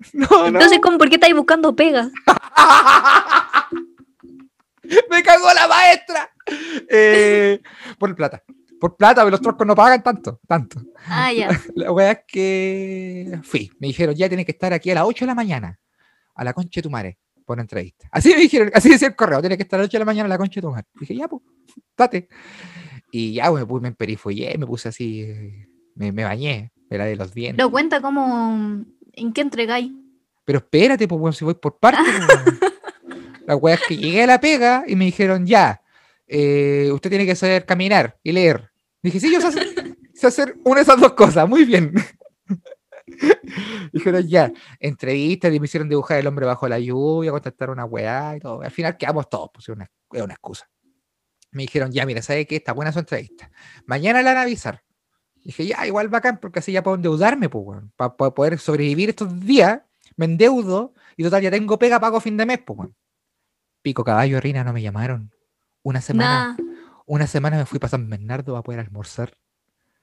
No, 0.12 0.26
no. 0.30 0.46
Entonces, 0.46 0.78
¿cómo, 0.80 0.96
¿por 0.96 1.08
qué 1.08 1.16
estáis 1.16 1.34
buscando 1.34 1.74
pegas? 1.74 2.08
¡Me 5.10 5.22
cagó 5.22 5.52
la 5.54 5.68
maestra! 5.68 6.30
Eh, 6.88 7.60
por 7.98 8.14
plata. 8.14 8.42
Por 8.80 8.96
plata, 8.96 9.22
porque 9.22 9.32
los 9.32 9.40
troscos 9.40 9.66
no 9.66 9.74
pagan 9.74 10.02
tanto, 10.02 10.40
tanto. 10.46 10.80
Ah, 11.06 11.32
ya. 11.32 11.48
La 11.74 11.90
weá 11.92 12.12
es 12.12 12.18
que 12.28 13.40
fui. 13.42 13.70
Me 13.80 13.88
dijeron, 13.88 14.14
ya 14.14 14.28
tienes 14.28 14.46
que 14.46 14.52
estar 14.52 14.72
aquí 14.72 14.90
a 14.90 14.94
las 14.94 15.04
8 15.04 15.24
de 15.24 15.26
la 15.26 15.34
mañana. 15.34 15.78
A 16.34 16.44
la 16.44 16.52
concha 16.52 16.78
de 16.78 16.82
tu 16.82 16.90
madre. 16.90 17.18
Por 17.44 17.58
entrevista. 17.58 18.06
Así 18.12 18.28
me 18.28 18.36
dijeron, 18.36 18.70
así 18.74 18.88
decía 18.90 19.08
el 19.08 19.16
correo. 19.16 19.40
Tienes 19.40 19.56
que 19.58 19.62
estar 19.64 19.78
a 19.80 19.82
las 19.82 19.88
8 19.88 19.96
de 19.96 19.98
la 20.00 20.04
mañana 20.04 20.26
a 20.26 20.28
la 20.28 20.38
concha 20.38 20.60
de 20.60 20.62
tu 20.66 20.70
madre. 20.70 20.86
Dije, 21.00 21.16
ya, 21.16 21.26
pues, 21.28 21.42
date. 21.96 22.28
Y 23.10 23.32
ya, 23.34 23.48
pues, 23.50 23.62
me, 23.62 23.66
puse- 23.68 23.82
me 23.82 23.88
emperifollé, 23.88 24.56
me 24.58 24.66
puse 24.66 24.90
así, 24.90 25.22
eh, 25.22 25.66
me, 25.94 26.12
me 26.12 26.24
bañé, 26.24 26.72
me 26.90 26.98
lavé 26.98 27.16
los 27.16 27.32
dientes. 27.34 27.64
Lo 27.64 27.70
cuenta 27.70 28.00
como. 28.00 28.84
¿En 29.14 29.32
qué 29.32 29.40
entregáis? 29.40 29.90
Pero 30.44 30.58
espérate, 30.58 31.08
pues, 31.08 31.18
bueno, 31.20 31.32
si 31.32 31.44
voy 31.44 31.54
por 31.54 31.78
partes. 31.78 32.04
La 33.48 33.56
weá 33.56 33.76
es 33.76 33.80
que 33.88 33.96
llegué 33.96 34.24
a 34.24 34.26
la 34.26 34.40
pega 34.40 34.84
y 34.86 34.94
me 34.94 35.06
dijeron, 35.06 35.46
ya, 35.46 35.80
eh, 36.26 36.90
usted 36.92 37.08
tiene 37.08 37.24
que 37.24 37.34
saber 37.34 37.64
caminar 37.64 38.18
y 38.22 38.32
leer. 38.32 38.70
Dije, 39.02 39.18
sí, 39.18 39.32
yo 39.32 39.40
sé 39.40 39.46
hacer, 39.46 39.96
sé 40.12 40.26
hacer 40.26 40.56
una 40.64 40.76
de 40.76 40.82
esas 40.82 41.00
dos 41.00 41.14
cosas, 41.14 41.48
muy 41.48 41.64
bien. 41.64 41.94
Dijeron, 43.94 44.28
ya, 44.28 44.52
entrevistas 44.78 45.50
y 45.54 45.60
me 45.60 45.64
hicieron 45.64 45.88
dibujar 45.88 46.18
el 46.18 46.26
hombre 46.26 46.44
bajo 46.44 46.68
la 46.68 46.78
lluvia, 46.78 47.30
contactar 47.30 47.70
una 47.70 47.86
weá 47.86 48.36
y 48.36 48.40
todo. 48.40 48.60
Al 48.60 48.70
final 48.70 48.98
quedamos 48.98 49.30
todos, 49.30 49.48
pues 49.54 49.66
es 49.66 49.74
una, 49.74 49.90
es 50.12 50.20
una 50.20 50.34
excusa. 50.34 50.68
Me 51.50 51.62
dijeron, 51.62 51.90
ya, 51.90 52.04
mira, 52.04 52.20
¿sabe 52.20 52.46
qué? 52.46 52.56
Está 52.56 52.74
buena 52.74 52.92
su 52.92 52.98
entrevista. 52.98 53.50
Mañana 53.86 54.20
la 54.20 54.32
van 54.32 54.36
a 54.40 54.42
avisar. 54.42 54.84
Dije, 55.36 55.64
ya, 55.64 55.86
igual 55.86 56.08
bacán, 56.08 56.38
porque 56.38 56.58
así 56.58 56.72
ya 56.72 56.82
puedo 56.82 56.96
endeudarme, 56.96 57.48
pues, 57.48 57.80
para 57.96 58.14
poder 58.14 58.58
sobrevivir 58.58 59.08
estos 59.08 59.40
días. 59.40 59.80
Me 60.16 60.26
endeudo 60.26 60.92
y 61.16 61.22
total, 61.22 61.40
ya 61.40 61.50
tengo 61.50 61.78
pega, 61.78 61.98
pago 61.98 62.20
fin 62.20 62.36
de 62.36 62.44
mes, 62.44 62.58
pues, 62.58 62.78
weón. 62.78 62.94
Pico, 63.82 64.04
caballo, 64.04 64.40
Rina, 64.40 64.64
no 64.64 64.72
me 64.72 64.82
llamaron. 64.82 65.30
Una 65.82 66.00
semana, 66.00 66.56
una 67.06 67.26
semana 67.26 67.56
me 67.56 67.66
fui 67.66 67.78
para 67.78 67.90
San 67.90 68.08
Bernardo 68.08 68.56
a 68.56 68.62
poder 68.62 68.80
almorzar. 68.80 69.32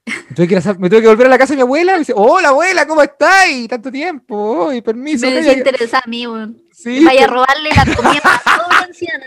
Me 0.06 0.34
tuve, 0.36 0.46
que 0.48 0.54
ir 0.54 0.58
a 0.58 0.62
San- 0.62 0.80
me 0.80 0.88
tuve 0.88 1.02
que 1.02 1.08
volver 1.08 1.26
a 1.26 1.30
la 1.30 1.38
casa 1.38 1.52
de 1.52 1.56
mi 1.56 1.62
abuela. 1.62 1.92
Me 1.92 1.98
dice, 2.00 2.12
hola 2.16 2.48
abuela, 2.48 2.86
¿cómo 2.86 3.02
estáis? 3.02 3.68
Tanto 3.68 3.90
tiempo. 3.90 4.66
Uy, 4.68 4.80
permiso. 4.80 5.26
Me 5.26 5.34
desinteresa 5.34 5.98
a 6.04 6.08
mí, 6.08 6.26
weón. 6.26 6.60
Sí, 6.72 7.04
Vaya 7.04 7.24
a 7.24 7.26
robarle 7.28 7.70
la 7.70 7.94
comida 7.94 8.20
a 8.24 8.56
toda 8.56 8.68
la 8.80 8.86
anciana. 8.86 9.26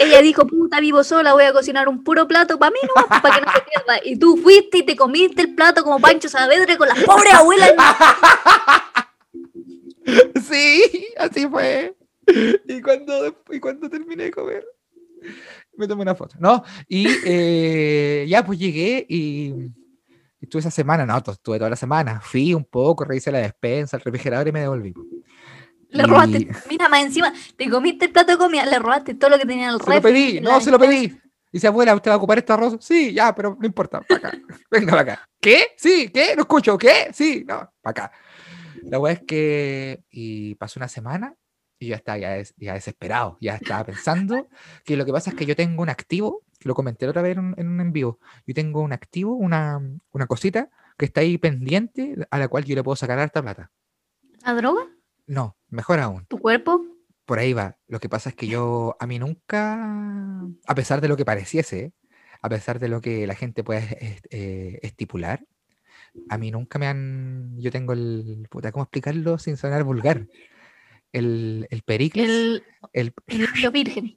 Ella 0.00 0.22
dijo, 0.22 0.46
puta, 0.46 0.78
vivo 0.80 1.02
sola, 1.02 1.32
voy 1.32 1.44
a 1.44 1.52
cocinar 1.52 1.88
un 1.88 2.04
puro 2.04 2.28
plato 2.28 2.58
para 2.58 2.70
mí 2.70 2.78
nomás, 2.94 3.20
para 3.20 3.34
que 3.36 3.40
no 3.44 3.52
se 3.52 3.60
pierda. 3.60 4.00
Y 4.04 4.16
tú 4.18 4.36
fuiste 4.36 4.78
y 4.78 4.82
te 4.84 4.96
comiste 4.96 5.42
el 5.42 5.54
plato 5.54 5.82
como 5.82 5.98
Pancho 5.98 6.28
Saavedra 6.28 6.76
con 6.76 6.88
las 6.88 6.98
pobres 7.04 7.32
abuelas. 7.34 7.72
Sí, 10.48 11.08
así 11.18 11.46
fue. 11.46 11.94
Y 12.66 12.80
cuando, 12.80 13.42
y 13.50 13.60
cuando 13.60 13.88
terminé 13.88 14.24
de 14.24 14.30
comer, 14.30 14.64
me 15.76 15.86
tomé 15.86 16.02
una 16.02 16.14
foto, 16.14 16.36
¿no? 16.38 16.62
Y 16.88 17.06
eh, 17.24 18.26
ya 18.28 18.44
pues 18.44 18.58
llegué 18.58 19.04
y, 19.08 19.54
estuve 20.40 20.60
esa 20.60 20.70
semana, 20.70 21.04
no, 21.04 21.16
estuve 21.18 21.58
toda 21.58 21.70
la 21.70 21.76
semana. 21.76 22.20
Fui 22.20 22.54
un 22.54 22.64
poco, 22.64 23.04
revisé 23.04 23.30
la 23.30 23.38
despensa, 23.40 23.96
el 23.96 24.02
refrigerador 24.02 24.48
y 24.48 24.52
me 24.52 24.60
devolví. 24.60 24.94
Le 25.90 26.02
Y- 26.02 26.06
robaste, 26.06 26.48
mira, 26.68 26.88
más 26.88 27.02
encima, 27.04 27.32
te 27.56 27.68
comiste 27.68 28.06
el 28.06 28.12
plato 28.12 28.32
de 28.32 28.38
comida, 28.38 28.64
le 28.64 28.78
robaste 28.78 29.14
todo 29.14 29.30
lo 29.30 29.38
que 29.38 29.46
tenía 29.46 29.68
en 29.68 29.74
el 29.74 29.80
Se 29.80 29.94
lo 29.94 30.00
pedí, 30.02 30.40
no, 30.40 30.60
se 30.60 30.70
lo 30.70 30.78
pedí. 30.78 31.18
Dice, 31.52 31.66
abuela, 31.66 31.96
¿usted 31.96 32.10
va 32.10 32.14
a 32.14 32.18
ocupar 32.18 32.38
este 32.38 32.52
arroz? 32.52 32.76
Sí, 32.80 33.12
ya, 33.12 33.34
pero 33.34 33.56
no 33.58 33.66
importa, 33.66 34.00
para 34.02 34.28
acá. 34.28 34.38
Venga, 34.70 34.90
para 34.90 35.02
acá. 35.02 35.28
¿Qué? 35.40 35.68
Sí, 35.76 36.08
¿qué? 36.14 36.36
No 36.36 36.42
escucho, 36.42 36.78
¿qué? 36.78 37.10
Sí, 37.12 37.44
no, 37.46 37.72
para 37.82 37.90
acá. 37.90 38.12
La 38.84 39.00
weá 39.00 39.14
es 39.14 39.22
que, 39.26 40.04
y 40.10 40.54
pasó 40.54 40.78
una 40.78 40.86
semana 40.86 41.34
y 41.80 41.86
yo 41.86 41.90
ya 41.92 41.96
estaba 41.96 42.18
ya, 42.18 42.30
des- 42.32 42.54
ya 42.58 42.74
desesperado, 42.74 43.38
ya 43.40 43.56
estaba 43.56 43.84
pensando 43.84 44.48
que 44.84 44.96
lo 44.96 45.04
que 45.06 45.12
pasa 45.12 45.30
es 45.30 45.36
que 45.36 45.46
yo 45.46 45.56
tengo 45.56 45.82
un 45.82 45.88
activo, 45.88 46.42
que 46.58 46.68
lo 46.68 46.74
comenté 46.74 47.08
otra 47.08 47.22
vez 47.22 47.32
en 47.36 47.44
un, 47.44 47.54
en 47.56 47.68
un 47.68 47.80
en 47.80 47.92
vivo, 47.92 48.20
yo 48.46 48.54
tengo 48.54 48.82
un 48.82 48.92
activo, 48.92 49.34
una, 49.34 49.80
una 50.12 50.26
cosita 50.26 50.68
que 50.98 51.06
está 51.06 51.22
ahí 51.22 51.38
pendiente 51.38 52.14
a 52.30 52.38
la 52.38 52.48
cual 52.48 52.64
yo 52.64 52.74
le 52.76 52.82
puedo 52.84 52.94
sacar 52.96 53.18
harta 53.18 53.40
plata. 53.42 53.70
¿La 54.44 54.52
droga? 54.54 54.82
No, 55.26 55.56
mejor 55.70 55.98
aún. 56.00 56.26
¿Tu 56.26 56.38
cuerpo? 56.38 56.84
Por 57.24 57.38
ahí 57.38 57.54
va. 57.54 57.78
Lo 57.88 57.98
que 58.00 58.08
pasa 58.10 58.28
es 58.30 58.34
que 58.34 58.46
yo, 58.46 58.96
a 59.00 59.06
mí 59.06 59.18
nunca, 59.18 60.42
a 60.66 60.74
pesar 60.74 61.00
de 61.00 61.08
lo 61.08 61.16
que 61.16 61.24
pareciese, 61.24 61.92
a 62.42 62.48
pesar 62.50 62.78
de 62.78 62.88
lo 62.88 63.00
que 63.00 63.26
la 63.26 63.34
gente 63.34 63.64
puede 63.64 63.80
est- 64.04 64.26
eh, 64.30 64.80
estipular, 64.82 65.46
a 66.28 66.36
mí 66.38 66.50
nunca 66.50 66.78
me 66.78 66.86
han, 66.88 67.56
yo 67.58 67.70
tengo 67.70 67.92
el, 67.94 68.46
puta, 68.50 68.72
¿cómo 68.72 68.82
explicarlo 68.82 69.38
sin 69.38 69.56
sonar 69.56 69.84
vulgar? 69.84 70.26
El, 71.12 71.66
el 71.70 71.82
Pericles, 71.82 72.28
El, 72.28 72.64
el, 72.92 73.14
el 73.28 73.70
virgen. 73.70 74.16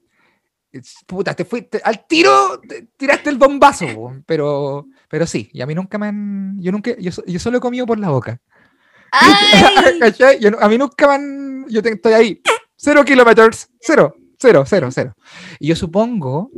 puta, 1.07 1.33
te 1.35 1.45
fuiste 1.45 1.81
al 1.83 2.05
tiro, 2.07 2.59
te- 2.67 2.87
tiraste 2.97 3.29
el 3.29 3.37
bombazo, 3.37 4.21
pero, 4.25 4.87
pero 5.09 5.25
sí, 5.25 5.49
y 5.53 5.61
a 5.61 5.65
mí 5.65 5.73
nunca 5.75 5.97
me 5.97 6.07
han, 6.07 6.59
yo 6.61 6.71
nunca, 6.71 6.95
yo, 6.99 7.11
yo 7.25 7.39
solo 7.39 7.57
he 7.57 7.61
comido 7.61 7.85
por 7.85 7.99
la 7.99 8.09
boca. 8.09 8.39
A 10.61 10.67
mí 10.69 10.77
nunca 10.77 11.07
me 11.07 11.13
han. 11.13 11.65
Yo 11.69 11.81
te- 11.81 11.93
estoy 11.93 12.13
ahí. 12.13 12.41
Cero 12.75 13.03
kilómetros. 13.05 13.67
Cero. 13.79 14.15
Cero, 14.39 14.63
cero, 14.67 14.89
cero. 14.91 15.13
Y 15.59 15.67
yo 15.67 15.75
supongo 15.75 16.51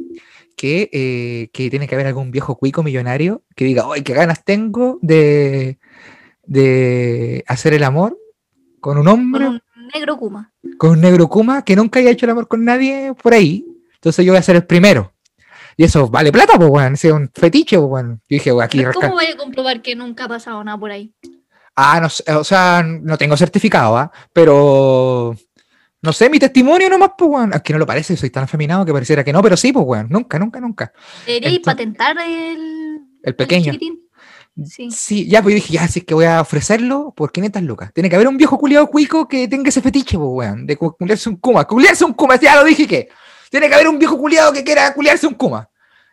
que, 0.57 0.89
eh, 0.91 1.49
que 1.53 1.69
tiene 1.69 1.87
que 1.87 1.95
haber 1.95 2.07
algún 2.07 2.31
viejo 2.31 2.55
cuico 2.57 2.81
millonario 2.81 3.43
que 3.55 3.65
diga, 3.65 3.83
¡ay, 3.93 4.01
qué 4.01 4.13
ganas 4.13 4.43
tengo 4.43 4.97
de, 5.01 5.77
de 6.43 7.43
hacer 7.47 7.73
el 7.73 7.83
amor 7.83 8.17
con 8.79 8.97
un 8.97 9.07
hombre, 9.07 9.61
negro 9.99 10.17
kuma. 10.17 10.51
con 10.77 10.91
un 10.91 11.01
negro 11.01 11.27
Kuma 11.27 11.63
que 11.63 11.75
nunca 11.75 11.99
haya 11.99 12.11
hecho 12.11 12.25
el 12.25 12.31
amor 12.31 12.47
con 12.47 12.63
nadie 12.65 13.13
por 13.21 13.33
ahí? 13.33 13.65
Entonces 13.95 14.25
yo 14.25 14.31
voy 14.33 14.39
a 14.39 14.43
ser 14.43 14.55
el 14.57 14.65
primero. 14.65 15.11
Y 15.77 15.83
eso 15.83 16.07
vale 16.07 16.31
plata, 16.31 16.53
pues, 16.57 16.69
weón. 16.69 16.93
Ese 16.93 17.07
es 17.09 17.13
un 17.13 17.29
fetiche, 17.33 17.77
pues, 17.77 17.89
weón. 17.89 18.11
Yo 18.29 18.35
dije, 18.35 18.51
"Weón, 18.51 18.63
aquí 18.65 18.83
¿Cómo 18.93 19.09
voy 19.13 19.25
a 19.25 19.35
comprobar 19.37 19.81
que 19.81 19.95
nunca 19.95 20.25
ha 20.25 20.27
pasado 20.27 20.63
nada 20.63 20.77
por 20.77 20.91
ahí? 20.91 21.13
Ah, 21.75 21.99
no 21.99 22.09
sé, 22.09 22.23
o 22.33 22.43
sea, 22.43 22.83
no 22.85 23.17
tengo 23.17 23.35
certificado, 23.35 23.97
¿ah? 23.97 24.09
Pero 24.31 25.35
no 26.01 26.13
sé, 26.13 26.29
mi 26.29 26.39
testimonio 26.39 26.89
nomás, 26.89 27.11
pues, 27.17 27.29
weón. 27.29 27.53
Es 27.53 27.61
que 27.61 27.73
no 27.73 27.79
lo 27.79 27.85
parece, 27.85 28.15
soy 28.15 28.29
tan 28.29 28.43
afeminado 28.45 28.85
que 28.85 28.93
pareciera 28.93 29.23
que 29.23 29.33
no, 29.33 29.41
pero 29.41 29.57
sí, 29.57 29.73
pues, 29.73 29.85
weón. 29.85 30.07
Nunca, 30.09 30.39
nunca, 30.39 30.59
nunca. 30.61 30.93
¿Deberíais 31.25 31.59
patentar 31.59 32.15
el, 32.25 32.99
El 33.23 33.35
pequeño. 33.35 33.73
chiquitín? 33.73 33.99
Sí. 34.63 34.89
Sí, 34.91 35.27
ya, 35.27 35.41
pues 35.41 35.53
yo 35.53 35.55
dije, 35.55 35.73
ya, 35.73 35.87
si 35.87 35.99
es 35.99 36.05
que 36.05 36.13
voy 36.13 36.25
a 36.25 36.39
ofrecerlo 36.39 37.13
por 37.15 37.31
500 37.31 37.61
lucas. 37.63 37.91
Tiene 37.93 38.09
que 38.09 38.15
haber 38.15 38.27
un 38.29 38.37
viejo 38.37 38.57
culiado 38.57 38.87
cuico 38.87 39.27
que 39.27 39.47
tenga 39.49 39.67
ese 39.69 39.81
fetiche, 39.81 40.17
pues, 40.17 40.29
weón, 40.31 40.65
de 40.65 40.77
cu- 40.77 40.95
culiarse 40.95 41.27
un 41.29 41.35
kuma. 41.37 41.65
Culiarse 41.65 42.05
un 42.05 42.13
kuma, 42.13 42.39
ya 42.39 42.55
lo 42.55 42.63
dije 42.63 42.87
que. 42.87 43.09
Tiene 43.51 43.67
que 43.67 43.75
haber 43.75 43.87
un 43.89 43.99
viejo 43.99 44.17
culiado 44.17 44.53
que 44.53 44.63
quiera 44.63 44.93
culiarse 44.93 45.27
un 45.27 45.33
kuma. 45.33 45.69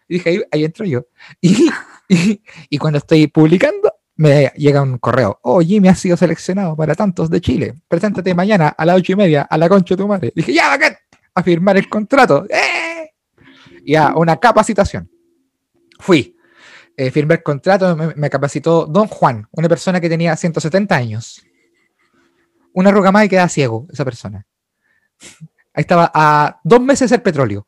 Y 0.08 0.14
dije, 0.14 0.30
ahí, 0.30 0.42
ahí 0.50 0.64
entro 0.64 0.84
yo. 0.84 1.06
Y, 1.40 1.70
y, 2.08 2.42
y 2.68 2.78
cuando 2.78 2.98
estoy 2.98 3.28
publicando, 3.28 3.92
me 4.16 4.52
llega 4.56 4.82
un 4.82 4.98
correo. 4.98 5.38
Oh, 5.42 5.60
Jimmy 5.60 5.88
ha 5.88 5.94
sido 5.94 6.16
seleccionado 6.16 6.74
para 6.76 6.94
tantos 6.96 7.30
de 7.30 7.40
Chile. 7.40 7.74
Preséntate 7.88 8.34
mañana 8.34 8.68
a 8.76 8.84
las 8.84 8.96
ocho 8.96 9.12
y 9.12 9.16
media 9.16 9.42
a 9.42 9.56
la 9.56 9.68
concha 9.68 9.94
de 9.94 10.02
tu 10.02 10.08
madre. 10.08 10.32
Dije, 10.34 10.52
ya, 10.52 10.68
bacán, 10.68 10.96
a 11.34 11.42
firmar 11.44 11.76
el 11.76 11.88
contrato. 11.88 12.44
¡Eh! 12.50 13.12
Y 13.84 13.94
a 13.94 14.14
una 14.16 14.36
capacitación. 14.38 15.08
Fui. 16.00 16.36
Eh, 17.02 17.10
firmé 17.10 17.34
el 17.34 17.42
contrato, 17.42 17.96
me, 17.96 18.14
me 18.14 18.30
capacitó 18.30 18.86
Don 18.86 19.08
Juan, 19.08 19.48
una 19.50 19.68
persona 19.68 20.00
que 20.00 20.08
tenía 20.08 20.36
170 20.36 20.94
años. 20.94 21.42
Una 22.74 22.90
arruga 22.90 23.10
más 23.10 23.24
y 23.24 23.28
queda 23.28 23.48
ciego 23.48 23.88
esa 23.92 24.04
persona. 24.04 24.46
Ahí 25.74 25.80
estaba 25.80 26.10
a 26.14 26.60
dos 26.62 26.80
meses 26.80 27.10
el 27.10 27.20
petróleo. 27.22 27.66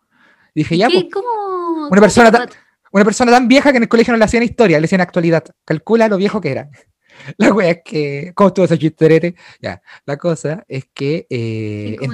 Dije, 0.54 0.76
ya, 0.78 0.88
pues, 0.88 1.06
¿Cómo? 1.12 1.26
Una 1.26 1.88
cómo 1.88 2.00
persona 2.00 2.30
te 2.30 2.38
ta- 2.38 2.46
trata? 2.46 2.62
Una 2.92 3.04
persona 3.04 3.32
tan 3.32 3.48
vieja 3.48 3.72
que 3.72 3.78
en 3.78 3.82
el 3.82 3.88
colegio 3.88 4.12
no 4.12 4.18
le 4.18 4.24
hacían 4.24 4.44
historia, 4.44 4.78
le 4.78 4.84
hacían 4.84 5.00
actualidad. 5.00 5.44
Calcula 5.64 6.06
lo 6.06 6.16
viejo 6.16 6.40
que 6.40 6.52
era. 6.52 6.70
La 7.38 7.52
wea 7.52 7.70
es 7.70 7.78
que. 7.84 8.30
¿Cómo 8.36 8.48
estuvo 8.48 8.66
ese 8.66 8.78
chistorete? 8.78 9.34
Ya. 9.60 9.82
La 10.06 10.16
cosa 10.16 10.64
es 10.68 10.86
que. 10.94 11.26
eh, 11.28 11.96
en- 12.00 12.10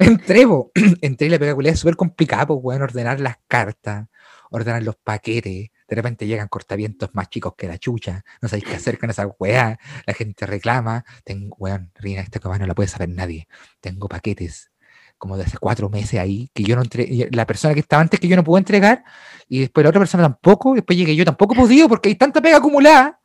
entré, 0.00 0.46
po, 0.48 0.72
entré 1.00 1.28
y 1.28 1.30
la 1.30 1.38
pega 1.38 1.54
culiá 1.54 1.70
es 1.72 1.78
súper 1.78 1.94
complicado, 1.94 2.48
pues, 2.48 2.58
weón, 2.60 2.82
ordenar 2.82 3.20
las 3.20 3.36
cartas, 3.46 4.08
ordenar 4.50 4.82
los 4.82 4.96
paquetes. 4.96 5.68
De 5.94 6.02
repente 6.02 6.26
llegan 6.26 6.48
cortavientos 6.48 7.10
más 7.12 7.30
chicos 7.30 7.54
que 7.56 7.68
la 7.68 7.78
chucha. 7.78 8.24
No 8.42 8.48
sabéis 8.48 8.64
qué 8.64 8.74
hacer 8.74 8.98
con 8.98 9.10
esa 9.10 9.28
weá. 9.38 9.78
La 10.04 10.12
gente 10.12 10.44
reclama. 10.44 11.04
Tengo, 11.22 11.54
weón, 11.56 11.92
Rina, 11.94 12.20
esta 12.20 12.40
weá 12.48 12.58
no 12.58 12.66
la 12.66 12.74
puede 12.74 12.88
saber 12.88 13.10
nadie. 13.10 13.46
Tengo 13.80 14.08
paquetes 14.08 14.72
como 15.18 15.36
de 15.36 15.44
hace 15.44 15.56
cuatro 15.56 15.88
meses 15.88 16.18
ahí, 16.18 16.50
que 16.52 16.64
yo 16.64 16.74
no 16.74 16.82
entregué, 16.82 17.28
la 17.30 17.46
persona 17.46 17.72
que 17.74 17.80
estaba 17.80 18.02
antes 18.02 18.18
que 18.18 18.26
yo 18.26 18.34
no 18.34 18.42
pudo 18.42 18.58
entregar, 18.58 19.04
y 19.48 19.60
después 19.60 19.84
la 19.84 19.90
otra 19.90 20.00
persona 20.00 20.24
tampoco, 20.24 20.74
después 20.74 20.98
llegué 20.98 21.14
yo 21.14 21.24
tampoco 21.24 21.54
podido, 21.54 21.88
porque 21.88 22.08
hay 22.08 22.16
tanta 22.16 22.42
pega 22.42 22.56
acumulada. 22.56 23.20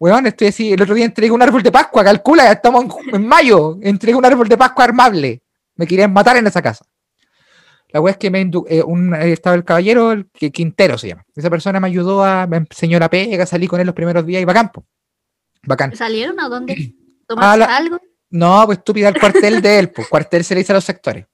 Weón, 0.00 0.26
estoy 0.26 0.48
así, 0.48 0.72
el 0.72 0.82
otro 0.82 0.96
día 0.96 1.04
entregué 1.04 1.30
un 1.30 1.40
árbol 1.40 1.62
de 1.62 1.70
Pascua, 1.70 2.02
calcula, 2.02 2.50
estamos 2.50 2.84
en, 2.84 3.14
en 3.14 3.26
mayo, 3.26 3.78
entregué 3.80 4.16
un 4.16 4.26
árbol 4.26 4.48
de 4.48 4.56
Pascua 4.58 4.84
armable. 4.84 5.42
Me 5.76 5.86
querían 5.86 6.12
matar 6.12 6.36
en 6.36 6.48
esa 6.48 6.60
casa. 6.60 6.84
La 7.92 8.00
weá 8.00 8.12
es 8.12 8.18
que 8.18 8.30
me 8.30 8.40
indu- 8.44 8.64
eh, 8.68 8.82
un, 8.82 9.14
estaba 9.14 9.54
el 9.54 9.64
caballero, 9.64 10.12
el 10.12 10.26
que- 10.32 10.50
Quintero 10.50 10.96
se 10.98 11.08
llama. 11.08 11.24
Esa 11.36 11.50
persona 11.50 11.78
me 11.80 11.88
ayudó 11.88 12.24
a, 12.24 12.46
me 12.46 12.58
enseñó 12.58 12.98
la 12.98 13.10
pega, 13.10 13.44
salí 13.46 13.66
con 13.66 13.80
él 13.80 13.86
los 13.86 13.94
primeros 13.94 14.24
días 14.24 14.40
y 14.40 14.44
bacán, 14.44 14.70
po. 14.72 14.84
Bacán. 15.64 15.94
¿Salieron 15.94 16.40
a 16.40 16.48
dónde? 16.48 16.94
Ah, 17.28 17.54
¿Tomaste 17.54 17.58
la- 17.60 17.76
algo? 17.76 18.00
No, 18.30 18.62
pues 18.66 18.78
estúpida, 18.78 19.08
el 19.08 19.18
cuartel 19.18 19.62
de 19.62 19.78
él, 19.78 19.90
pues 19.90 20.08
cuartel 20.08 20.44
se 20.44 20.54
le 20.54 20.60
dice 20.60 20.72
a 20.72 20.74
los 20.74 20.84
sectores. 20.84 21.24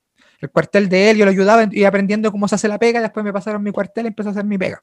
El 0.41 0.51
cuartel 0.51 0.89
de 0.89 1.11
él, 1.11 1.17
yo 1.17 1.25
lo 1.25 1.31
ayudaba 1.33 1.67
y 1.71 1.83
aprendiendo 1.85 2.31
cómo 2.31 2.47
se 2.47 2.55
hace 2.55 2.69
la 2.69 2.79
pega, 2.79 3.01
después 3.01 3.25
me 3.25 3.33
pasaron 3.33 3.63
mi 3.63 3.73
cuartel 3.73 4.05
y 4.05 4.09
empecé 4.09 4.29
a 4.29 4.33
hacer 4.33 4.45
mi 4.45 4.59
pega. 4.59 4.81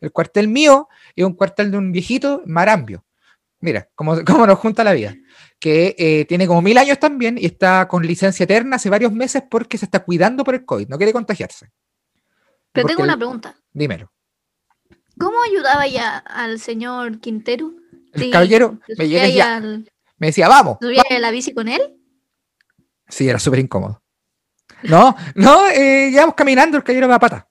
El 0.00 0.12
cuartel 0.12 0.46
mío 0.46 0.88
es 1.16 1.24
un 1.24 1.32
cuartel 1.34 1.70
de 1.72 1.78
un 1.78 1.90
viejito, 1.90 2.42
Marambio. 2.46 3.04
Mira, 3.60 3.88
cómo, 3.96 4.16
cómo 4.26 4.46
nos 4.46 4.58
junta 4.58 4.84
la 4.84 4.92
vida. 4.92 5.14
Que 5.62 5.94
eh, 5.96 6.24
tiene 6.24 6.48
como 6.48 6.60
mil 6.60 6.76
años 6.76 6.98
también 6.98 7.38
y 7.38 7.46
está 7.46 7.86
con 7.86 8.04
licencia 8.04 8.42
eterna 8.42 8.76
hace 8.76 8.90
varios 8.90 9.12
meses 9.12 9.44
porque 9.48 9.78
se 9.78 9.84
está 9.84 10.02
cuidando 10.02 10.42
por 10.42 10.56
el 10.56 10.64
COVID, 10.64 10.88
no 10.88 10.96
quiere 10.96 11.12
contagiarse. 11.12 11.70
Pero 12.72 12.82
Porque 12.82 12.94
tengo 12.96 13.04
una 13.04 13.16
pregunta. 13.16 13.54
Dímelo. 13.72 14.10
¿Cómo 15.20 15.40
ayudaba 15.44 15.86
ya 15.86 16.16
al 16.18 16.58
señor 16.58 17.20
Quintero? 17.20 17.74
El 18.12 18.22
Sí, 18.22 18.30
caballero 18.30 18.80
¿Se 18.88 18.96
me, 18.96 19.08
ya- 19.08 19.54
al- 19.56 19.88
me 20.16 20.26
decía, 20.26 20.48
vamos. 20.48 20.78
subía 20.80 21.02
a 21.08 21.18
la 21.20 21.30
bici 21.30 21.54
con 21.54 21.68
él? 21.68 21.80
Sí, 23.08 23.28
era 23.28 23.38
súper 23.38 23.60
incómodo. 23.60 24.02
No, 24.82 25.14
no, 25.36 25.68
eh, 25.68 26.08
íbamos 26.12 26.34
caminando, 26.34 26.76
el 26.76 26.82
caballero 26.82 27.06
va 27.06 27.14
a 27.16 27.20
pata. 27.20 27.48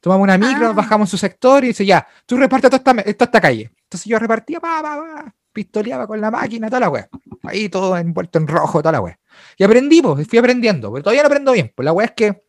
Tomamos 0.00 0.22
una 0.22 0.38
micro, 0.38 0.68
Ah. 0.68 0.72
bajamos 0.74 1.08
en 1.08 1.10
su 1.10 1.18
sector 1.18 1.64
y 1.64 1.68
dice, 1.68 1.84
ya, 1.84 2.06
tú 2.24 2.36
repartes 2.36 2.70
toda 2.70 2.76
esta, 2.78 2.94
toda 3.14 3.24
esta 3.26 3.40
calle. 3.40 3.72
Entonces 3.82 4.04
yo 4.06 4.16
repartía, 4.18 4.60
pa, 4.60 4.80
pa, 4.80 4.96
pa, 4.96 5.34
pistoleaba 5.58 6.06
con 6.06 6.20
la 6.20 6.30
máquina, 6.30 6.68
toda 6.68 6.78
la 6.78 6.88
wea. 6.88 7.08
Ahí 7.42 7.68
todo 7.68 7.96
envuelto 7.96 8.38
en 8.38 8.46
rojo, 8.46 8.80
toda 8.80 8.92
la 8.92 9.00
wea. 9.00 9.18
Y 9.56 9.64
aprendí, 9.64 10.00
pues, 10.00 10.28
fui 10.28 10.38
aprendiendo, 10.38 10.92
pero 10.92 11.02
todavía 11.02 11.22
no 11.22 11.26
aprendo 11.26 11.50
bien. 11.50 11.72
Pues 11.74 11.84
la 11.84 11.92
wea 11.92 12.06
es 12.06 12.12
que 12.12 12.44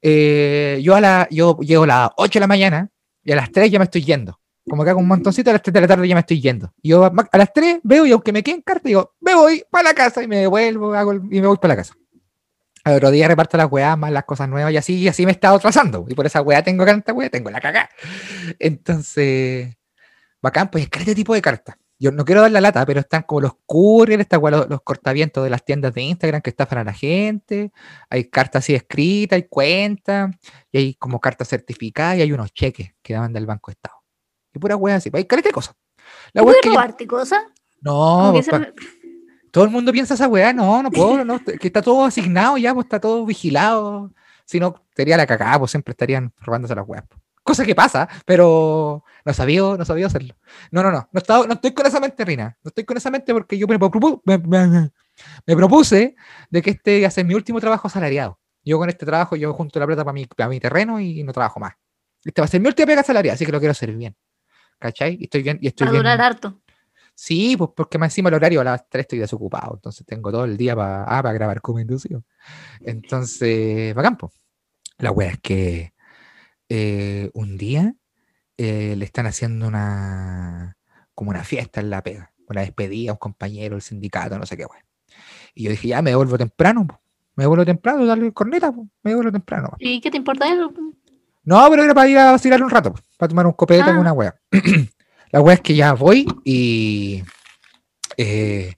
eh, 0.00 0.80
yo, 0.80 0.94
a 0.94 1.00
la, 1.00 1.26
yo 1.28 1.58
llego 1.58 1.82
a 1.82 1.86
las 1.88 2.10
8 2.16 2.34
de 2.34 2.40
la 2.40 2.46
mañana 2.46 2.88
y 3.24 3.32
a 3.32 3.36
las 3.36 3.50
3 3.50 3.68
ya 3.68 3.80
me 3.80 3.86
estoy 3.86 4.04
yendo. 4.04 4.38
Como 4.68 4.84
que 4.84 4.90
hago 4.90 5.00
un 5.00 5.08
montoncito, 5.08 5.50
a 5.50 5.54
las 5.54 5.62
3 5.62 5.74
de 5.74 5.80
la 5.80 5.88
tarde 5.88 6.06
ya 6.06 6.14
me 6.14 6.20
estoy 6.20 6.40
yendo. 6.40 6.72
Y 6.80 6.90
yo 6.90 7.04
a 7.04 7.38
las 7.38 7.52
3 7.52 7.80
veo 7.82 8.06
y 8.06 8.12
aunque 8.12 8.32
me 8.32 8.44
quede 8.44 8.54
en 8.54 8.62
carta, 8.62 8.88
digo, 8.88 9.14
me 9.20 9.34
voy 9.34 9.64
para 9.68 9.88
la 9.88 9.94
casa 9.94 10.22
y 10.22 10.28
me 10.28 10.36
devuelvo 10.36 10.94
hago 10.94 11.14
y 11.14 11.40
me 11.40 11.46
voy 11.48 11.56
para 11.56 11.74
la 11.74 11.76
casa. 11.78 11.94
Al 12.84 12.94
otro 12.96 13.10
día 13.10 13.26
reparto 13.26 13.56
las 13.56 13.72
weas 13.72 13.98
más 13.98 14.12
las 14.12 14.24
cosas 14.24 14.48
nuevas 14.48 14.72
y 14.72 14.76
así, 14.76 14.94
y 14.98 15.08
así 15.08 15.24
me 15.24 15.32
he 15.32 15.34
estado 15.34 15.56
atrasando. 15.56 16.06
Y 16.08 16.14
por 16.14 16.26
esa 16.26 16.42
wea 16.42 16.62
tengo 16.62 16.84
tanta 16.84 17.12
wea, 17.12 17.28
tengo 17.28 17.50
la 17.50 17.60
cagada. 17.60 17.88
Entonces, 18.60 19.74
bacán, 20.44 20.70
pues 20.70 20.86
este 20.92 21.14
tipo 21.14 21.34
de 21.34 21.42
cartas. 21.42 21.76
Yo 21.98 22.10
no 22.10 22.24
quiero 22.24 22.42
dar 22.42 22.50
la 22.50 22.60
lata, 22.60 22.84
pero 22.84 23.00
están 23.00 23.22
como 23.22 23.40
los 23.42 23.52
courier, 23.66 24.20
está 24.20 24.36
wea, 24.38 24.50
los, 24.58 24.68
los 24.68 24.82
cortavientos 24.82 25.42
de 25.44 25.50
las 25.50 25.64
tiendas 25.64 25.94
de 25.94 26.02
Instagram 26.02 26.42
que 26.42 26.50
estafan 26.50 26.78
a 26.78 26.84
la 26.84 26.92
gente. 26.92 27.72
Hay 28.10 28.24
cartas 28.30 28.64
así 28.64 28.74
escritas, 28.74 29.36
hay 29.36 29.44
cuentas, 29.48 30.30
y 30.72 30.78
hay 30.78 30.94
como 30.94 31.20
cartas 31.20 31.48
certificadas 31.48 32.18
y 32.18 32.22
hay 32.22 32.32
unos 32.32 32.52
cheques 32.52 32.94
que 33.00 33.14
daban 33.14 33.32
del 33.32 33.46
Banco 33.46 33.70
de 33.70 33.74
Estado. 33.74 33.96
Y 34.52 34.58
pura 34.58 34.76
wea 34.76 34.96
así, 34.96 35.10
pues 35.10 35.20
hay 35.22 35.26
careta 35.26 35.48
de 35.48 35.52
cosas. 35.54 35.76
La 36.32 36.42
¿Puedes 36.42 36.60
yo- 36.64 36.70
robarte 36.70 37.06
cosas? 37.06 37.42
no, 37.80 38.30
pues, 38.32 38.44
se 38.46 38.50
pa- 38.50 38.72
todo 39.50 39.64
el 39.64 39.70
mundo 39.70 39.92
piensa 39.92 40.14
esa 40.14 40.26
weá, 40.26 40.52
no, 40.52 40.82
no 40.82 40.90
puedo, 40.90 41.24
no, 41.24 41.38
que 41.44 41.68
está 41.68 41.80
todo 41.80 42.04
asignado 42.04 42.58
ya, 42.58 42.74
pues 42.74 42.86
está 42.86 42.98
todo 43.00 43.24
vigilado. 43.24 44.10
Si 44.44 44.58
no, 44.58 44.74
sería 44.96 45.16
la 45.16 45.26
cagada, 45.26 45.60
pues 45.60 45.70
siempre 45.70 45.92
estarían 45.92 46.32
robándose 46.40 46.74
las 46.74 46.86
weas. 46.88 47.04
po. 47.06 47.16
Cosa 47.44 47.64
que 47.64 47.74
pasa, 47.74 48.08
pero 48.24 49.04
no 49.24 49.32
sabía, 49.34 49.60
no 49.60 49.84
sabía 49.84 50.06
hacerlo. 50.06 50.34
No, 50.70 50.82
no, 50.82 50.90
no, 50.90 51.08
no, 51.12 51.18
estaba- 51.20 51.46
no 51.46 51.52
estoy 51.52 51.72
con 51.74 51.86
esa 51.86 52.00
mente, 52.00 52.24
Rina. 52.24 52.56
No 52.64 52.70
estoy 52.70 52.84
con 52.84 52.96
esa 52.96 53.10
mente 53.10 53.32
porque 53.34 53.56
yo 53.58 53.66
me, 53.68 53.78
propu- 53.78 54.20
me- 54.24 54.38
me- 54.38 54.90
me 55.46 55.54
propuse 55.56 56.16
de 56.50 56.62
que 56.62 56.70
este 56.70 56.98
iba 56.98 57.08
a 57.08 57.10
ser 57.10 57.24
mi 57.26 57.34
último 57.34 57.60
trabajo 57.60 57.86
asalariado. 57.86 58.40
Yo 58.64 58.78
con 58.78 58.88
este 58.88 59.04
trabajo, 59.04 59.36
yo 59.36 59.52
junto 59.52 59.78
la 59.78 59.86
plata 59.86 60.02
para 60.04 60.14
mi, 60.14 60.24
para 60.26 60.48
mi 60.48 60.58
terreno 60.58 60.98
y 60.98 61.22
no 61.22 61.32
trabajo 61.32 61.60
más. 61.60 61.74
Este 62.24 62.40
va 62.40 62.46
a 62.46 62.48
ser 62.48 62.62
mi 62.62 62.68
última 62.68 62.86
pega 62.86 63.02
asalariada, 63.02 63.34
así 63.34 63.44
que 63.44 63.52
lo 63.52 63.58
quiero 63.58 63.72
hacer 63.72 63.92
bien. 63.94 64.16
¿Cachai? 64.78 65.18
Y 65.20 65.24
estoy 65.24 65.42
bien, 65.42 65.58
y 65.60 65.66
estoy 65.68 65.84
Va 65.84 65.90
a 65.90 65.92
bien. 65.92 66.02
durar 66.02 66.20
harto. 66.22 66.62
Sí, 67.14 67.56
pues 67.56 67.70
porque 67.76 67.98
más 67.98 68.10
encima 68.10 68.30
el 68.30 68.34
horario 68.36 68.60
a 68.62 68.64
las 68.64 68.88
3 68.88 69.02
estoy 69.02 69.18
desocupado, 69.20 69.74
entonces 69.74 70.04
tengo 70.06 70.32
todo 70.32 70.44
el 70.46 70.56
día 70.56 70.74
para 70.74 71.04
ah, 71.04 71.22
para 71.22 71.32
grabar 71.34 71.60
como 71.60 71.78
inducido. 71.78 72.24
Entonces, 72.80 73.94
bacán, 73.94 74.16
po. 74.16 74.32
La 74.98 75.10
wea 75.10 75.30
es 75.30 75.38
que 75.40 75.93
eh, 76.68 77.30
un 77.34 77.56
día 77.56 77.94
eh, 78.56 78.94
le 78.96 79.04
están 79.04 79.26
haciendo 79.26 79.66
una 79.68 80.76
como 81.14 81.30
una 81.30 81.44
fiesta 81.44 81.80
en 81.80 81.90
la 81.90 82.02
pega, 82.02 82.32
una 82.48 82.62
despedida 82.62 83.10
a 83.10 83.14
un 83.14 83.18
compañero 83.18 83.74
del 83.76 83.82
sindicato, 83.82 84.38
no 84.38 84.46
sé 84.46 84.56
qué 84.56 84.66
wea. 84.66 84.84
Y 85.54 85.64
yo 85.64 85.70
dije, 85.70 85.88
ya 85.88 86.02
me 86.02 86.10
devuelvo 86.10 86.36
temprano, 86.38 86.86
po. 86.86 87.00
me 87.36 87.44
devuelvo 87.44 87.64
temprano, 87.64 88.04
darle 88.06 88.32
corneta, 88.32 88.72
po. 88.72 88.88
me 89.02 89.10
devuelvo 89.12 89.30
temprano. 89.32 89.70
¿Y 89.78 90.00
qué 90.00 90.10
te 90.10 90.16
importa 90.16 90.52
eso? 90.52 90.72
No, 91.44 91.66
pero 91.70 91.84
era 91.84 91.94
para 91.94 92.08
ir 92.08 92.18
a 92.18 92.32
vacilar 92.32 92.62
un 92.62 92.70
rato, 92.70 92.94
para 93.18 93.28
tomar 93.28 93.46
un 93.46 93.52
copete 93.52 93.82
Ah. 93.82 93.86
con 93.86 93.98
una 93.98 94.12
wea. 94.12 94.34
la 95.30 95.40
wea 95.40 95.54
es 95.54 95.60
que 95.60 95.74
ya 95.76 95.92
voy 95.92 96.26
y. 96.44 97.22
eh, 98.16 98.74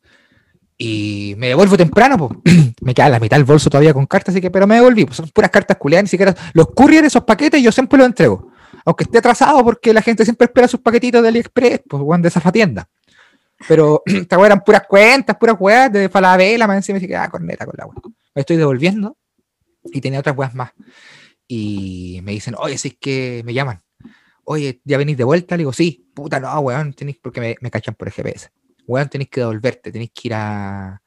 y 0.79 1.35
me 1.39 1.49
devuelvo 1.49 1.77
temprano, 1.77 2.19
po. 2.19 2.43
me 2.83 2.95
queda 2.95 3.09
la 3.09 3.21
mitad 3.21 3.37
del 3.37 3.45
bolso 3.45 3.71
todavía 3.71 3.95
con 3.95 4.07
cartas, 4.07 4.35
así 4.35 4.41
que, 4.41 4.51
pero 4.51 4.67
me 4.67 4.77
devolví, 4.77 5.05
pues 5.07 5.17
son 5.17 5.29
puras 5.31 5.51
cartas 5.51 5.77
culiadas, 5.77 6.05
ni 6.05 6.09
siquiera. 6.09 6.35
Los 6.53 6.69
courier, 6.73 7.05
esos 7.05 7.25
paquetes, 7.25 7.63
yo 7.63 7.73
siempre 7.73 7.99
los 7.99 8.07
entrego. 8.07 8.51
Aunque 8.85 9.05
esté 9.05 9.19
atrasado, 9.19 9.65
porque 9.65 9.93
la 9.93 10.03
gente 10.03 10.25
siempre 10.25 10.47
espera 10.47 10.69
sus 10.69 10.81
paquetitos 10.81 11.23
de 11.23 11.29
AliExpress, 11.29 11.81
pues 11.89 12.03
weón, 12.03 12.23
de 12.23 12.29
esa 12.29 12.53
tienda. 12.53 12.89
Pero 13.69 14.03
esta 14.07 14.45
eran 14.45 14.61
puras 14.61 14.83
cuentas, 14.89 15.37
puras 15.37 15.57
weas 15.59 15.93
de 15.93 16.09
Falabella, 16.09 16.67
encima, 16.75 16.99
así 16.99 17.07
que, 17.07 17.17
ah, 17.17 17.29
corneta 17.29 17.65
con 17.65 17.75
la 17.77 17.87
wea. 17.87 17.97
Me 18.35 18.41
estoy 18.41 18.57
devolviendo 18.57 19.17
y 19.85 20.01
tenía 20.01 20.21
otras 20.21 20.37
weas 20.37 20.55
más 20.55 20.73
y 21.49 22.21
me 22.23 22.33
dicen, 22.33 22.55
oye, 22.59 22.77
si 22.79 22.89
es 22.89 22.97
que 22.99 23.43
me 23.45 23.55
llaman, 23.55 23.83
oye, 24.45 24.81
¿ya 24.85 24.99
venís 24.99 25.17
de 25.17 25.25
vuelta? 25.25 25.57
Le 25.57 25.63
digo, 25.63 25.73
sí, 25.73 26.11
puta, 26.15 26.41
no, 26.41 26.59
weón, 26.61 26.93
tenéis, 26.93 27.19
porque 27.23 27.41
me, 27.41 27.57
me 27.61 27.71
cachan 27.71 27.95
por 27.95 28.09
el 28.09 28.15
GPS. 28.15 28.51
Weón, 28.87 29.09
tenéis 29.09 29.31
que 29.31 29.41
devolverte, 29.41 29.93
tenéis 29.93 30.11
que 30.15 30.29
ir 30.29 30.35
a 30.35 31.01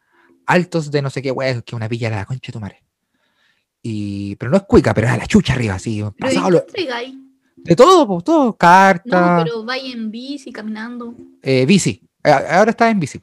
altos 0.45 0.91
de 0.91 1.01
no 1.01 1.09
sé 1.09 1.21
qué, 1.21 1.31
weón, 1.31 1.61
que 1.61 1.75
una 1.75 1.87
villa 1.87 2.09
de 2.09 2.15
la 2.17 2.25
concha 2.25 2.47
de 2.47 2.53
tu 2.53 2.59
madre. 2.59 2.83
Y, 3.81 4.35
pero 4.35 4.51
no 4.51 4.57
es 4.57 4.63
cuica, 4.63 4.93
pero 4.93 5.07
es 5.07 5.13
a 5.13 5.17
la 5.17 5.25
chucha 5.27 5.53
arriba, 5.53 5.75
así, 5.75 6.01
Pero 6.01 6.13
¿y 6.31 6.35
pasado 6.35 6.65
de 7.63 7.75
todo, 7.75 8.07
po, 8.07 8.21
todo, 8.21 8.45
No, 8.45 8.57
carta, 8.57 9.41
pero 9.43 9.63
vaya 9.63 9.91
en 9.91 10.11
bici, 10.11 10.51
caminando. 10.51 11.13
eh, 11.41 11.65
bici. 11.65 12.01
Eh, 12.23 12.31
Ahora 12.31 12.71
estaba 12.71 12.89
en 12.91 12.99
bici. 12.99 13.19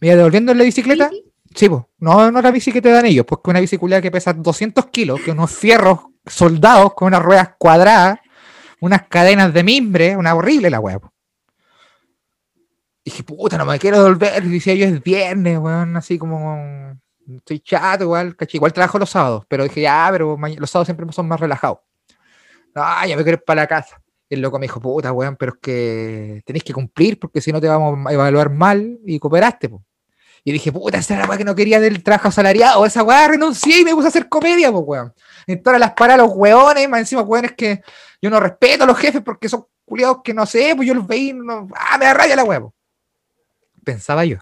Me 0.00 0.08
iba 0.08 0.16
devolviendo 0.16 0.52
en 0.52 0.58
la 0.58 0.64
bicicleta. 0.64 1.08
¿Bici? 1.08 1.24
Sí, 1.54 1.68
pues. 1.68 1.82
No, 1.98 2.30
no 2.30 2.42
la 2.42 2.50
bici 2.50 2.72
que 2.72 2.82
te 2.82 2.90
dan 2.90 3.06
ellos, 3.06 3.26
porque 3.26 3.50
una 3.50 3.60
bicicleta 3.60 4.00
que 4.02 4.10
pesa 4.10 4.32
200 4.32 4.86
kilos, 4.86 5.20
que 5.20 5.30
unos 5.30 5.50
fierros 5.50 6.00
soldados 6.26 6.94
con 6.94 7.08
unas 7.08 7.22
ruedas 7.22 7.50
cuadradas, 7.58 8.18
unas 8.80 9.06
cadenas 9.08 9.52
de 9.52 9.62
mimbre, 9.62 10.16
una 10.16 10.34
horrible 10.34 10.70
la 10.70 10.80
weá. 10.80 10.98
Dije, 13.04 13.22
puta, 13.22 13.58
no 13.58 13.64
me 13.64 13.78
quiero 13.78 13.98
devolver. 14.02 14.44
Y 14.44 14.50
decía 14.50 14.74
yo, 14.74 14.86
es 14.86 15.02
viernes, 15.02 15.58
weón, 15.58 15.96
así 15.96 16.18
como. 16.18 16.98
Estoy 17.36 17.60
chato, 17.60 18.04
igual, 18.04 18.36
caché. 18.36 18.56
Igual 18.58 18.72
trabajo 18.72 18.98
los 18.98 19.10
sábados, 19.10 19.44
pero 19.48 19.64
dije, 19.64 19.82
ya, 19.82 20.08
pero 20.10 20.36
los 20.58 20.70
sábados 20.70 20.86
siempre 20.86 21.06
son 21.12 21.28
más 21.28 21.40
relajados. 21.40 21.78
No, 22.74 22.82
ya 23.06 23.16
me 23.16 23.22
quiero 23.22 23.38
ir 23.38 23.44
para 23.44 23.62
la 23.62 23.66
casa. 23.66 24.00
El 24.28 24.40
loco 24.40 24.58
me 24.58 24.64
dijo, 24.64 24.80
puta, 24.80 25.12
weón, 25.12 25.36
pero 25.36 25.52
es 25.52 25.58
que 25.60 26.42
tenéis 26.44 26.64
que 26.64 26.72
cumplir 26.72 27.18
porque 27.18 27.40
si 27.40 27.52
no 27.52 27.60
te 27.60 27.68
vamos 27.68 27.98
a 28.06 28.12
evaluar 28.12 28.50
mal 28.50 28.98
y 29.04 29.18
cooperaste, 29.18 29.68
po. 29.68 29.84
Y 30.44 30.52
dije, 30.52 30.72
puta, 30.72 30.98
esa 30.98 31.14
era 31.14 31.22
la 31.24 31.28
weá 31.28 31.38
que 31.38 31.44
no 31.44 31.54
quería 31.54 31.78
del 31.78 32.02
trabajo 32.02 32.28
asalariado. 32.28 32.84
Esa 32.84 33.04
weá 33.04 33.28
renuncié 33.28 33.80
y 33.80 33.84
me 33.84 33.94
puse 33.94 34.06
a 34.06 34.08
hacer 34.08 34.28
comedia, 34.28 34.72
pues, 34.72 34.82
weón. 34.84 35.14
Entonces 35.46 35.80
las 35.80 35.92
paradas 35.92 36.26
los 36.26 36.34
weones, 36.34 36.88
más 36.88 37.00
encima, 37.00 37.22
weón, 37.22 37.44
es 37.44 37.52
que 37.52 37.82
yo 38.20 38.30
no 38.30 38.40
respeto 38.40 38.84
a 38.84 38.86
los 38.86 38.98
jefes 38.98 39.22
porque 39.22 39.48
son 39.48 39.66
culiados 39.84 40.18
que 40.24 40.34
no 40.34 40.46
sé, 40.46 40.74
pues 40.74 40.88
yo 40.88 40.94
los 40.94 41.06
veí, 41.06 41.32
no, 41.32 41.68
ah, 41.76 41.98
me 41.98 42.06
da 42.06 42.14
raya 42.14 42.34
la 42.34 42.44
weá. 42.44 42.62
Pensaba 43.84 44.24
yo. 44.24 44.38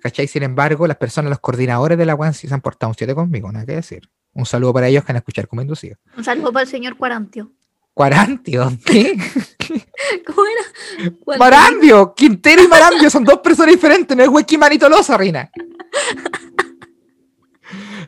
¿Cachai? 0.00 0.28
Sin 0.28 0.42
embargo, 0.42 0.86
las 0.86 0.96
personas, 0.96 1.30
los 1.30 1.40
coordinadores 1.40 1.98
de 1.98 2.06
la 2.06 2.14
weá 2.14 2.32
sí 2.32 2.46
se 2.48 2.54
han 2.54 2.60
portado 2.60 2.90
un 2.90 2.96
7 2.96 3.14
conmigo, 3.14 3.50
nada 3.50 3.66
que 3.66 3.74
decir. 3.74 4.08
Un 4.32 4.46
saludo 4.46 4.72
para 4.72 4.88
ellos 4.88 5.02
que 5.02 5.08
van 5.08 5.16
a 5.16 5.18
escuchar 5.18 5.48
como 5.48 5.62
inducido. 5.62 5.96
Un 6.16 6.24
saludo 6.24 6.52
para 6.52 6.62
el 6.62 6.68
señor 6.68 6.96
Cuarantio. 6.96 7.52
Cuarantio, 7.94 8.78
¿qué? 8.84 9.18
¿Cómo 10.26 10.42
era? 10.46 11.10
¿Cuál? 11.24 11.38
Marambio, 11.40 12.14
Quintero 12.14 12.62
y 12.62 12.68
Marambio 12.68 13.10
son 13.10 13.24
dos 13.24 13.38
personas 13.38 13.74
diferentes, 13.74 14.16
no 14.16 14.22
es 14.22 14.46
y 14.48 14.78
Tolosa, 14.78 15.16
Rina. 15.16 15.50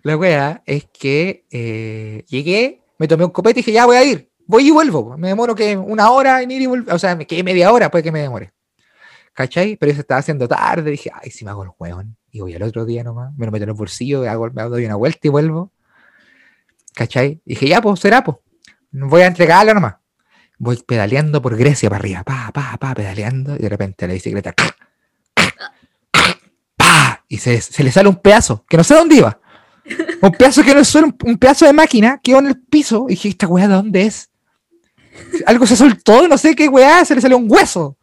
La 0.03 0.17
wea 0.17 0.63
es 0.65 0.87
que 0.93 1.45
eh, 1.51 2.25
llegué, 2.29 2.85
me 2.99 3.09
tomé 3.09 3.25
un 3.25 3.31
copete 3.31 3.59
y 3.59 3.63
dije, 3.63 3.73
ya 3.73 3.85
voy 3.85 3.97
a 3.97 4.05
ir, 4.05 4.31
voy 4.47 4.69
y 4.69 4.71
vuelvo. 4.71 5.17
Me 5.19 5.29
demoro 5.29 5.57
que 5.57 5.77
una 5.77 6.11
hora 6.11 6.41
en 6.41 6.53
ir 6.53 6.63
y 6.63 6.67
volver, 6.67 6.95
o 6.95 6.99
sea, 6.99 7.17
me 7.17 7.27
quedé 7.27 7.43
media 7.43 7.73
hora, 7.73 7.91
puede 7.91 8.05
que 8.05 8.13
me 8.13 8.21
demore. 8.21 8.53
¿Cachai? 9.33 9.77
Pero 9.77 9.93
se 9.95 10.01
estaba 10.01 10.19
haciendo 10.19 10.49
tarde, 10.49 10.91
dije, 10.91 11.11
ay, 11.13 11.31
si 11.31 11.45
me 11.45 11.51
hago 11.51 11.65
el 11.65 11.71
hueón. 11.79 12.17
Y 12.31 12.41
voy 12.41 12.55
al 12.55 12.63
otro 12.63 12.85
día 12.85 13.03
nomás, 13.03 13.33
me 13.37 13.47
lo 13.47 13.53
meto 13.53 13.65
en 13.65 13.71
el 13.71 13.77
bolsillo, 13.77 14.29
hago, 14.29 14.51
me 14.51 14.63
doy 14.65 14.85
una 14.85 14.97
vuelta 14.97 15.21
y 15.23 15.29
vuelvo. 15.31 15.73
¿Cachai? 16.95 17.41
Dije, 17.45 17.69
ya, 17.69 17.81
pues 17.81 18.01
será, 18.01 18.23
pues. 18.23 18.39
Voy 18.93 19.23
a 19.23 19.27
entregarlo 19.27 19.75
nomás. 19.75 19.97
Voy 20.59 20.77
pedaleando 20.77 21.41
por 21.41 21.57
Grecia 21.57 21.89
para 21.89 22.01
arriba, 22.01 22.23
pa, 22.23 22.51
pa, 22.53 22.77
pa, 22.79 22.95
pedaleando, 22.95 23.57
y 23.57 23.61
de 23.61 23.69
repente 23.69 24.07
la 24.07 24.13
bicicleta, 24.13 24.53
pa, 26.77 27.25
y 27.29 27.39
se, 27.39 27.61
se 27.61 27.83
le 27.85 27.93
sale 27.93 28.09
un 28.09 28.17
pedazo, 28.17 28.65
que 28.69 28.77
no 28.77 28.85
sé 28.85 28.95
dónde 28.95 29.15
iba. 29.15 29.41
Un 30.21 30.33
pedazo 30.33 30.63
que 30.63 30.75
no 30.75 30.81
es 30.81 30.89
solo 30.89 31.07
un, 31.07 31.17
un 31.25 31.39
pedazo 31.39 31.65
de 31.65 31.73
máquina, 31.73 32.21
quedó 32.23 32.41
en 32.41 32.49
el 32.49 32.61
piso, 32.61 33.07
y 33.09 33.13
dije, 33.13 33.29
¿esta 33.29 33.47
weá 33.47 33.69
de 33.69 33.75
dónde 33.75 34.03
es? 34.03 34.31
Algo 35.47 35.67
se 35.67 35.77
soltó, 35.77 36.29
no 36.29 36.37
sé 36.37 36.55
qué 36.55 36.69
weá, 36.69 37.05
se 37.05 37.15
le 37.15 37.21
salió 37.21 37.39
un 37.39 37.51
hueso. 37.51 37.97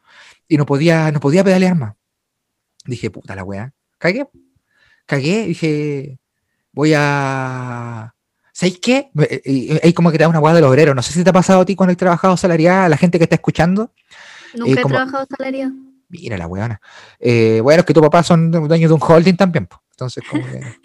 Y 0.48 0.58
no 0.58 0.66
podía, 0.66 1.12
no 1.12 1.20
podía 1.20 1.44
pedalear 1.44 1.76
más. 1.76 1.96
Dije, 2.86 3.10
puta 3.10 3.36
la 3.36 3.44
weá. 3.44 3.74
Cagué. 3.98 4.28
Cagué, 5.06 5.46
dije, 5.48 6.20
voy 6.72 6.94
a. 6.96 8.14
¿Sabéis 8.54 8.80
qué? 8.82 9.10
Me- 9.14 9.28
y- 9.46 9.78
Hay 9.84 9.94
como 9.94 10.12
que 10.12 10.18
te 10.18 10.24
da 10.24 10.30
una 10.30 10.40
weá 10.40 10.54
del 10.54 10.64
obrero. 10.64 10.96
No 10.96 11.02
sé 11.02 11.14
si 11.14 11.24
te 11.24 11.30
ha 11.30 11.34
pasado 11.34 11.62
a 11.62 11.66
ti 11.66 11.76
cuando 11.76 11.92
has 11.92 11.98
trabajado 11.98 12.36
salarial, 12.38 12.86
a 12.86 12.90
la 12.90 12.98
gente 12.98 13.18
que 13.18 13.24
está 13.26 13.36
escuchando. 13.36 13.94
Nunca 14.56 14.82
Eh, 14.82 14.84
he 14.84 14.88
trabajado 14.88 15.28
salario. 15.38 15.72
Mira 16.10 16.38
la 16.38 16.48
weona. 16.48 16.80
Eh, 17.20 17.60
bueno, 17.62 17.82
es 17.82 17.86
que 17.86 17.94
tu 17.94 18.02
papá 18.02 18.24
son 18.24 18.50
dueños 18.52 18.90
de 18.90 18.94
un 18.96 19.02
holding 19.02 19.36
también. 19.36 19.66
po. 19.68 19.82
Entonces, 19.92 20.24
como 20.30 20.44
que... 20.46 20.62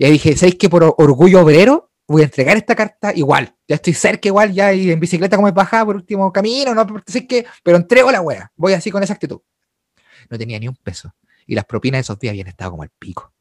Y 0.00 0.04
ahí 0.04 0.12
dije, 0.12 0.36
¿sabéis 0.36 0.54
que 0.54 0.68
por 0.68 0.84
orgullo 0.96 1.40
obrero 1.40 1.90
voy 2.06 2.22
a 2.22 2.26
entregar 2.26 2.56
esta 2.56 2.76
carta 2.76 3.12
igual? 3.16 3.56
Ya 3.68 3.74
estoy 3.74 3.92
cerca 3.92 4.28
igual, 4.28 4.52
ya 4.52 4.72
y 4.72 4.90
en 4.90 4.98
bicicleta 4.98 5.36
como 5.36 5.46
es 5.46 5.54
bajada 5.54 5.84
por 5.84 5.96
último 5.96 6.32
camino, 6.32 6.74
no 6.74 6.86
sé 7.06 7.26
qué, 7.26 7.46
pero 7.62 7.76
entrego 7.76 8.10
la 8.10 8.22
wea. 8.22 8.50
Voy 8.56 8.72
así 8.72 8.90
con 8.90 9.02
esa 9.02 9.12
actitud. 9.12 9.40
No 10.30 10.38
tenía 10.38 10.58
ni 10.58 10.66
un 10.66 10.76
peso. 10.76 11.14
Y 11.46 11.54
las 11.54 11.66
propinas 11.66 11.98
de 11.98 12.00
esos 12.00 12.18
días 12.18 12.32
habían 12.32 12.48
estado 12.48 12.72
como 12.72 12.82
el 12.82 12.90
pico. 12.98 13.32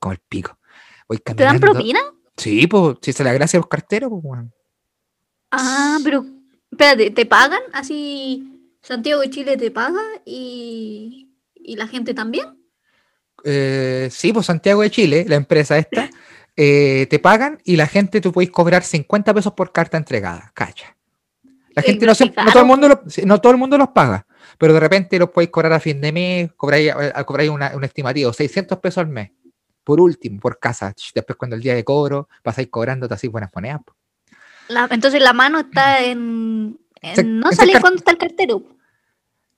Como 0.00 0.12
el 0.12 0.18
pico. 0.18 0.58
Voy 1.08 1.18
¿Te 1.18 1.34
dan 1.34 1.60
propina? 1.60 2.00
Sí, 2.36 2.66
pues, 2.66 2.96
si 3.00 3.12
se 3.12 3.24
la 3.24 3.32
gracia 3.32 3.58
a 3.58 3.60
los 3.60 3.68
carteros, 3.68 4.10
pues. 4.22 4.44
Ah, 5.52 5.98
pero 6.02 6.26
espérate, 6.70 7.10
¿te 7.12 7.24
pagan? 7.24 7.62
Así 7.72 8.56
Santiago 8.86 9.20
de 9.20 9.30
Chile 9.30 9.56
te 9.56 9.70
paga 9.70 10.02
y, 10.24 11.30
y 11.54 11.76
la 11.76 11.88
gente 11.88 12.14
también. 12.14 12.56
Eh, 13.44 14.08
sí, 14.12 14.32
pues 14.32 14.46
Santiago 14.46 14.82
de 14.82 14.90
Chile, 14.90 15.24
la 15.28 15.36
empresa 15.36 15.76
esta, 15.78 16.08
eh, 16.56 17.06
te 17.10 17.18
pagan 17.18 17.58
y 17.64 17.76
la 17.76 17.86
gente 17.86 18.20
tú 18.20 18.32
puedes 18.32 18.50
cobrar 18.50 18.82
50 18.82 19.34
pesos 19.34 19.52
por 19.52 19.72
carta 19.72 19.96
entregada, 19.96 20.50
cacha. 20.54 20.96
La 21.74 21.82
gente 21.82 22.06
no, 22.06 22.14
siempre- 22.14 22.42
no 22.42 22.50
todo 22.52 22.62
el 22.62 22.66
mundo 22.68 22.88
lo- 22.88 23.02
no 23.26 23.40
todo 23.40 23.52
el 23.52 23.58
mundo 23.58 23.76
los 23.76 23.88
paga, 23.88 24.26
pero 24.56 24.72
de 24.72 24.80
repente 24.80 25.18
los 25.18 25.28
podéis 25.30 25.50
cobrar 25.50 25.72
a 25.74 25.80
fin 25.80 26.00
de 26.00 26.10
mes, 26.12 26.50
cobráis, 26.56 26.90
eh, 26.98 27.12
cobráis 27.26 27.50
una- 27.50 27.72
un 27.76 27.84
estimativo, 27.84 28.32
600 28.32 28.78
pesos 28.78 28.98
al 28.98 29.08
mes, 29.08 29.30
por 29.84 30.00
último, 30.00 30.40
por 30.40 30.58
casa. 30.58 30.94
Después 31.14 31.36
cuando 31.36 31.54
el 31.56 31.62
día 31.62 31.74
de 31.74 31.84
cobro, 31.84 32.28
pasáis 32.42 32.68
cobrándote 32.68 33.12
así 33.12 33.28
buenas 33.28 33.50
monedas. 33.54 33.80
La- 34.68 34.88
entonces 34.90 35.20
la 35.22 35.34
mano 35.34 35.60
está 35.60 36.02
en, 36.02 36.78
en 37.02 37.14
Se- 37.14 37.22
no 37.24 37.50
car- 37.50 37.80
cuando 37.82 37.98
está 37.98 38.10
el 38.12 38.18
cartero. 38.18 38.62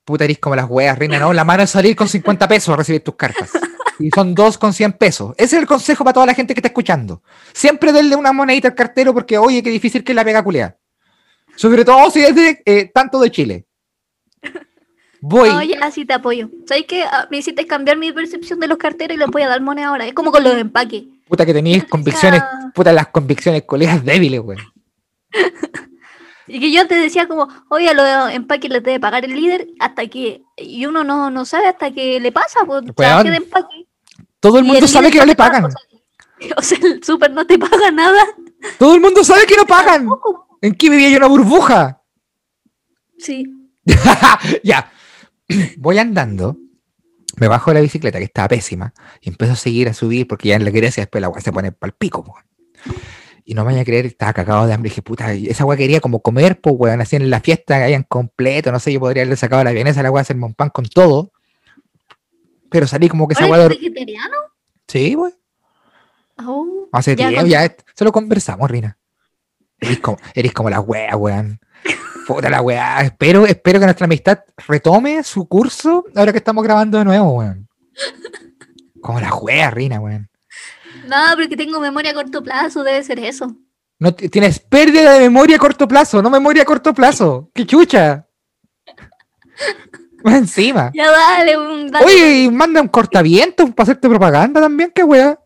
Puta, 0.05 0.25
eres 0.25 0.39
como 0.41 0.57
las 0.57 0.67
weas, 0.69 0.99
reina, 0.99 1.19
no, 1.21 1.33
la 1.33 1.45
mano 1.45 1.63
es 1.63 1.71
salir 1.71 1.95
con 1.95 2.09
50 2.09 2.49
pesos 2.49 2.71
a 2.75 2.77
recibir 2.77 3.05
tus 3.05 3.15
cartas. 3.15 3.51
Y 3.99 4.11
son 4.11 4.35
dos 4.35 4.59
con 4.59 4.73
100 4.73 4.93
pesos. 4.93 5.35
Ese 5.37 5.57
es 5.57 5.63
el 5.63 5.67
consejo 5.67 6.05
para 6.05 6.15
toda 6.15 6.27
la 6.27 6.35
gente 6.35 6.55
que 6.55 6.61
está 6.61 6.69
escuchando. 6.69 7.23
Siempre 7.53 7.93
denle 7.93 8.17
una 8.17 8.33
monedita 8.33 8.69
al 8.69 8.75
cartero 8.75 9.13
porque, 9.13 9.39
oye, 9.39 9.63
qué 9.63 9.71
difícil 9.71 10.05
que 10.05 10.15
la 10.15 10.25
pega 10.25 10.43
culea. 10.43 10.77
Sobre 11.57 11.85
todo 11.85 12.11
si 12.11 12.21
es 12.21 12.35
de, 12.35 12.63
eh, 12.65 12.91
tanto 12.95 13.19
de 13.21 13.31
Chile. 13.31 13.67
Voy. 15.21 15.49
No, 15.49 15.63
ya 15.63 15.91
sí 15.91 16.05
te 16.05 16.15
apoyo. 16.15 16.49
¿Sabes 16.67 16.85
qué? 16.87 17.03
Ah, 17.03 17.27
Me 17.31 17.39
hiciste 17.39 17.67
cambiar 17.67 17.97
mi 17.97 18.13
percepción 18.13 18.61
de 18.61 18.69
los 18.69 18.79
carteros 18.79 19.17
y 19.17 19.19
les 19.19 19.29
voy 19.29 19.43
a 19.43 19.49
dar 19.49 19.61
moneda 19.61 19.89
ahora. 19.89 20.07
Es 20.07 20.15
como 20.15 20.31
con 20.31 20.45
los 20.45 20.55
empaques. 20.55 21.03
Puta 21.27 21.45
que 21.45 21.53
Puta, 21.53 21.89
convicciones, 21.89 22.43
puta 22.75 22.93
las 22.93 23.09
convicciones 23.09 23.65
colegas 23.65 24.05
débiles, 24.05 24.41
güey. 24.41 24.59
Y 26.51 26.61
que 26.61 26.73
yo 26.73 26.87
te 26.89 26.95
decía 26.95 27.29
como, 27.29 27.47
oye, 27.69 27.91
a 27.91 27.95
los 27.95 28.35
empaques 28.35 28.71
les 28.71 28.83
debe 28.83 28.99
pagar 28.99 29.25
el 29.25 29.35
líder 29.35 29.69
hasta 29.81 30.07
que... 30.07 30.43
Y 30.57 30.87
uno 30.87 31.05
no, 31.05 31.31
no 31.31 31.45
sabe 31.45 31.67
hasta 31.67 31.91
que 31.91 32.19
le 32.21 32.33
pasa, 32.33 32.61
pues 32.65 32.85
trabajé 32.97 33.31
de 33.31 33.37
empaque. 33.37 33.87
Todo 34.41 34.59
el 34.59 34.65
mundo 34.65 34.87
sabe 34.87 35.11
que 35.11 35.19
no 35.19 35.27
le 35.27 35.35
pagan. 35.35 35.67
O 36.57 36.63
sea, 36.63 36.79
el 36.83 37.03
súper 37.03 37.33
no 37.33 37.47
te 37.47 37.59
paga 37.59 37.91
nada. 37.91 38.25
Todo 38.79 38.95
el 38.95 39.01
mundo 39.01 39.25
sabe 39.25 39.47
que 39.47 39.57
no 39.57 39.67
pagan. 39.67 40.09
¿En 40.63 40.75
qué 40.75 40.91
vivía 40.91 41.11
yo 41.11 41.19
una 41.19 41.27
burbuja? 41.27 42.03
Sí. 43.19 43.45
ya. 44.63 44.93
Voy 45.79 45.99
andando, 45.99 46.59
me 47.37 47.49
bajo 47.49 47.71
de 47.71 47.75
la 47.75 47.81
bicicleta, 47.81 48.19
que 48.19 48.25
estaba 48.25 48.49
pésima, 48.49 48.93
y 49.21 49.31
empiezo 49.31 49.55
a 49.55 49.57
seguir 49.57 49.89
a 49.89 49.95
subir, 49.95 50.27
porque 50.27 50.49
ya 50.49 50.57
en 50.57 50.65
la 50.65 50.71
Grecia 50.71 51.03
después 51.03 51.21
la 51.21 51.29
agua 51.29 51.41
se 51.41 51.53
pone 51.53 51.73
pal 51.73 51.93
pico, 51.93 52.25
po. 52.25 52.35
Y 53.45 53.55
no 53.55 53.63
me 53.63 53.73
vaya 53.73 53.81
a 53.81 53.85
creer, 53.85 54.05
estaba 54.05 54.35
cagado 54.35 54.67
de 54.67 54.75
hambre. 54.75 54.89
Y 54.89 54.91
dije, 54.91 55.01
puta, 55.01 55.33
esa 55.33 55.63
agua 55.63 55.77
quería 55.77 56.01
como 56.01 56.21
comer, 56.21 56.61
pues, 56.61 56.75
weón, 56.79 57.01
así 57.01 57.17
en 57.17 57.31
la 57.31 57.41
fiesta, 57.41 57.77
hayan 57.77 58.03
completo, 58.03 58.71
no 58.71 58.79
sé, 58.79 58.93
yo 58.93 59.01
podría 59.01 59.23
haberle 59.23 59.37
sacado 59.37 59.65
la 59.65 59.73
vienesa 59.73 60.03
la 60.03 60.09
agua, 60.09 60.21
hacerme 60.21 60.45
un 60.45 60.55
pan 60.55 60.69
con 60.69 60.85
todo. 60.85 61.33
Pero 62.71 62.87
salí 62.87 63.09
como 63.09 63.27
que 63.27 63.35
esa 63.35 63.45
¿Eres 63.47 63.55
agua. 63.57 63.69
vegetariano? 63.69 64.37
Sí, 64.87 65.17
weón. 65.17 65.35
Oh, 66.47 66.89
Hace 66.93 67.13
ya, 67.13 67.29
tiempo, 67.29 67.41
con- 67.41 67.51
ya, 67.51 67.77
se 67.95 68.05
lo 68.05 68.13
conversamos, 68.13 68.71
Rina. 68.71 68.97
Eres 69.81 70.01
como, 70.01 70.19
eres 70.35 70.53
como 70.53 70.71
la 70.71 70.81
wea, 70.81 71.17
weón. 71.17 71.59
Puta 72.27 72.51
la 72.51 72.61
weá. 72.63 73.01
Espero, 73.03 73.47
espero 73.47 73.79
que 73.81 73.87
nuestra 73.87 74.05
amistad 74.05 74.41
retome 74.67 75.23
su 75.25 75.49
curso 75.49 76.05
ahora 76.15 76.33
que 76.33 76.39
estamos 76.39 76.63
grabando 76.65 76.99
de 76.99 77.05
nuevo, 77.05 77.31
weón. 77.39 77.69
Como 79.01 79.21
la 79.21 79.35
wea, 79.35 79.71
Rina, 79.71 79.99
weón. 80.01 80.29
No, 81.07 81.17
pero 81.37 81.49
que 81.49 81.57
tengo 81.57 81.81
memoria 81.81 82.11
a 82.11 82.15
corto 82.15 82.43
plazo, 82.43 82.83
debe 82.85 83.03
ser 83.03 83.19
eso. 83.21 83.57
No 83.99 84.15
tienes 84.15 84.61
pérdida 84.61 85.15
de 85.15 85.21
memoria 85.21 85.57
a 85.57 85.59
corto 85.59 85.89
plazo, 85.89 86.23
no 86.23 86.31
memoria 86.31 86.63
a 86.63 86.67
corto 86.67 86.93
plazo. 86.95 87.51
¡Qué 87.55 87.67
chucha! 87.67 88.27
Encima. 90.25 90.91
Ya 90.95 91.11
dale, 91.11 91.57
un 91.59 91.89
dale. 91.91 92.05
Oye, 92.07 92.43
y 92.45 92.51
manda 92.51 92.81
un 92.83 92.89
cortavientos 92.89 93.71
para 93.71 93.85
hacerte 93.85 94.09
propaganda 94.09 94.61
también, 94.61 94.91
qué 94.95 95.03
weá. 95.05 95.39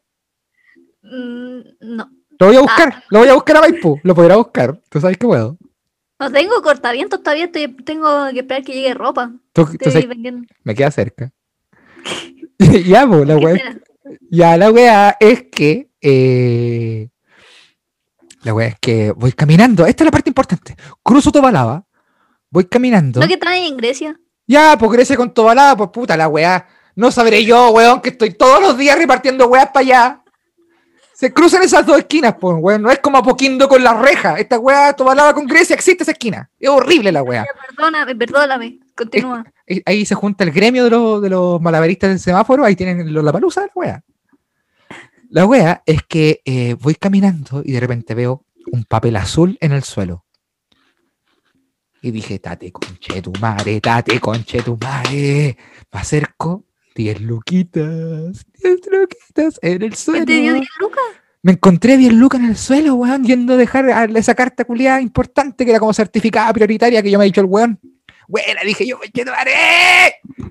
Mm, 1.02 1.60
no. 1.80 2.10
Lo 2.38 2.46
voy 2.46 2.56
a 2.56 2.58
Ah. 2.58 2.62
buscar, 2.62 3.04
lo 3.10 3.18
voy 3.20 3.28
a 3.28 3.34
buscar 3.34 3.56
a 3.56 3.60
Maipú, 3.60 4.00
lo 4.02 4.14
podrá 4.14 4.36
buscar. 4.36 4.80
Tú 4.88 5.00
sabes 5.00 5.16
que 5.16 5.26
puedo. 5.26 5.56
No 6.18 6.30
tengo 6.30 6.62
cortavientos 6.62 7.20
todavía, 7.22 7.44
estoy, 7.46 7.68
tengo 7.84 8.28
que 8.32 8.40
esperar 8.40 8.62
que 8.64 8.72
llegue 8.72 8.94
ropa. 8.94 9.32
Tú- 9.52 9.64
tú 9.66 9.72
Estoy 9.72 9.92
sabes- 9.92 10.08
vendiendo. 10.08 10.46
me 10.64 10.74
queda 10.74 10.90
cerca. 10.90 11.32
ya, 12.86 13.06
pues, 13.06 13.26
la 13.26 13.38
¿Qué 13.38 13.44
weá. 13.44 13.80
Ya, 14.30 14.56
la 14.56 14.70
weá 14.70 15.16
es 15.20 15.44
que. 15.50 15.90
eh, 16.00 17.08
la 18.42 18.54
weá 18.54 18.68
es 18.68 18.78
que 18.80 19.12
voy 19.12 19.32
caminando. 19.32 19.86
Esta 19.86 20.02
es 20.02 20.06
la 20.06 20.10
parte 20.10 20.30
importante. 20.30 20.74
Cruzo 21.02 21.30
Tobalaba. 21.30 21.84
Voy 22.50 22.64
caminando. 22.64 23.20
¿No 23.20 23.28
que 23.28 23.36
traen 23.36 23.64
en 23.64 23.76
Grecia? 23.76 24.18
Ya, 24.46 24.76
pues 24.78 24.90
Grecia 24.92 25.16
con 25.16 25.32
Tobalaba, 25.32 25.76
pues 25.76 25.90
puta 25.90 26.16
la 26.16 26.28
weá. 26.28 26.66
No 26.94 27.10
sabré 27.10 27.44
yo, 27.44 27.70
weón, 27.70 28.00
que 28.00 28.10
estoy 28.10 28.32
todos 28.32 28.60
los 28.60 28.76
días 28.76 28.98
repartiendo 28.98 29.46
weas 29.46 29.68
para 29.68 29.80
allá. 29.80 30.22
Se 31.14 31.32
cruzan 31.32 31.62
esas 31.62 31.86
dos 31.86 31.98
esquinas, 31.98 32.34
pues, 32.40 32.56
weón. 32.58 32.82
No 32.82 32.90
es 32.90 32.98
como 32.98 33.18
Apoquindo 33.18 33.68
con 33.68 33.82
la 33.82 33.94
reja. 33.94 34.38
Esta 34.38 34.58
weá 34.58 34.92
Tobalaba 34.92 35.34
con 35.34 35.46
Grecia 35.46 35.74
existe 35.74 36.02
esa 36.02 36.12
esquina. 36.12 36.50
Es 36.58 36.68
horrible 36.68 37.12
la 37.12 37.22
weá. 37.22 37.46
Perdóname, 37.76 38.16
perdóname. 38.16 38.80
Continúa. 38.96 39.44
Ahí 39.86 40.04
se 40.04 40.14
junta 40.14 40.44
el 40.44 40.50
gremio 40.50 40.84
de 40.84 40.90
los, 40.90 41.22
de 41.22 41.30
los 41.30 41.60
malabaristas 41.60 42.10
del 42.10 42.18
semáforo, 42.18 42.64
ahí 42.64 42.76
tienen 42.76 43.12
los 43.12 43.24
la 43.24 43.32
palusa 43.32 43.62
la 43.62 43.72
wea. 43.74 44.02
La 45.30 45.46
wea 45.46 45.82
es 45.86 46.02
que 46.02 46.42
eh, 46.44 46.76
voy 46.78 46.94
caminando 46.94 47.62
y 47.64 47.72
de 47.72 47.80
repente 47.80 48.14
veo 48.14 48.44
un 48.70 48.84
papel 48.84 49.16
azul 49.16 49.56
en 49.60 49.72
el 49.72 49.82
suelo. 49.82 50.24
Y 52.04 52.10
dije, 52.10 52.38
tate 52.40 52.72
conche 52.72 53.22
tu 53.22 53.32
madre, 53.40 53.80
tate 53.80 54.18
conche 54.18 54.60
tu 54.62 54.76
madre. 54.76 55.56
Me 55.92 56.00
acerco, 56.00 56.64
10 56.96 57.20
luquitas, 57.20 58.44
10 58.60 58.80
luquitas 58.90 59.58
en 59.62 59.82
el 59.82 59.90
¿Qué 59.90 59.96
suelo. 59.96 60.24
te 60.26 60.32
dio 60.32 60.52
10 60.54 60.66
lucas? 60.80 61.02
Me 61.42 61.52
encontré 61.52 61.96
10 61.96 62.12
lucas 62.12 62.40
en 62.40 62.46
el 62.50 62.56
suelo, 62.56 62.94
weón, 62.96 63.24
yendo 63.24 63.54
a 63.54 63.56
dejar 63.56 63.88
a- 63.90 64.04
esa 64.04 64.34
carta 64.34 64.64
culiada 64.64 65.00
importante 65.00 65.64
que 65.64 65.70
era 65.70 65.80
como 65.80 65.92
certificada 65.94 66.52
prioritaria 66.52 67.02
que 67.02 67.10
yo 67.10 67.18
me 67.18 67.24
ha 67.24 67.26
dicho 67.26 67.40
el 67.40 67.46
weón. 67.46 67.78
Buena, 68.28 68.62
dije 68.64 68.86
yo, 68.86 68.98
conche 68.98 69.24
tu 69.24 69.30
madre. 69.30 69.52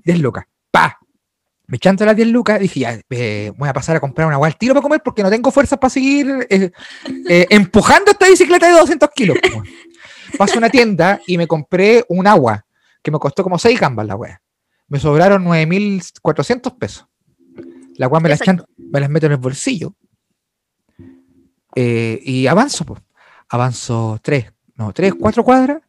10 0.05 0.19
lucas, 0.19 0.45
pa. 0.71 0.97
Me 1.67 1.79
chanto 1.79 2.05
las 2.05 2.15
10 2.17 2.27
lucas, 2.27 2.59
dije 2.59 2.81
ya, 2.81 2.99
eh, 3.09 3.51
voy 3.57 3.69
a 3.69 3.73
pasar 3.73 3.95
a 3.95 3.99
comprar 4.01 4.27
una 4.27 4.37
weá 4.37 4.47
al 4.51 4.57
tiro 4.57 4.73
para 4.73 4.81
comer 4.81 5.01
porque 5.03 5.23
no 5.23 5.29
tengo 5.29 5.51
fuerzas 5.51 5.79
para 5.79 5.89
seguir 5.89 6.45
eh, 6.49 6.69
eh, 7.29 7.45
empujando 7.49 8.11
esta 8.11 8.27
bicicleta 8.27 8.67
de 8.67 8.73
200 8.73 9.09
kilos. 9.15 9.37
Paso 10.38 10.55
a 10.55 10.57
una 10.57 10.69
tienda 10.69 11.19
y 11.27 11.38
me 11.38 11.47
compré 11.47 12.03
un 12.09 12.27
agua 12.27 12.65
que 13.03 13.11
me 13.11 13.19
costó 13.19 13.43
como 13.43 13.57
6 13.59 13.79
gambas 13.79 14.05
la 14.07 14.15
wea. 14.15 14.41
Me 14.88 14.99
sobraron 14.99 15.43
9.400 15.45 16.77
pesos. 16.77 17.07
La 17.95 18.07
wea 18.07 18.19
me 18.19 18.29
las, 18.29 18.39
chan- 18.41 18.65
me 18.77 18.99
las 18.99 19.09
meto 19.09 19.25
en 19.27 19.32
el 19.34 19.38
bolsillo. 19.38 19.93
Eh, 21.75 22.19
y 22.23 22.47
avanzo, 22.47 22.86
pues. 22.86 23.01
Avanzo 23.49 24.19
3, 24.21 24.51
no, 24.75 24.93
3, 24.93 25.13
4 25.19 25.43
cuadras. 25.43 25.82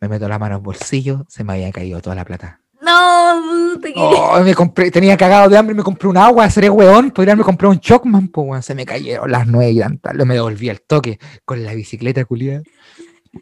Me 0.00 0.08
meto 0.08 0.28
la 0.28 0.38
mano 0.38 0.54
en 0.56 0.60
el 0.60 0.64
bolsillo. 0.64 1.26
Se 1.28 1.44
me 1.44 1.52
había 1.54 1.70
caído 1.72 2.00
toda 2.00 2.16
la 2.16 2.24
plata. 2.24 2.60
No, 2.80 3.78
que- 3.82 3.92
Oh, 3.96 4.40
me 4.42 4.54
compré, 4.54 4.90
tenía 4.90 5.16
cagado 5.16 5.48
de 5.48 5.56
hambre 5.58 5.74
me 5.74 5.82
compré 5.82 6.08
un 6.08 6.16
agua, 6.16 6.48
seré 6.48 6.70
weón, 6.70 7.10
podría 7.10 7.32
haberme 7.32 7.44
comprado 7.44 7.72
un 7.72 7.80
Chocman, 7.80 8.28
pues 8.28 8.46
weón, 8.48 8.62
se 8.62 8.74
me 8.74 8.86
cayeron 8.86 9.30
las 9.30 9.46
nueve 9.46 9.70
y 9.72 9.78
tantas, 9.80 10.14
me 10.14 10.34
devolví 10.34 10.70
al 10.70 10.80
toque 10.80 11.18
con 11.44 11.62
la 11.62 11.74
bicicleta 11.74 12.24
culiada, 12.24 12.62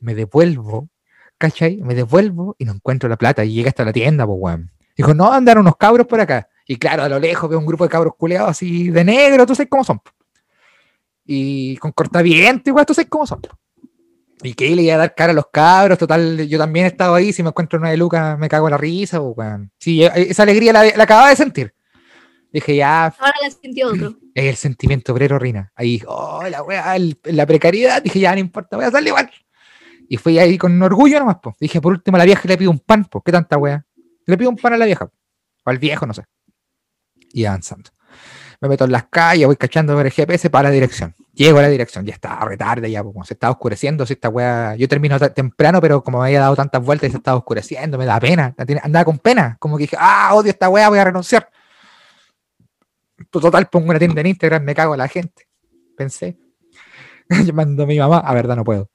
me 0.00 0.14
devuelvo, 0.14 0.88
¿cachai? 1.38 1.78
Me 1.78 1.94
devuelvo 1.94 2.56
y 2.58 2.64
no 2.64 2.72
encuentro 2.72 3.08
la 3.08 3.16
plata 3.16 3.44
y 3.44 3.52
llega 3.54 3.68
hasta 3.68 3.84
la 3.84 3.92
tienda, 3.92 4.26
pues 4.26 4.38
weón. 4.40 4.70
Dijo, 4.96 5.14
no, 5.14 5.32
andaron 5.32 5.62
unos 5.62 5.76
cabros 5.76 6.06
por 6.06 6.20
acá. 6.20 6.48
Y 6.66 6.76
claro, 6.76 7.04
a 7.04 7.08
lo 7.08 7.18
lejos 7.18 7.48
veo 7.48 7.58
un 7.58 7.66
grupo 7.66 7.84
de 7.84 7.90
cabros 7.90 8.14
culiados 8.16 8.50
así 8.50 8.90
de 8.90 9.04
negro, 9.04 9.46
tú 9.46 9.54
sabes 9.54 9.70
cómo 9.70 9.84
son. 9.84 10.00
Y 11.24 11.76
con 11.76 11.92
cortaviento, 11.92 12.70
igual, 12.70 12.86
tú 12.86 12.94
sabes 12.94 13.08
cómo 13.08 13.26
son. 13.26 13.40
Y 14.42 14.54
que 14.54 14.74
le 14.74 14.82
iba 14.82 14.94
a 14.94 14.98
dar 14.98 15.14
cara 15.14 15.32
a 15.32 15.34
los 15.34 15.46
cabros, 15.52 15.98
total, 15.98 16.46
yo 16.46 16.58
también 16.58 16.84
he 16.86 16.88
estado 16.88 17.14
ahí, 17.14 17.32
si 17.32 17.42
me 17.42 17.48
encuentro 17.50 17.78
una 17.78 17.90
de 17.90 17.96
Lucas 17.96 18.38
me 18.38 18.48
cago 18.48 18.68
en 18.68 18.72
la 18.72 18.76
risa, 18.78 19.20
pues, 19.20 19.34
weón. 19.36 19.70
Sí, 19.78 20.04
e- 20.04 20.30
esa 20.30 20.42
alegría 20.44 20.72
la, 20.72 20.84
la 20.84 21.02
acababa 21.04 21.30
de 21.30 21.36
sentir. 21.36 21.74
Dije, 22.52 22.76
ya, 22.76 23.06
Ahora 23.06 23.34
la 23.42 23.50
sintió 23.50 23.88
otro. 23.88 24.14
el 24.34 24.56
sentimiento 24.56 25.12
obrero 25.12 25.38
Rina. 25.38 25.70
Ahí, 25.74 26.02
oh, 26.06 26.42
la 26.48 26.62
weá, 26.62 26.96
la 27.24 27.46
precariedad, 27.46 28.00
dije, 28.02 28.20
ya 28.20 28.32
no 28.32 28.38
importa, 28.38 28.76
voy 28.76 28.84
a 28.86 28.88
hacerle 28.88 29.10
igual. 29.10 29.30
Y 30.08 30.16
fui 30.16 30.38
ahí 30.38 30.56
con 30.56 30.80
orgullo 30.82 31.18
nomás, 31.18 31.36
pues. 31.42 31.56
Dije, 31.60 31.80
por 31.80 31.92
último, 31.92 32.16
a 32.16 32.18
la 32.18 32.24
vieja 32.24 32.42
le 32.46 32.56
pido 32.56 32.70
un 32.70 32.78
pan, 32.78 33.04
pues, 33.04 33.22
¿qué 33.24 33.32
tanta 33.32 33.58
weá? 33.58 33.84
Le 34.26 34.38
pido 34.38 34.50
un 34.50 34.56
pan 34.56 34.72
a 34.72 34.78
la 34.78 34.86
vieja, 34.86 35.04
o 35.04 35.70
al 35.70 35.78
viejo, 35.78 36.06
no 36.06 36.14
sé. 36.14 36.24
Y 37.32 37.44
avanzando. 37.44 37.90
Me 38.60 38.68
meto 38.68 38.84
en 38.84 38.92
las 38.92 39.04
calles, 39.04 39.46
voy 39.46 39.56
cachando 39.56 39.94
por 39.94 40.04
el 40.04 40.10
GPS 40.10 40.50
para 40.50 40.70
la 40.70 40.74
dirección. 40.74 41.14
Llego 41.32 41.58
a 41.58 41.62
la 41.62 41.68
dirección, 41.68 42.04
ya 42.04 42.14
estaba 42.14 42.44
retarde, 42.46 42.90
ya, 42.90 43.04
pues, 43.04 43.28
se 43.28 43.34
estaba 43.34 43.52
oscureciendo, 43.52 44.06
si 44.06 44.14
esta 44.14 44.30
weá, 44.30 44.74
yo 44.76 44.88
termino 44.88 45.18
temprano, 45.18 45.80
pero 45.80 46.02
como 46.02 46.18
me 46.18 46.26
había 46.26 46.40
dado 46.40 46.56
tantas 46.56 46.82
vueltas 46.82 47.10
se 47.10 47.18
estaba 47.18 47.36
oscureciendo, 47.36 47.98
me 47.98 48.06
da 48.06 48.18
pena, 48.18 48.54
andaba 48.82 49.04
con 49.04 49.18
pena, 49.18 49.56
como 49.60 49.76
que 49.76 49.82
dije, 49.82 49.96
ah, 50.00 50.30
odio 50.34 50.50
esta 50.50 50.68
weá, 50.68 50.88
voy 50.88 50.98
a 50.98 51.04
renunciar. 51.04 51.50
Total, 53.30 53.68
pongo 53.68 53.90
una 53.90 53.98
tienda 53.98 54.20
en 54.22 54.28
Instagram, 54.28 54.62
me 54.64 54.74
cago 54.74 54.94
en 54.94 54.98
la 54.98 55.08
gente. 55.08 55.46
Pensé. 55.96 56.38
Llamando 57.44 57.82
a 57.82 57.86
mi 57.86 57.98
mamá, 57.98 58.18
a 58.18 58.34
verdad 58.34 58.56
no 58.56 58.64
puedo. 58.64 58.90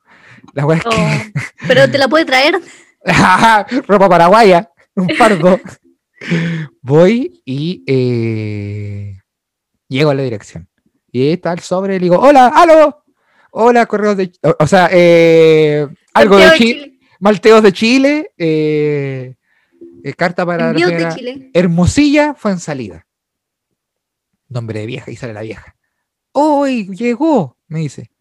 La 0.54 0.66
weá 0.66 0.80
es 0.80 0.86
Oh, 0.86 0.92
Pero 1.68 1.90
te 1.90 1.98
la 1.98 2.08
puede 2.08 2.26
traer. 2.26 2.60
ropa 3.88 4.10
paraguaya, 4.10 4.72
un 4.96 5.10
fardo. 5.10 5.60
Voy 6.82 7.42
y 7.46 7.84
eh, 7.88 9.20
llego 9.88 10.10
a 10.10 10.16
la 10.16 10.24
dirección. 10.24 10.70
Y 11.12 11.22
ahí 11.22 11.34
está 11.34 11.54
el 11.54 11.60
sobre, 11.60 11.94
le 11.94 12.00
digo, 12.00 12.18
hola, 12.18 12.48
aló, 12.48 13.04
hola, 13.52 13.86
correos 13.86 14.18
de... 14.18 14.32
O, 14.42 14.56
o 14.60 14.68
sea, 14.68 14.90
eh, 14.92 15.88
algo 16.14 16.38
de 16.38 16.52
Chile, 16.58 17.00
Malteos 17.20 17.62
de 17.62 17.72
Chile, 17.72 18.32
eh, 18.38 19.36
carta 20.18 20.46
para 20.46 20.66
la 20.66 20.70
Envíos 20.72 20.90
de 20.90 20.98
señora 20.98 21.16
Chile. 21.16 21.52
Hermosilla 21.54 22.34
fue 22.34 22.52
en 22.52 22.60
salida. 22.60 23.06
Nombre 24.50 24.80
de 24.80 24.86
vieja, 24.86 25.12
y 25.12 25.16
sale 25.16 25.34
la 25.34 25.42
vieja. 25.42 25.76
¡Hoy 26.32 26.88
llegó! 26.96 27.58
Me 27.68 27.80
dice. 27.80 28.12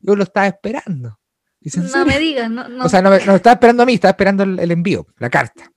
Yo 0.00 0.16
lo 0.16 0.22
estaba 0.22 0.46
esperando. 0.46 1.19
Dice, 1.60 1.80
¿en 1.80 1.90
No 1.90 2.06
me 2.06 2.18
digas, 2.18 2.50
no, 2.50 2.68
no. 2.68 2.84
O 2.84 2.88
sea, 2.88 3.02
no, 3.02 3.10
no 3.10 3.16
estaba 3.16 3.54
esperando 3.54 3.82
a 3.82 3.86
mí, 3.86 3.94
estaba 3.94 4.10
esperando 4.10 4.42
el, 4.42 4.58
el 4.58 4.70
envío, 4.70 5.06
la 5.18 5.30
carta. 5.30 5.70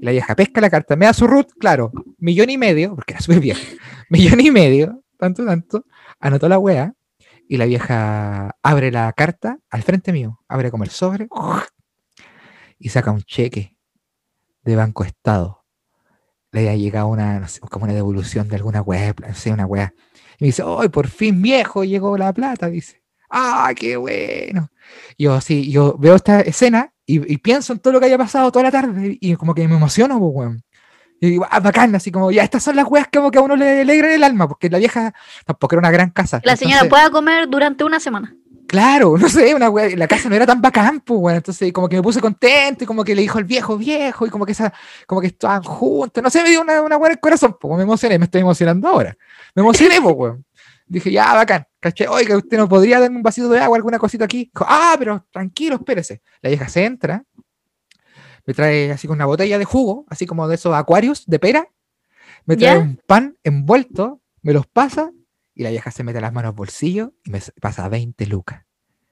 La 0.00 0.10
vieja 0.10 0.36
pesca 0.36 0.60
la 0.60 0.70
carta, 0.70 0.94
me 0.94 1.06
da 1.06 1.12
su 1.12 1.26
root, 1.26 1.52
claro, 1.58 1.90
millón 2.18 2.50
y 2.50 2.58
medio, 2.58 2.94
porque 2.94 3.14
era 3.14 3.20
súper 3.20 3.40
vieja, 3.40 3.60
millón 4.10 4.40
y 4.40 4.50
medio, 4.50 5.02
tanto, 5.18 5.44
tanto, 5.44 5.86
anotó 6.20 6.48
la 6.48 6.58
wea, 6.58 6.92
y 7.48 7.56
la 7.56 7.64
vieja 7.64 8.56
abre 8.62 8.90
la 8.90 9.12
carta 9.12 9.58
al 9.70 9.82
frente 9.82 10.12
mío, 10.12 10.40
abre 10.48 10.70
como 10.70 10.84
el 10.84 10.90
sobre, 10.90 11.28
y 12.78 12.88
saca 12.90 13.10
un 13.10 13.22
cheque 13.22 13.76
de 14.62 14.76
Banco 14.76 15.04
Estado. 15.04 15.64
Le 16.52 16.60
había 16.60 16.76
llegado 16.76 17.08
una, 17.08 17.40
no 17.40 17.48
sé, 17.48 17.60
como 17.60 17.84
una 17.84 17.94
devolución 17.94 18.48
de 18.48 18.56
alguna 18.56 18.82
wea, 18.82 19.14
no 19.26 19.34
sé, 19.34 19.52
una 19.52 19.66
wea. 19.66 19.94
Y 20.38 20.44
me 20.44 20.46
dice, 20.46 20.62
¡ay, 20.66 20.88
por 20.88 21.08
fin 21.08 21.40
viejo 21.40 21.84
llegó 21.84 22.16
la 22.18 22.32
plata! 22.32 22.68
Dice, 22.68 23.02
¡ah, 23.30 23.72
qué 23.76 23.96
bueno! 23.96 24.70
Yo 25.18 25.34
así, 25.34 25.70
yo 25.70 25.96
veo 25.98 26.16
esta 26.16 26.40
escena 26.40 26.92
y, 27.04 27.32
y 27.32 27.38
pienso 27.38 27.72
en 27.72 27.78
todo 27.78 27.92
lo 27.94 28.00
que 28.00 28.06
haya 28.06 28.18
pasado 28.18 28.50
toda 28.52 28.64
la 28.64 28.70
tarde 28.70 29.16
y 29.20 29.34
como 29.36 29.54
que 29.54 29.66
me 29.66 29.76
emociono, 29.76 30.18
pues, 30.18 30.32
weón. 30.34 30.62
Y 31.20 31.30
digo, 31.30 31.46
ah, 31.50 31.60
bacán, 31.60 31.94
así 31.94 32.10
como, 32.10 32.30
ya, 32.30 32.42
estas 32.42 32.62
son 32.62 32.76
las 32.76 32.86
weas 32.86 33.08
que, 33.08 33.18
como 33.18 33.30
que 33.30 33.38
a 33.38 33.42
uno 33.42 33.56
le 33.56 33.80
alegran 33.80 34.12
el 34.12 34.22
alma, 34.22 34.46
porque 34.48 34.68
la 34.68 34.78
vieja 34.78 35.14
tampoco 35.46 35.74
era 35.74 35.80
una 35.80 35.90
gran 35.90 36.10
casa. 36.10 36.40
La 36.44 36.56
señora 36.56 36.82
entonces- 36.82 36.90
pueda 36.90 37.10
comer 37.10 37.48
durante 37.48 37.84
una 37.84 38.00
semana. 38.00 38.34
Claro, 38.68 39.16
no 39.18 39.28
sé, 39.28 39.54
una 39.54 39.70
wea, 39.70 39.96
la 39.96 40.08
casa 40.08 40.28
no 40.28 40.34
era 40.34 40.44
tan 40.44 40.60
bacán, 40.60 41.00
pues, 41.00 41.18
weón. 41.20 41.36
Entonces, 41.36 41.72
como 41.72 41.88
que 41.88 41.96
me 41.96 42.02
puse 42.02 42.20
contento 42.20 42.84
y 42.84 42.86
como 42.86 43.04
que 43.04 43.14
le 43.14 43.22
dijo 43.22 43.38
el 43.38 43.44
viejo, 43.44 43.78
viejo, 43.78 44.26
y 44.26 44.30
como 44.30 44.44
que 44.44 44.52
esa, 44.52 44.72
como 45.06 45.20
que 45.20 45.28
estaban 45.28 45.62
juntos, 45.62 46.22
no 46.22 46.28
sé, 46.28 46.42
me 46.42 46.50
dio 46.50 46.60
una, 46.60 46.82
una 46.82 46.96
wea 46.96 47.08
en 47.08 47.12
el 47.12 47.20
corazón, 47.20 47.56
pues, 47.58 47.76
me 47.76 47.84
emocioné, 47.84 48.18
me 48.18 48.26
estoy 48.26 48.42
emocionando 48.42 48.88
ahora. 48.88 49.16
Me 49.54 49.62
emocioné, 49.62 50.00
pues, 50.02 50.14
weón. 50.16 50.45
Dije, 50.86 51.10
ya, 51.10 51.34
bacán, 51.34 51.66
caché, 51.80 52.06
oiga, 52.06 52.36
usted 52.36 52.56
no 52.56 52.68
podría 52.68 53.00
darme 53.00 53.16
un 53.16 53.22
vasito 53.22 53.48
de 53.48 53.58
agua, 53.58 53.76
alguna 53.76 53.98
cosita 53.98 54.24
aquí. 54.24 54.50
Dijo, 54.54 54.64
ah, 54.68 54.94
pero 54.98 55.26
tranquilo, 55.32 55.76
espérese. 55.76 56.22
La 56.40 56.50
vieja 56.50 56.68
se 56.68 56.84
entra, 56.84 57.24
me 58.46 58.54
trae 58.54 58.92
así 58.92 59.08
con 59.08 59.16
una 59.16 59.26
botella 59.26 59.58
de 59.58 59.64
jugo, 59.64 60.06
así 60.08 60.26
como 60.26 60.46
de 60.46 60.54
esos 60.54 60.74
acuarios 60.74 61.26
de 61.26 61.38
pera, 61.38 61.68
me 62.44 62.56
trae 62.56 62.74
¿Ya? 62.74 62.80
un 62.80 63.00
pan 63.04 63.36
envuelto, 63.42 64.20
me 64.42 64.52
los 64.52 64.66
pasa, 64.68 65.10
y 65.54 65.64
la 65.64 65.70
vieja 65.70 65.90
se 65.90 66.04
mete 66.04 66.20
las 66.20 66.32
manos 66.32 66.50
al 66.50 66.54
bolsillo 66.54 67.14
y 67.24 67.30
me 67.30 67.40
pasa 67.60 67.88
20 67.88 68.26
lucas. 68.26 68.64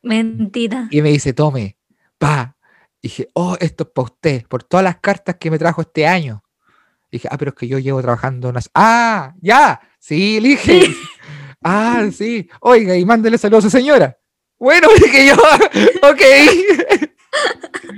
Mentira. 0.02 0.88
Y 0.90 1.02
me 1.02 1.08
dice, 1.08 1.32
tome, 1.32 1.78
pa. 2.18 2.56
Dije, 3.02 3.28
oh, 3.34 3.56
esto 3.60 3.84
es 3.84 3.90
para 3.90 4.04
usted, 4.04 4.46
por 4.46 4.62
todas 4.62 4.84
las 4.84 4.98
cartas 4.98 5.36
que 5.36 5.50
me 5.50 5.58
trajo 5.58 5.80
este 5.80 6.06
año. 6.06 6.44
Dije, 7.10 7.28
ah, 7.30 7.38
pero 7.38 7.50
es 7.50 7.54
que 7.54 7.66
yo 7.66 7.78
llevo 7.78 8.00
trabajando 8.02 8.48
unas. 8.48 8.70
Ah, 8.74 9.34
ya, 9.40 9.80
sí, 9.98 10.40
le 10.40 10.50
dije. 10.50 10.82
Ah, 11.66 12.10
sí, 12.12 12.46
oiga, 12.60 12.94
y 12.94 13.06
mándele 13.06 13.38
saludos 13.38 13.64
a 13.64 13.70
su 13.70 13.78
señora. 13.78 14.18
Bueno, 14.58 14.86
dije 15.02 15.28
yo, 15.28 15.34
ok. 16.06 16.20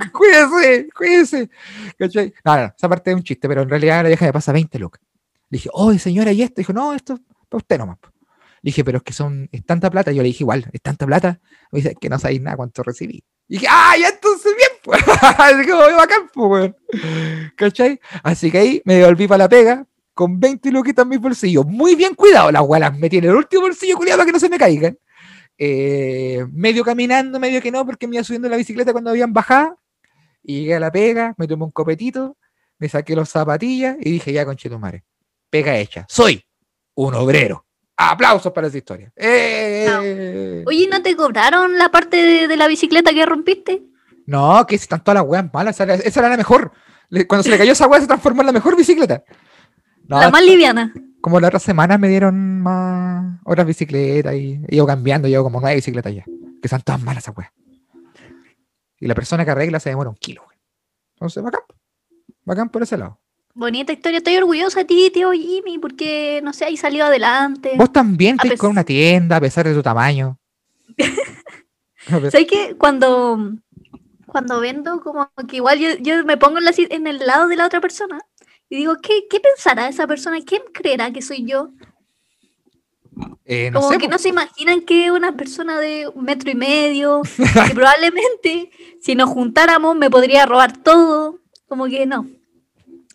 cuídese, 0.13 0.87
cuídese. 0.95 1.49
¿Cachai? 1.99 2.33
No, 2.45 2.55
esa 2.55 2.87
parte 2.87 3.11
es 3.11 3.17
un 3.17 3.23
chiste, 3.23 3.45
pero 3.47 3.63
en 3.63 3.69
realidad 3.69 4.03
la 4.03 4.07
vieja 4.07 4.25
me 4.25 4.31
pasa 4.31 4.53
20 4.53 4.79
lucas. 4.79 5.01
Le 5.49 5.57
dije, 5.57 5.69
oh, 5.73 5.93
señora, 5.95 6.31
¿y 6.31 6.43
esto? 6.43 6.61
Dijo, 6.61 6.71
no, 6.71 6.93
esto 6.93 7.15
es 7.15 7.19
para 7.49 7.57
usted 7.57 7.77
nomás. 7.77 7.97
po". 7.99 8.09
Le 8.61 8.69
dije, 8.69 8.85
pero 8.85 8.99
es 8.99 9.03
que 9.03 9.11
son, 9.11 9.49
es 9.51 9.65
tanta 9.65 9.91
plata. 9.91 10.13
Yo 10.13 10.21
le 10.21 10.27
dije, 10.27 10.45
igual, 10.45 10.65
es 10.71 10.81
tanta 10.81 11.05
plata. 11.05 11.41
Me 11.71 11.81
dice, 11.81 11.93
que 11.99 12.07
no 12.07 12.17
sabéis 12.19 12.41
nada 12.41 12.55
cuánto 12.55 12.83
recibí. 12.83 13.21
Y 13.49 13.55
dije, 13.55 13.67
ah, 13.69 13.95
ya 13.99 14.09
entonces 14.09 14.53
bien, 14.55 14.71
pues. 14.81 15.01
Así 15.21 15.67
como, 15.67 15.81
bacán, 15.81 16.29
pues, 16.33 16.49
weón. 16.49 16.75
¿Cachai? 17.57 17.99
Así 18.23 18.49
que 18.49 18.59
ahí 18.59 18.81
me 18.85 18.95
devolví 18.95 19.27
para 19.27 19.43
la 19.43 19.49
pega 19.49 19.85
con 20.17 20.39
20 20.39 20.71
luquitas 20.71 21.03
en 21.03 21.09
mis 21.09 21.19
bolsillos. 21.21 21.63
Muy 21.67 21.93
bien 21.95 22.15
cuidado, 22.15 22.51
las 22.51 22.63
weas 22.63 22.81
las 22.81 22.97
metí 22.97 23.17
en 23.17 23.25
el 23.25 23.35
último 23.35 23.61
bolsillo, 23.61 23.95
cuidado, 23.95 24.17
para 24.17 24.25
que 24.25 24.31
no 24.31 24.39
se 24.39 24.49
me 24.49 24.57
caigan. 24.57 24.97
Eh, 25.59 26.43
medio 26.51 26.83
caminando, 26.83 27.39
medio 27.39 27.61
que 27.61 27.71
no, 27.71 27.85
porque 27.85 28.07
me 28.07 28.15
iba 28.15 28.23
subiendo 28.23 28.49
la 28.49 28.57
bicicleta 28.57 28.91
cuando 28.91 29.11
habían 29.11 29.31
bajado. 29.31 29.79
Y 30.41 30.61
llegué 30.61 30.73
a 30.73 30.79
la 30.79 30.91
pega, 30.91 31.35
me 31.37 31.47
tomé 31.47 31.65
un 31.65 31.71
copetito, 31.71 32.35
me 32.79 32.89
saqué 32.89 33.15
los 33.15 33.29
zapatillas 33.29 33.95
y 33.99 34.09
dije, 34.09 34.33
ya, 34.33 34.43
conchetumare, 34.43 35.03
pega 35.51 35.77
hecha. 35.77 36.07
Soy 36.09 36.43
un 36.95 37.13
obrero. 37.13 37.65
Aplausos 37.95 38.51
para 38.51 38.67
esa 38.67 38.77
historia. 38.77 39.11
¡Eh! 39.15 40.63
Oye, 40.65 40.87
¿no 40.91 41.01
te 41.03 41.15
cobraron 41.15 41.77
la 41.77 41.89
parte 41.89 42.17
de, 42.17 42.47
de 42.47 42.57
la 42.57 42.67
bicicleta 42.67 43.13
que 43.13 43.25
rompiste? 43.25 43.83
No, 44.25 44.65
que 44.65 44.77
si 44.79 44.83
están 44.83 45.03
todas 45.03 45.21
las 45.21 45.29
weas 45.29 45.45
malas, 45.53 45.75
esa 45.75 45.83
era, 45.83 45.95
esa 45.95 46.19
era 46.21 46.29
la 46.29 46.37
mejor. 46.37 46.71
Cuando 47.27 47.43
se 47.43 47.49
le 47.49 47.57
cayó 47.57 47.71
esa 47.71 47.87
wea 47.87 48.01
se 48.01 48.07
transformó 48.07 48.41
en 48.41 48.47
la 48.47 48.51
mejor 48.51 48.75
bicicleta. 48.75 49.23
No, 50.07 50.19
la 50.19 50.29
más 50.29 50.43
liviana. 50.43 50.93
como 51.21 51.39
la 51.39 51.47
otra 51.47 51.59
semana 51.59 51.97
me 51.97 52.07
dieron 52.09 52.61
más 52.61 53.39
horas 53.45 53.65
bicicleta 53.65 54.33
y 54.35 54.61
he 54.67 54.75
ido 54.75 54.85
cambiando, 54.87 55.27
llevo 55.27 55.43
como 55.43 55.59
nueve 55.59 55.75
bicicletas 55.75 56.13
ya. 56.13 56.23
Que 56.61 56.67
son 56.67 56.81
todas 56.81 57.01
malas 57.01 57.23
esas 57.23 57.35
weas. 57.37 57.51
Y 58.99 59.07
la 59.07 59.13
persona 59.15 59.45
que 59.45 59.51
arregla 59.51 59.79
se 59.79 59.89
demora 59.89 60.09
un 60.09 60.15
kilo, 60.15 60.43
güey. 60.45 60.57
Entonces, 61.15 61.43
bacán. 61.43 61.61
Bacán 62.45 62.69
por 62.69 62.81
ese 62.83 62.97
lado. 62.97 63.19
Bonita 63.53 63.91
historia. 63.91 64.17
Estoy 64.19 64.37
orgullosa 64.37 64.79
de 64.79 64.85
ti, 64.85 65.11
tío 65.13 65.31
Jimmy, 65.31 65.77
porque, 65.79 66.41
no 66.43 66.53
sé, 66.53 66.65
ahí 66.65 66.77
salió 66.77 67.05
adelante. 67.05 67.73
Vos 67.75 67.91
también 67.91 68.37
pes- 68.37 68.59
con 68.59 68.71
una 68.71 68.83
tienda 68.83 69.35
a 69.37 69.41
pesar 69.41 69.67
de 69.67 69.73
tu 69.73 69.83
tamaño. 69.83 70.39
¿Sabes 72.07 72.47
qué? 72.49 72.75
Cuando, 72.77 73.51
cuando 74.25 74.59
vendo, 74.59 75.01
como 75.01 75.29
que 75.47 75.57
igual 75.57 75.77
yo, 75.79 75.89
yo 75.99 76.23
me 76.23 76.37
pongo 76.37 76.57
en, 76.59 76.65
la 76.65 76.71
en 76.77 77.07
el 77.07 77.19
lado 77.19 77.47
de 77.47 77.55
la 77.57 77.65
otra 77.65 77.81
persona 77.81 78.19
y 78.69 78.77
digo, 78.77 78.95
¿qué, 79.01 79.27
¿qué 79.29 79.39
pensará 79.39 79.87
esa 79.87 80.07
persona? 80.07 80.37
¿Quién 80.45 80.61
creerá 80.73 81.11
que 81.11 81.21
soy 81.21 81.45
yo? 81.45 81.71
Eh, 83.45 83.71
no 83.71 83.79
Como 83.79 83.93
sé, 83.93 83.97
que 83.97 84.07
no 84.07 84.17
se 84.17 84.29
imaginan 84.29 84.81
que 84.81 85.11
una 85.11 85.35
persona 85.35 85.79
de 85.79 86.07
un 86.07 86.25
metro 86.25 86.51
y 86.51 86.55
medio, 86.55 87.21
que 87.67 87.73
probablemente 87.73 88.69
si 89.01 89.15
nos 89.15 89.29
juntáramos 89.29 89.95
me 89.95 90.09
podría 90.09 90.45
robar 90.45 90.77
todo. 90.77 91.39
Como 91.67 91.87
que 91.87 92.05
no. 92.05 92.27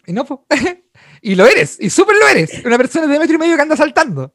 Y 0.07 0.13
no, 0.13 0.25
po. 0.25 0.47
y 1.23 1.35
lo 1.35 1.47
eres, 1.47 1.79
y 1.81 1.91
súper 1.91 2.17
lo 2.17 2.29
eres. 2.29 2.65
Una 2.65 2.79
persona 2.79 3.07
de 3.07 3.19
metro 3.19 3.35
y 3.35 3.39
medio 3.39 3.57
que 3.57 3.63
anda 3.63 3.77
saltando. 3.77 4.35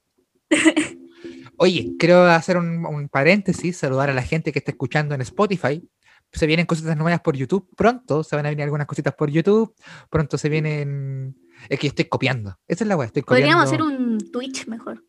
Oye, 1.57 1.95
quiero 1.97 2.23
hacer 2.25 2.57
un, 2.57 2.85
un 2.85 3.09
paréntesis, 3.09 3.77
saludar 3.77 4.11
a 4.11 4.13
la 4.13 4.21
gente 4.21 4.51
que 4.51 4.59
está 4.59 4.71
escuchando 4.71 5.15
en 5.15 5.21
Spotify. 5.21 5.83
Se 6.31 6.45
vienen 6.45 6.65
cositas 6.65 6.95
nuevas 6.97 7.21
por 7.21 7.35
YouTube 7.35 7.67
pronto, 7.75 8.23
se 8.23 8.35
van 8.35 8.45
a 8.45 8.49
venir 8.49 8.63
algunas 8.63 8.85
cositas 8.87 9.13
por 9.15 9.29
YouTube. 9.29 9.73
Pronto 10.09 10.37
se 10.37 10.49
vienen. 10.49 11.35
Es 11.69 11.79
que 11.79 11.87
estoy 11.87 12.05
copiando. 12.05 12.57
Esa 12.67 12.83
es 12.83 12.87
la 12.87 12.95
weá, 12.97 13.07
estoy 13.07 13.23
copiando. 13.23 13.45
Podríamos 13.47 13.65
hacer 13.65 13.81
un 13.81 14.17
Twitch 14.31 14.67
mejor. 14.67 15.03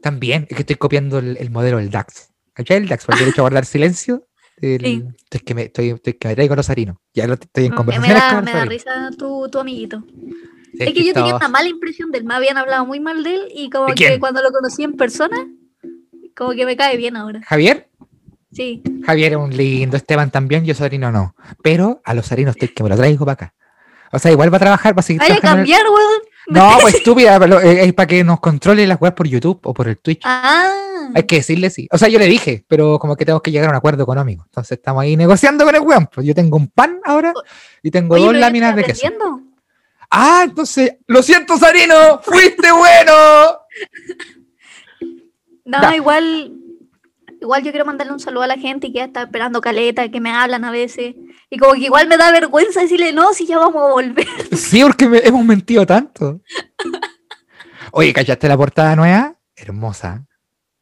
También, 0.00 0.46
es 0.48 0.56
que 0.56 0.62
estoy 0.62 0.76
copiando 0.76 1.18
el, 1.18 1.36
el 1.36 1.50
modelo 1.50 1.76
del 1.78 1.90
DAX. 1.90 2.32
¿Cachai? 2.54 2.78
El 2.78 2.88
DAX, 2.88 3.04
por 3.04 3.14
el 3.14 3.20
derecho 3.20 3.42
a 3.42 3.44
guardar 3.48 3.64
silencio. 3.66 4.26
El- 4.56 4.80
Sí. 4.84 5.04
estoy, 5.24 5.40
que 5.40 5.54
me, 5.54 5.62
estoy, 5.62 5.90
estoy 5.90 6.14
que 6.14 6.28
me 6.28 6.34
traigo 6.34 6.54
los 6.56 6.68
harinos. 6.70 6.96
Ya 7.14 7.26
lo, 7.26 7.34
estoy 7.34 7.64
en 7.66 7.70
Me, 7.70 7.70
me 7.70 7.76
conversaciones 7.76 8.22
da, 8.22 8.34
con 8.36 8.44
me 8.44 8.50
da 8.52 8.64
Rosarino. 8.64 8.70
risa 8.70 9.10
tu, 9.16 9.48
tu 9.50 9.58
amiguito. 9.58 10.04
Sí, 10.72 10.78
Es 10.80 10.92
que 10.94 11.04
yo 11.04 11.12
tenía 11.14 11.36
una 11.36 11.48
mala 11.48 11.68
impresión 11.68 12.10
de 12.10 12.18
él. 12.18 12.24
Me 12.24 12.34
habían 12.34 12.56
hablado 12.56 12.86
muy 12.86 12.98
mal 13.00 13.22
de 13.22 13.34
él 13.34 13.48
y 13.54 13.70
como 13.70 13.86
¿De 13.88 13.94
que 13.94 14.18
cuando 14.18 14.40
lo 14.42 14.50
conocí 14.50 14.82
en 14.84 14.94
persona, 14.94 15.36
como 16.36 16.52
que 16.52 16.64
me 16.66 16.76
cae 16.76 16.96
bien 16.96 17.16
ahora. 17.16 17.42
Javier, 17.44 17.90
Sí. 18.52 18.82
Javier 19.04 19.32
es 19.32 19.38
un 19.38 19.56
lindo, 19.56 19.96
Esteban 19.96 20.30
también, 20.30 20.64
yo 20.64 20.74
Sarino 20.74 21.10
no. 21.10 21.34
Pero 21.62 22.00
a 22.04 22.12
los 22.14 22.26
Sarinos 22.26 22.54
estoy 22.54 22.68
que 22.68 22.82
me 22.82 22.88
lo 22.90 22.96
traigo 22.96 23.24
para 23.24 23.32
acá. 23.34 23.54
O 24.12 24.18
sea, 24.18 24.30
igual 24.30 24.52
va 24.52 24.58
a 24.58 24.60
trabajar, 24.60 24.94
va 24.96 25.00
a 25.00 25.02
seguir 25.02 25.22
el- 25.26 25.40
cambiar, 25.40 25.82
weón. 25.86 26.20
No, 26.48 26.76
pues 26.82 26.96
estúpida, 26.96 27.38
pero, 27.38 27.60
eh, 27.60 27.84
es 27.84 27.92
para 27.94 28.06
que 28.08 28.24
nos 28.24 28.40
controle 28.40 28.86
las 28.86 29.00
webs 29.00 29.14
por 29.14 29.26
YouTube 29.28 29.60
o 29.62 29.72
por 29.72 29.86
el 29.88 29.96
Twitch. 29.98 30.20
Ah. 30.24 30.70
Hay 31.14 31.22
que 31.22 31.36
decirle 31.36 31.70
sí. 31.70 31.88
O 31.90 31.96
sea, 31.96 32.08
yo 32.08 32.18
le 32.18 32.26
dije, 32.26 32.64
pero 32.68 32.98
como 32.98 33.14
que 33.16 33.24
tengo 33.24 33.40
que 33.40 33.50
llegar 33.52 33.68
a 33.68 33.70
un 33.70 33.76
acuerdo 33.76 34.02
económico. 34.02 34.44
Entonces 34.46 34.72
estamos 34.78 35.02
ahí 35.02 35.16
negociando 35.16 35.64
con 35.64 35.74
el 35.74 35.80
weón. 35.82 36.08
Pues 36.12 36.26
yo 36.26 36.34
tengo 36.34 36.56
un 36.56 36.68
pan 36.68 36.98
ahora 37.04 37.32
y 37.82 37.90
tengo 37.90 38.16
Oye, 38.16 38.24
dos 38.24 38.34
láminas 38.36 38.74
de 38.76 38.84
queso. 38.84 39.06
Ah, 40.10 40.42
entonces, 40.44 40.96
lo 41.06 41.22
siento, 41.22 41.56
Sarino, 41.56 42.20
fuiste 42.22 42.70
bueno. 42.72 43.12
No, 45.64 45.80
Ya. 45.80 45.94
igual, 45.96 46.52
igual 47.42 47.62
yo 47.62 47.70
quiero 47.72 47.84
mandarle 47.84 48.12
un 48.14 48.20
saludo 48.20 48.44
a 48.44 48.46
la 48.46 48.56
gente 48.56 48.86
que 48.88 48.94
ya 48.94 49.04
está 49.04 49.24
esperando 49.24 49.60
caleta, 49.60 50.08
que 50.10 50.20
me 50.20 50.30
hablan 50.30 50.64
a 50.64 50.70
veces. 50.70 51.14
Y 51.50 51.58
como 51.58 51.74
que 51.74 51.80
igual 51.80 52.08
me 52.08 52.16
da 52.16 52.32
vergüenza 52.32 52.80
decirle, 52.80 53.12
no, 53.12 53.34
si 53.34 53.46
ya 53.46 53.58
vamos 53.58 53.82
a 53.82 53.92
volver. 53.92 54.26
Sí, 54.56 54.82
porque 54.82 55.06
me- 55.08 55.18
hemos 55.18 55.44
mentido 55.44 55.84
tanto. 55.84 56.40
Oye, 57.92 58.12
¿cachaste 58.12 58.48
la 58.48 58.56
portada 58.56 58.96
nueva? 58.96 59.36
Hermosa. 59.56 60.24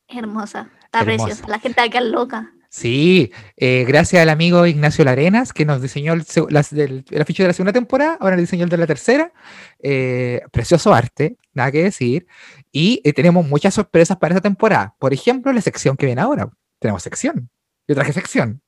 Hermosa, 0.09 0.71
está 0.85 1.01
Hermosa. 1.01 1.25
preciosa. 1.25 1.49
La 1.49 1.59
gente 1.59 1.81
acá 1.81 1.99
es 1.99 2.05
loca. 2.05 2.53
Sí, 2.73 3.33
eh, 3.57 3.85
gracias 3.87 4.23
al 4.23 4.29
amigo 4.29 4.65
Ignacio 4.65 5.05
Larenas 5.05 5.53
que 5.53 5.65
nos 5.65 5.83
diseñó 5.83 6.13
el, 6.13 6.25
las- 6.51 6.71
del- 6.73 7.05
el 7.11 7.23
afiche 7.23 7.43
de 7.43 7.49
la 7.49 7.53
segunda 7.53 7.73
temporada, 7.73 8.17
ahora 8.21 8.37
nos 8.37 8.43
diseñó 8.45 8.63
el 8.65 8.71
de 8.71 8.77
la 8.77 8.87
tercera. 8.87 9.33
Eh, 9.81 10.41
precioso 10.53 10.95
arte, 10.95 11.37
nada 11.53 11.73
que 11.73 11.83
decir. 11.83 12.27
Y 12.73 13.01
eh, 13.05 13.13
tenemos 13.13 13.47
muchas 13.47 13.75
sorpresas 13.75 14.17
para 14.17 14.35
esta 14.35 14.43
temporada. 14.43 14.95
Por 14.99 15.13
ejemplo, 15.13 15.53
la 15.53 15.61
sección 15.61 15.97
que 15.97 16.07
viene 16.07 16.21
ahora. 16.21 16.49
Tenemos 16.79 17.03
sección. 17.03 17.51
Yo 17.89 17.95
traje 17.95 18.13
sección. 18.13 18.63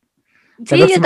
Sí, 0.66 0.76
yo, 0.78 0.86
yo 0.86 0.96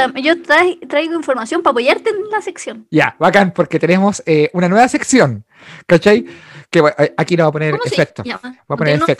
trai- 0.42 0.86
traigo 0.88 1.14
información 1.14 1.62
para 1.62 1.70
apoyarte 1.72 2.10
en 2.10 2.28
la 2.30 2.42
sección. 2.42 2.86
Ya, 2.90 3.16
bacán, 3.18 3.52
porque 3.52 3.78
tenemos 3.78 4.22
eh, 4.26 4.50
una 4.52 4.68
nueva 4.68 4.88
sección. 4.88 5.46
¿Cachai? 5.86 6.26
Que 6.70 6.80
bueno, 6.80 6.96
eh, 6.98 7.14
aquí 7.16 7.36
le 7.36 7.42
voy 7.42 7.48
a 7.48 7.52
poner 7.52 7.70
¿Cómo 7.72 7.84
se 7.84 7.94
efecto. 7.94 8.22
llama? 8.24 8.40
Voy 8.42 8.50
a 8.52 8.64
¿No 8.68 8.76
poner 8.76 8.98
nombre? 8.98 9.16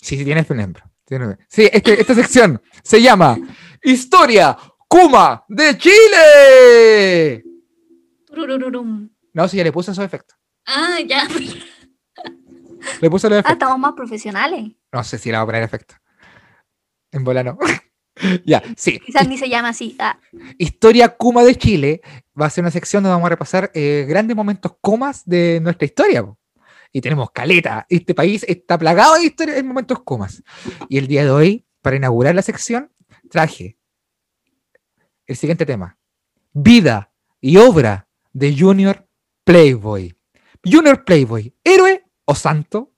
Sí, 0.00 0.16
sí, 0.18 0.24
nombre. 0.24 0.82
tiene 1.04 1.24
nombre. 1.24 1.44
Sí, 1.48 1.68
este- 1.72 2.00
esta 2.00 2.14
sección 2.14 2.60
se 2.82 3.00
llama 3.00 3.38
Historia 3.82 4.56
Kuma 4.88 5.44
de 5.48 5.78
Chile. 5.78 7.44
No, 9.32 9.48
sí, 9.48 9.56
ya 9.56 9.64
le 9.64 9.72
puse 9.72 9.90
esos 9.92 10.04
efectos. 10.04 10.36
Ah, 10.66 10.98
ya. 11.06 11.26
Le 13.02 13.10
puse 13.10 13.28
los 13.28 13.42
Ah, 13.44 13.52
estamos 13.54 13.80
más 13.80 13.94
profesionales. 13.94 14.70
No 14.92 15.02
sé 15.02 15.18
si 15.18 15.28
le 15.30 15.36
voy 15.36 15.42
a 15.42 15.46
poner 15.46 15.62
efectos. 15.64 15.98
En 17.10 17.24
bola 17.24 17.42
no. 17.42 17.58
ya, 18.46 18.62
sí. 18.76 19.00
Quizás 19.00 19.26
ni 19.28 19.36
se 19.36 19.48
llama 19.48 19.70
así. 19.70 19.96
Ah, 19.98 20.20
Historia 20.56 21.08
Kuma 21.16 21.42
de 21.42 21.56
Chile 21.56 22.00
va 22.40 22.46
a 22.46 22.50
ser 22.50 22.62
una 22.62 22.70
sección 22.70 23.02
donde 23.02 23.14
vamos 23.14 23.26
a 23.26 23.30
repasar 23.30 23.72
eh, 23.74 24.06
grandes 24.08 24.36
momentos 24.36 24.76
comas 24.80 25.24
de 25.26 25.58
nuestra 25.60 25.84
historia. 25.84 26.22
po. 26.22 26.38
Y 26.92 27.00
tenemos 27.00 27.32
caleta. 27.32 27.84
Este 27.88 28.14
país 28.14 28.44
está 28.46 28.78
plagado 28.78 29.14
de 29.16 29.24
historia 29.24 29.56
en 29.58 29.66
momentos 29.66 30.00
comas. 30.04 30.40
Y 30.88 30.96
el 30.96 31.08
día 31.08 31.24
de 31.24 31.30
hoy, 31.32 31.66
para 31.80 31.96
inaugurar 31.96 32.36
la 32.36 32.42
sección, 32.42 32.92
traje 33.28 33.78
el 35.26 35.34
siguiente 35.36 35.66
tema. 35.66 35.98
Vida 36.52 37.12
y 37.40 37.56
obra 37.56 38.06
de 38.32 38.56
Junior 38.56 39.08
Playboy. 39.42 40.16
Junior 40.64 41.04
Playboy, 41.04 41.52
héroe 41.64 42.04
o 42.26 42.36
santo. 42.36 42.91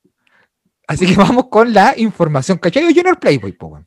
Así 0.87 1.07
que 1.07 1.15
vamos 1.17 1.49
con 1.49 1.73
la 1.73 1.95
información. 1.97 2.59
¿Cachai? 2.59 2.95
Junior 2.95 3.19
Playboy, 3.19 3.53
po, 3.53 3.81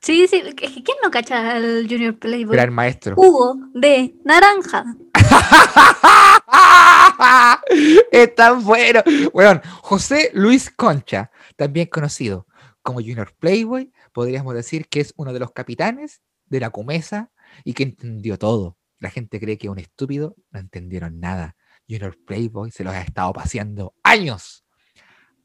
sí, 0.00 0.26
sí. 0.28 0.42
¿Quién 0.56 0.96
no 1.02 1.10
cacha 1.10 1.56
al 1.56 1.86
Junior 1.88 2.18
Playboy? 2.18 2.54
Gran 2.54 2.72
maestro. 2.72 3.16
Jugo 3.16 3.56
de 3.74 4.14
naranja. 4.24 4.84
es 8.12 8.34
tan 8.34 8.64
bueno. 8.64 9.02
Bueno, 9.32 9.60
José 9.82 10.30
Luis 10.34 10.70
Concha, 10.70 11.30
también 11.56 11.86
conocido 11.86 12.46
como 12.82 13.00
Junior 13.00 13.34
Playboy, 13.38 13.92
podríamos 14.12 14.54
decir 14.54 14.88
que 14.88 15.00
es 15.00 15.12
uno 15.16 15.32
de 15.32 15.40
los 15.40 15.52
capitanes 15.52 16.22
de 16.46 16.60
la 16.60 16.70
Comesa 16.70 17.30
y 17.64 17.74
que 17.74 17.82
entendió 17.82 18.38
todo. 18.38 18.78
La 18.98 19.10
gente 19.10 19.40
cree 19.40 19.58
que 19.58 19.66
es 19.66 19.70
un 19.70 19.78
estúpido, 19.78 20.36
no 20.50 20.60
entendieron 20.60 21.20
nada. 21.20 21.56
Junior 21.88 22.16
Playboy 22.26 22.70
se 22.70 22.84
los 22.84 22.94
ha 22.94 23.00
estado 23.00 23.32
paseando 23.32 23.94
años. 24.02 24.59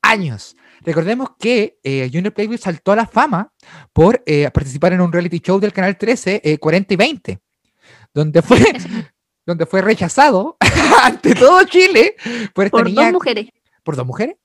Años. 0.10 0.56
Recordemos 0.82 1.30
que 1.40 1.80
eh, 1.84 2.10
Junior 2.14 2.34
Playboy 2.34 2.58
saltó 2.58 2.92
a 2.92 2.96
la 2.96 3.08
fama 3.08 3.52
por 3.92 4.22
eh, 4.26 4.50
participar 4.52 4.94
en 4.94 5.02
un 5.02 5.12
reality 5.12 5.40
show 5.40 5.60
del 5.60 5.74
canal 5.74 5.98
13, 5.98 6.42
eh, 6.44 6.58
40 6.60 6.94
y 6.94 6.98
20, 6.98 7.40
donde 8.14 8.42
fue, 8.42 8.60
donde 9.46 9.66
fue 9.66 9.82
rechazado 9.82 10.58
ante 11.04 11.34
todo 11.34 11.64
Chile 11.66 12.16
por 12.54 12.66
esta 12.66 12.78
Por 12.78 12.86
niña. 12.86 13.04
dos 13.06 13.14
mujeres. 13.14 13.48
¿Por 13.84 13.96
dos 13.96 14.06
mujeres? 14.06 14.36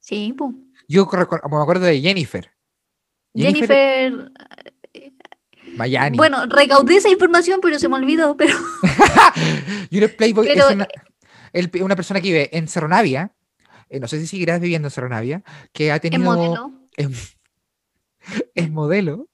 Sí, 0.00 0.34
pues. 0.36 0.52
Yo 0.88 1.06
me 1.12 1.22
acuerdo 1.62 1.84
de 1.86 2.00
Jennifer. 2.00 2.50
Jennifer. 3.34 4.32
Mayani. 5.76 6.16
Bueno, 6.16 6.46
recaudé 6.46 6.96
esa 6.96 7.10
información, 7.10 7.60
pero 7.62 7.78
se 7.78 7.88
me 7.88 7.96
olvidó. 7.96 8.36
Pero 8.36 8.56
Junior 9.92 10.10
Playboy 10.16 10.46
pero- 10.46 10.68
es 10.70 10.74
una, 10.74 10.88
el- 11.52 11.70
una 11.82 11.94
persona 11.94 12.20
que 12.20 12.28
vive 12.28 12.56
en 12.56 12.66
Cerro 12.68 12.88
Navia. 12.88 13.32
Eh, 13.90 14.00
no 14.00 14.08
sé 14.08 14.20
si 14.20 14.26
seguirás 14.26 14.60
viviendo 14.60 14.88
en 14.88 14.92
Cerro 14.92 15.08
Navia. 15.08 15.42
Que 15.72 15.90
ha 15.92 15.96
es 15.96 16.00
tenido. 16.02 16.22
modelo. 16.24 16.72
es, 16.96 17.36
es 18.54 18.70
modelo 18.70 19.28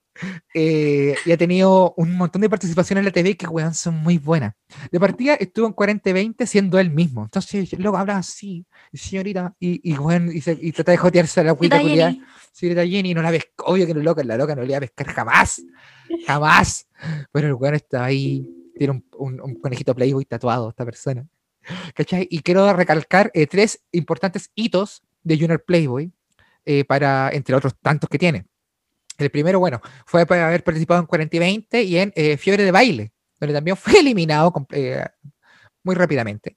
eh, 0.55 1.17
y 1.27 1.33
ha 1.33 1.37
tenido 1.37 1.93
un 1.97 2.17
montón 2.17 2.41
de 2.43 2.49
participación 2.49 2.99
en 2.99 3.05
la 3.05 3.11
TV 3.11 3.37
que, 3.37 3.47
weón, 3.49 3.75
son 3.75 3.97
muy 3.97 4.19
buenas. 4.19 4.55
De 4.93 5.01
partida 5.01 5.35
estuvo 5.35 5.67
en 5.67 5.75
40-20 5.75 6.47
siendo 6.47 6.79
él 6.79 6.91
mismo. 6.91 7.25
Entonces, 7.25 7.73
luego 7.79 7.97
habla 7.97 8.19
así, 8.19 8.65
señorita, 8.93 9.55
y, 9.59 9.81
y, 9.93 9.99
weón, 9.99 10.31
y, 10.33 10.41
se- 10.41 10.59
y 10.61 10.71
trata 10.71 10.93
de 10.93 10.99
jotearse 10.99 11.41
a 11.41 11.45
la 11.45 11.55
cuita. 11.55 11.81
Jenny. 11.81 12.23
Señorita 12.53 12.87
Jenny, 12.87 13.13
no 13.15 13.23
la 13.23 13.33
ves, 13.33 13.49
obvio 13.65 13.87
que 13.87 13.95
no 13.95 14.01
es 14.01 14.05
loca, 14.05 14.23
la 14.23 14.37
loca 14.37 14.55
no 14.55 14.63
le 14.63 14.69
iba 14.69 14.77
a 14.77 14.81
pescar 14.81 15.07
jamás, 15.09 15.61
jamás. 16.27 16.87
Pero 17.33 17.49
el 17.49 17.55
weón 17.55 17.75
está 17.75 18.05
ahí, 18.05 18.49
tiene 18.79 18.93
un, 18.93 19.05
un- 19.19 19.41
un 19.41 19.55
conejito 19.61 19.95
Playboy 19.97 20.25
tatuado, 20.27 20.69
esta 20.71 20.85
persona. 20.85 21.27
¿Cachai? 21.95 22.27
Y 22.31 22.41
quiero 22.41 22.73
recalcar 22.73 23.31
eh, 23.35 23.47
tres 23.47 23.83
importantes 23.93 24.51
hitos 24.55 25.03
de 25.23 25.37
Junior 25.39 25.63
Playboy, 25.65 26.13
eh, 26.65 26.85
para, 26.85 27.31
entre 27.33 27.55
otros 27.55 27.75
tantos 27.81 28.09
que 28.09 28.19
tiene. 28.19 28.47
El 29.19 29.31
primero, 29.31 29.59
bueno, 29.61 29.81
fue 30.07 30.27
para 30.27 30.49
haber 30.49 30.65
participado 30.65 31.01
en 31.01 31.07
40 31.07 31.37
y 31.37 31.39
20 31.39 31.83
y 31.83 31.99
en 31.99 32.13
eh, 32.17 32.37
Fiebre 32.37 32.65
de 32.65 32.71
Baile, 32.73 33.13
donde 33.39 33.55
también 33.55 33.77
fue 33.77 34.01
eliminado 34.01 34.53
com- 34.53 34.67
eh, 34.71 35.05
muy 35.83 35.95
rápidamente. 35.95 36.57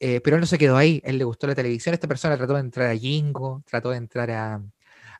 Eh, 0.00 0.20
pero 0.22 0.36
él 0.36 0.40
no 0.40 0.46
se 0.46 0.58
quedó 0.58 0.76
ahí, 0.76 1.00
él 1.04 1.18
le 1.18 1.24
gustó 1.24 1.46
la 1.46 1.54
televisión. 1.54 1.94
Esta 1.94 2.08
persona 2.08 2.36
trató 2.36 2.54
de 2.54 2.60
entrar 2.60 2.90
a 2.90 2.96
Jingo, 2.96 3.62
trató 3.66 3.90
de 3.90 3.98
entrar 3.98 4.30
a, 4.30 4.60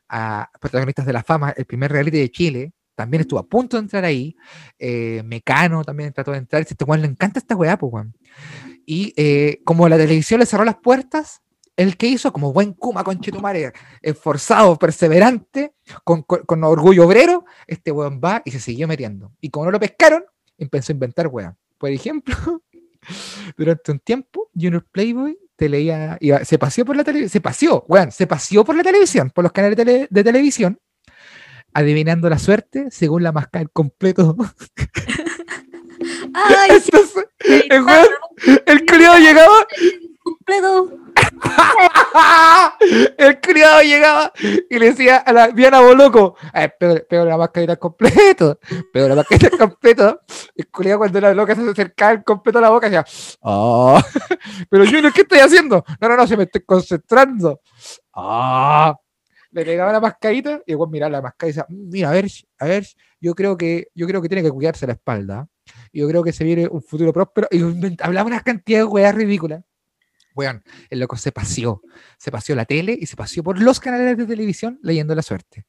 a 0.09 0.49
Protagonistas 0.59 1.05
de 1.05 1.13
la 1.13 1.23
Fama, 1.23 1.53
el 1.55 1.65
primer 1.65 1.91
reality 1.91 2.17
de 2.17 2.29
Chile. 2.31 2.73
También 2.95 3.21
estuvo 3.21 3.39
a 3.39 3.47
punto 3.47 3.77
de 3.77 3.83
entrar 3.83 4.03
ahí. 4.05 4.35
Eh, 4.77 5.21
Mecano 5.25 5.83
también 5.83 6.11
trató 6.13 6.31
de 6.31 6.37
entrar. 6.39 6.61
Este 6.61 6.83
weón 6.83 7.01
le 7.01 7.07
encanta 7.07 7.39
esta 7.39 7.55
weá, 7.55 7.77
pues, 7.77 7.93
weón. 7.93 8.13
Y 8.85 9.13
eh, 9.17 9.61
como 9.63 9.87
la 9.89 9.97
televisión 9.97 10.39
le 10.39 10.45
cerró 10.45 10.63
las 10.65 10.75
puertas, 10.77 11.41
el 11.75 11.97
que 11.97 12.07
hizo 12.07 12.31
como 12.31 12.53
buen 12.53 12.73
Kuma 12.73 13.03
con 13.03 13.19
Chetumare, 13.19 13.73
esforzado, 14.01 14.77
perseverante, 14.77 15.73
con, 16.03 16.21
con- 16.23 16.43
con 16.45 16.63
orgullo 16.63 17.05
obrero, 17.05 17.45
este 17.67 17.91
weón 17.91 18.21
va 18.23 18.41
y 18.45 18.51
se 18.51 18.59
siguió 18.59 18.87
metiendo. 18.87 19.31
Y 19.41 19.49
como 19.49 19.65
no 19.65 19.71
lo 19.71 19.79
pescaron, 19.79 20.23
empezó 20.57 20.91
a 20.91 20.95
inventar 20.95 21.27
weá. 21.27 21.55
Por 21.77 21.89
ejemplo, 21.89 22.35
durante 23.57 23.91
un 23.91 23.99
tiempo, 23.99 24.49
Junior 24.53 24.85
Playboy 24.91 25.37
gente 25.57 25.69
leía, 25.69 26.17
iba- 26.19 26.43
se 26.45 26.57
paseó 26.57 26.83
por 26.85 26.95
la 26.95 27.03
televisión, 27.03 27.29
se 27.29 27.41
paseó, 27.41 27.85
weón, 27.87 28.11
se 28.11 28.25
paseó 28.27 28.63
por 28.65 28.75
la 28.75 28.83
televisión, 28.83 29.29
por 29.29 29.43
los 29.43 29.51
canales 29.51 29.77
de, 29.77 29.83
tele- 29.85 30.07
de 30.09 30.23
televisión, 30.23 30.79
adivinando 31.73 32.29
la 32.29 32.39
suerte 32.39 32.87
según 32.91 33.23
la 33.23 33.31
masca 33.31 33.59
del 33.59 33.69
completo. 33.71 34.35
Ay, 36.33 36.79
sí, 36.81 36.89
Entonces, 36.93 37.25
el, 37.69 37.83
weón, 37.83 38.07
el 38.65 38.85
criado 38.85 39.17
llegaba, 39.17 39.65
completo. 40.23 40.89
el 43.17 43.39
criado 43.39 43.81
llegaba 43.81 44.31
y 44.69 44.79
le 44.79 44.87
decía 44.91 45.17
a 45.17 45.31
la 45.33 45.47
Diana 45.49 45.79
Boloco, 45.81 46.35
"Eh, 46.53 46.69
pego, 46.79 46.95
pego 47.07 47.25
la 47.25 47.37
mascarita 47.37 47.73
al 47.73 47.79
completo, 47.79 48.59
pego 48.91 49.07
la 49.09 49.15
mascarita 49.15 49.47
al 49.51 49.57
completo. 49.57 50.21
El 50.55 50.67
criado 50.69 50.99
cuando 50.99 51.21
la 51.21 51.33
loca 51.33 51.55
se 51.55 51.69
acercaba 51.69 52.11
el 52.13 52.23
completo 52.23 52.59
a 52.59 52.61
la 52.61 52.69
boca 52.69 52.87
decía, 52.89 53.05
"Ah". 53.43 54.03
pero 54.69 54.85
Junior, 54.85 55.13
¿qué 55.13 55.21
estoy 55.21 55.39
haciendo? 55.39 55.83
No, 56.01 56.09
no, 56.09 56.17
no, 56.17 56.27
se 56.27 56.37
me 56.37 56.43
estoy 56.43 56.61
concentrando. 56.65 57.61
"Ah". 58.15 58.95
Le 59.53 59.63
pegaba 59.65 59.91
la 59.91 59.99
mascarita 59.99 60.61
y 60.65 60.71
igual 60.71 60.89
miraba 60.89 61.11
la 61.11 61.21
mascarita 61.21 61.45
y 61.45 61.47
decía, 61.47 61.65
"Mm, 61.69 61.89
mira, 61.89 62.09
a 62.09 62.11
ver, 62.13 62.27
a 62.59 62.65
ver, 62.65 62.87
yo 63.21 63.35
creo 63.35 63.55
que, 63.57 63.87
yo 63.95 64.07
creo 64.07 64.21
que 64.21 64.27
tiene 64.29 64.41
que 64.43 64.51
cuidarse 64.51 64.85
la 64.87 64.93
espalda. 64.93 65.47
Y 65.91 65.99
yo 66.01 66.07
creo 66.09 66.23
que 66.23 66.33
se 66.33 66.43
viene 66.43 66.67
un 66.67 66.81
futuro 66.81 67.13
próspero. 67.13 67.47
Y 67.51 67.61
hablaba 68.01 68.27
una 68.27 68.41
cantidad 68.41 68.79
de 68.79 68.83
weas 68.85 69.15
ridículas. 69.15 69.63
Weón, 70.35 70.63
el 70.89 70.99
loco 70.99 71.15
se 71.15 71.31
paseó. 71.31 71.81
Se 72.17 72.31
paseó 72.31 72.55
la 72.55 72.65
tele 72.65 72.97
y 72.99 73.05
se 73.05 73.15
paseó 73.15 73.43
por 73.43 73.61
los 73.61 73.79
canales 73.79 74.17
de 74.17 74.25
televisión 74.25 74.79
leyendo 74.81 75.13
la 75.13 75.21
suerte. 75.21 75.65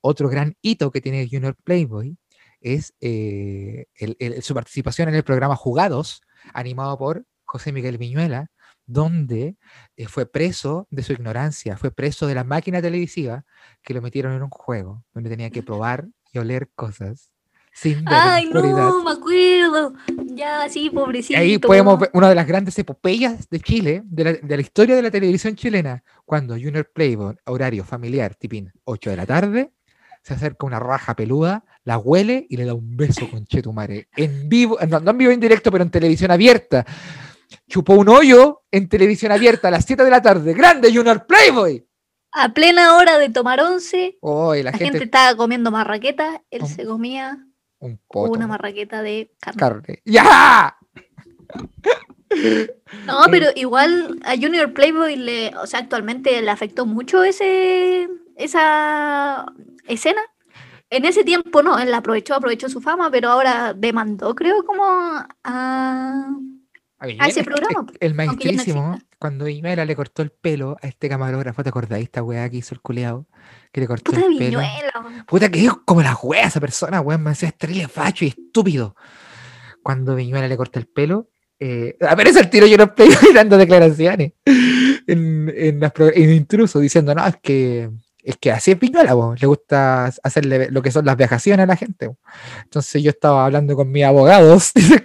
Otro 0.00 0.28
gran 0.30 0.56
hito 0.62 0.90
que 0.90 1.00
tiene 1.02 1.28
Junior 1.30 1.54
Playboy 1.62 2.16
es 2.60 2.94
eh, 3.00 3.86
el- 3.94 4.16
el- 4.18 4.42
su 4.42 4.54
participación 4.54 5.08
en 5.10 5.14
el 5.16 5.22
programa 5.22 5.54
Jugados, 5.56 6.22
animado 6.54 6.96
por 6.98 7.26
José 7.44 7.70
Miguel 7.72 7.98
Viñuela, 7.98 8.50
donde 8.86 9.56
eh, 9.96 10.06
fue 10.06 10.26
preso 10.26 10.86
de 10.90 11.02
su 11.02 11.12
ignorancia, 11.12 11.76
fue 11.76 11.90
preso 11.90 12.26
de 12.26 12.34
la 12.34 12.44
máquina 12.44 12.80
televisiva 12.80 13.44
que 13.82 13.94
lo 13.94 14.02
metieron 14.02 14.32
en 14.32 14.42
un 14.42 14.50
juego 14.50 15.04
donde 15.12 15.30
tenía 15.30 15.50
que 15.50 15.62
probar 15.62 16.06
y 16.32 16.38
oler 16.38 16.70
cosas 16.74 17.32
sin 17.72 18.04
ver 18.06 18.14
Ay, 18.18 18.48
no, 18.50 19.04
me 19.04 19.10
acuerdo. 19.10 19.92
Ya, 20.34 20.66
sí, 20.70 20.88
pobrecito. 20.88 21.38
ahí 21.38 21.58
podemos 21.58 22.00
ver 22.00 22.10
una 22.14 22.30
de 22.30 22.34
las 22.34 22.46
grandes 22.46 22.78
epopeyas 22.78 23.50
de 23.50 23.60
Chile, 23.60 24.02
de 24.06 24.24
la, 24.24 24.32
de 24.32 24.56
la 24.56 24.62
historia 24.62 24.96
de 24.96 25.02
la 25.02 25.10
televisión 25.10 25.54
chilena, 25.56 26.02
cuando 26.24 26.54
Junior 26.54 26.90
Playboy, 26.90 27.36
horario 27.44 27.84
familiar, 27.84 28.34
tipín 28.34 28.72
8 28.84 29.10
de 29.10 29.16
la 29.16 29.26
tarde, 29.26 29.72
se 30.22 30.32
acerca 30.32 30.66
una 30.66 30.80
raja 30.80 31.14
peluda, 31.14 31.64
la 31.84 31.98
huele 31.98 32.46
y 32.48 32.56
le 32.56 32.64
da 32.64 32.72
un 32.72 32.96
beso 32.96 33.30
con 33.30 33.44
Chetumare. 33.44 34.08
En 34.16 34.48
vivo, 34.48 34.78
no, 34.88 34.98
no 34.98 35.10
en 35.10 35.18
vivo 35.18 35.30
en 35.30 35.38
directo, 35.38 35.70
pero 35.70 35.84
en 35.84 35.90
televisión 35.90 36.30
abierta. 36.30 36.84
Chupó 37.68 37.94
un 37.94 38.08
hoyo 38.08 38.62
en 38.70 38.88
televisión 38.88 39.32
abierta 39.32 39.68
a 39.68 39.70
las 39.70 39.84
7 39.84 40.04
de 40.04 40.10
la 40.10 40.22
tarde. 40.22 40.52
¡Grande 40.54 40.92
Junior 40.94 41.26
Playboy! 41.26 41.86
A 42.32 42.50
plena 42.52 42.96
hora 42.96 43.18
de 43.18 43.30
tomar 43.30 43.60
once, 43.60 44.18
Oh, 44.20 44.54
la, 44.54 44.64
la 44.64 44.72
gente, 44.72 44.84
gente 44.84 45.04
estaba 45.04 45.34
comiendo 45.36 45.70
marraqueta, 45.70 46.42
él 46.50 46.66
se 46.66 46.84
comía 46.84 47.38
un 47.78 47.98
poto. 48.08 48.32
una 48.32 48.46
marraqueta 48.46 49.00
de 49.02 49.32
carne. 49.40 49.58
carne. 49.60 50.02
¡Ya! 50.04 50.76
No, 53.06 53.20
pero 53.30 53.46
igual 53.54 54.18
a 54.24 54.34
Junior 54.34 54.72
Playboy 54.72 55.16
le, 55.16 55.54
o 55.56 55.66
sea, 55.66 55.80
actualmente 55.80 56.42
le 56.42 56.50
afectó 56.50 56.84
mucho 56.84 57.22
ese 57.24 58.08
esa 58.36 59.46
escena. 59.86 60.20
En 60.90 61.04
ese 61.04 61.24
tiempo 61.24 61.62
no, 61.62 61.78
él 61.78 61.90
la 61.90 61.98
aprovechó, 61.98 62.34
aprovechó 62.34 62.68
su 62.68 62.80
fama, 62.80 63.10
pero 63.10 63.30
ahora 63.30 63.74
demandó, 63.74 64.34
creo, 64.34 64.64
como 64.64 64.84
a 65.44 66.28
A 66.98 67.06
mí, 67.06 67.16
a 67.20 67.26
ese 67.28 67.40
es- 67.40 67.46
programa, 67.46 67.86
el 68.00 68.12
no 68.12 68.16
maestrísimo, 68.16 68.98
cuando 69.18 69.44
Viñuela 69.44 69.84
le 69.84 69.94
cortó 69.94 70.22
el 70.22 70.30
pelo 70.30 70.76
a 70.82 70.86
este 70.86 71.08
camarógrafo, 71.08 71.62
¿te 71.62 71.68
acordáis 71.68 72.04
esta 72.04 72.22
weá 72.22 72.48
que 72.48 72.58
hizo 72.58 72.74
el 72.74 72.80
culeado? 72.80 73.26
Que 73.72 73.80
le 73.82 73.86
cortó 73.86 74.12
Puta 74.12 74.26
el 74.26 74.38
pelo. 74.38 74.60
Viñuela. 74.60 74.92
weón. 75.04 75.24
Puta 75.26 75.48
que 75.50 75.64
es 75.66 75.72
como 75.84 76.02
la 76.02 76.14
wea 76.16 76.46
esa 76.46 76.60
persona, 76.60 77.00
weón, 77.00 77.22
me 77.22 77.30
decía 77.30 77.52
terrible 77.52 77.88
facho 77.88 78.24
y 78.24 78.28
estúpido. 78.28 78.96
Cuando 79.82 80.14
Viñuela 80.14 80.48
le 80.48 80.56
corta 80.56 80.78
el 80.78 80.86
pelo, 80.86 81.28
eh, 81.58 81.96
aparece 82.06 82.40
el 82.40 82.50
tiro 82.50 82.66
yo 82.66 82.76
no 82.76 82.94
play 82.94 83.08
dando 83.34 83.56
declaraciones 83.56 84.32
en, 85.06 85.52
en, 85.56 85.80
las 85.80 85.92
en 85.98 86.32
intruso, 86.32 86.80
diciendo, 86.80 87.14
no, 87.14 87.26
es 87.26 87.36
que 87.42 87.90
es 88.22 88.36
que 88.38 88.50
así 88.50 88.72
es 88.72 88.80
Viñuela, 88.80 89.12
po, 89.12 89.34
le 89.40 89.46
gusta 89.46 90.06
hacerle 90.24 90.68
lo 90.72 90.82
que 90.82 90.90
son 90.90 91.04
las 91.04 91.16
viajaciones 91.16 91.62
a 91.62 91.66
la 91.66 91.76
gente. 91.76 92.10
Entonces 92.64 93.00
yo 93.00 93.10
estaba 93.10 93.44
hablando 93.46 93.76
con 93.76 93.92
mis 93.92 94.02
abogados, 94.04 94.72
dice 94.74 94.94
el 94.94 95.04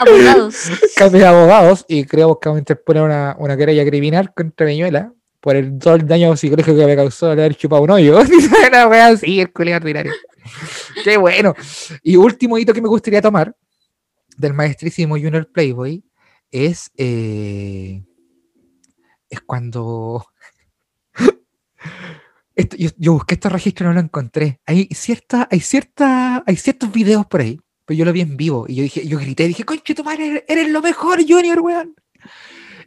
Abogados. 0.00 0.70
mis 1.12 1.22
abogados, 1.22 1.84
y 1.86 2.04
creo 2.04 2.38
que 2.40 2.48
vamos 2.48 2.58
a 2.58 2.60
interponer 2.60 3.02
una, 3.02 3.36
una 3.38 3.56
querella 3.56 3.84
criminal 3.84 4.32
contra 4.32 4.66
Viñuela 4.66 5.12
por 5.40 5.56
el, 5.56 5.78
todo 5.78 5.94
el 5.94 6.06
daño 6.06 6.36
psicológico 6.36 6.76
que 6.76 6.86
me 6.86 6.96
causó 6.96 7.30
al 7.30 7.38
haber 7.38 7.54
chupado 7.54 7.82
un 7.82 7.90
hoyo. 7.90 8.20
Una 8.68 8.88
wea 8.88 9.08
así, 9.08 9.40
el 9.40 9.52
culiao 9.52 9.78
ordinario. 9.78 10.12
Qué 11.04 11.16
bueno. 11.16 11.54
Y 12.02 12.16
último 12.16 12.58
hito 12.58 12.72
que 12.72 12.82
me 12.82 12.88
gustaría 12.88 13.22
tomar 13.22 13.54
del 14.36 14.54
maestrísimo 14.54 15.16
Junior 15.16 15.50
Playboy 15.50 16.02
es, 16.50 16.90
eh, 16.96 18.02
es 19.28 19.40
cuando... 19.42 20.26
Yo 22.98 23.14
busqué 23.14 23.34
estos 23.34 23.52
registros 23.52 23.86
y 23.86 23.88
no 23.88 23.94
lo 23.94 24.00
encontré. 24.00 24.60
Hay, 24.66 24.88
cierta, 24.92 25.48
hay, 25.50 25.60
cierta, 25.60 26.42
hay 26.46 26.56
ciertos 26.56 26.92
videos 26.92 27.26
por 27.26 27.40
ahí, 27.40 27.58
yo 27.96 28.04
lo 28.04 28.12
vi 28.12 28.20
en 28.20 28.36
vivo 28.36 28.66
y 28.68 28.76
yo 28.76 28.82
dije, 28.82 29.06
yo 29.06 29.18
grité, 29.18 29.46
dije, 29.46 29.64
conche 29.64 29.94
tu 29.94 30.04
madre, 30.04 30.44
eres, 30.48 30.70
lo 30.70 30.80
mejor, 30.80 31.20
Junior, 31.26 31.60
weón. 31.60 31.94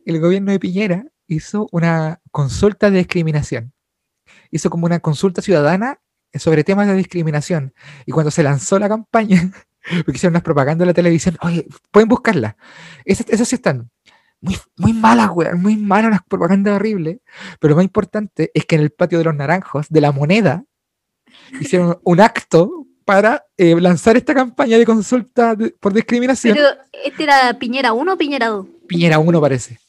El 0.06 0.20
gobierno 0.20 0.52
de 0.52 0.60
Piñera 0.60 1.06
hizo 1.28 1.68
una 1.72 2.22
consulta 2.32 2.90
de 2.90 3.00
discriminación. 3.00 3.74
Hizo 4.52 4.70
como 4.70 4.86
una 4.86 5.00
consulta 5.00 5.42
ciudadana 5.42 6.00
sobre 6.34 6.64
temas 6.64 6.88
de 6.88 6.96
discriminación. 6.96 7.74
Y 8.06 8.12
cuando 8.12 8.32
se 8.32 8.44
lanzó 8.44 8.80
la 8.80 8.90
campaña, 8.90 9.52
porque 10.06 10.18
hicieron 10.18 10.34
unas 10.34 10.44
propagandas 10.44 10.84
en 10.84 10.88
la 10.88 10.94
televisión, 10.94 11.38
oye, 11.42 11.68
pueden 11.92 12.10
buscarla. 12.10 12.58
Esas, 13.06 13.30
esas 13.30 13.52
están 13.54 13.90
muy, 14.42 14.58
muy 14.78 14.94
malas, 14.94 15.30
weón, 15.34 15.62
muy 15.62 15.78
malas, 15.78 16.08
unas 16.08 16.24
propagandas 16.28 16.76
horribles. 16.76 17.20
Pero 17.60 17.72
lo 17.72 17.76
más 17.78 17.86
importante 17.86 18.52
es 18.54 18.66
que 18.66 18.76
en 18.76 18.82
el 18.82 18.92
patio 18.92 19.18
de 19.18 19.26
los 19.26 19.36
naranjos, 19.36 19.88
de 19.90 20.02
la 20.02 20.12
moneda, 20.12 20.66
hicieron 21.60 22.00
un 22.04 22.20
acto 22.20 22.88
para 23.06 23.46
eh, 23.58 23.76
lanzar 23.80 24.18
esta 24.18 24.34
campaña 24.34 24.78
de 24.78 24.86
consulta 24.86 25.56
de- 25.56 25.72
por 25.72 25.94
discriminación. 25.94 26.56
Pero 26.56 26.68
este 27.04 27.24
era 27.24 27.58
Piñera 27.60 27.94
1 27.94 28.14
o 28.14 28.18
Piñera 28.18 28.48
2. 28.48 28.66
Piñera 28.88 29.20
1 29.20 29.42
parece. 29.42 29.80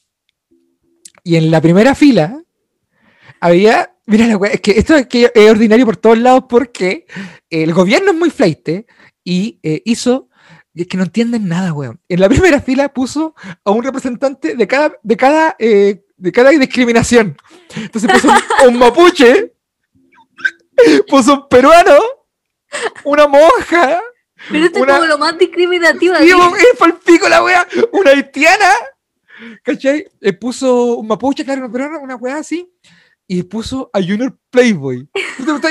Y 1.23 1.37
en 1.37 1.51
la 1.51 1.61
primera 1.61 1.95
fila 1.95 2.43
había, 3.41 3.95
mira 4.07 4.27
la 4.27 4.37
wea, 4.37 4.53
es 4.53 4.61
que 4.61 4.73
esto 4.73 4.95
es, 4.97 5.07
que 5.07 5.31
es 5.35 5.51
ordinario 5.51 5.87
por 5.87 5.97
todos 5.97 6.19
lados 6.19 6.45
porque 6.49 7.07
el 7.51 7.73
gobierno 7.73 8.11
es 8.13 8.17
muy 8.17 8.31
fleite 8.31 8.87
y 9.23 9.59
eh, 9.63 9.81
hizo, 9.85 10.29
es 10.75 10.87
que 10.87 10.97
no 10.97 11.05
entienden 11.05 11.49
nada, 11.49 11.73
weón. 11.73 12.01
En 12.09 12.21
la 12.21 12.29
primera 12.29 12.61
fila 12.61 12.93
puso 12.93 13.35
a 13.65 13.71
un 13.71 13.83
representante 13.83 14.55
de 14.57 14.67
cada, 14.67 14.93
de 15.03 15.17
cada, 15.17 15.57
eh, 15.59 16.05
de 16.17 16.33
cada 16.33 16.51
discriminación. 16.51 17.37
Entonces 17.77 18.11
puso 18.11 18.29
un, 18.29 18.69
un 18.75 18.79
mapuche, 18.79 19.55
puso 21.09 21.35
un 21.35 21.49
peruano, 21.49 21.97
una 23.05 23.27
monja, 23.27 24.03
Pero 24.51 24.67
esto 24.67 24.81
Una- 24.81 24.93
es 24.95 24.99
como 24.99 25.09
lo 25.09 25.19
más 25.19 25.39
discriminativo. 25.39 26.15
Sí, 26.17 26.29
es 26.31 26.79
pa'l 26.79 26.99
pico 26.99 27.29
la 27.29 27.43
wea. 27.43 27.67
Una 27.93 28.11
haitiana, 28.11 28.75
¿cachai? 29.63 30.07
Le 30.21 30.33
puso 30.35 30.97
un 30.97 31.07
mapuche, 31.07 31.45
claro, 31.45 31.71
pero 31.71 31.87
una, 31.87 31.99
una 31.99 32.17
wea 32.17 32.37
así. 32.37 32.71
Y 33.27 33.43
puso 33.45 33.91
a 33.93 34.01
Junior 34.01 34.37
Playboy. 34.51 35.09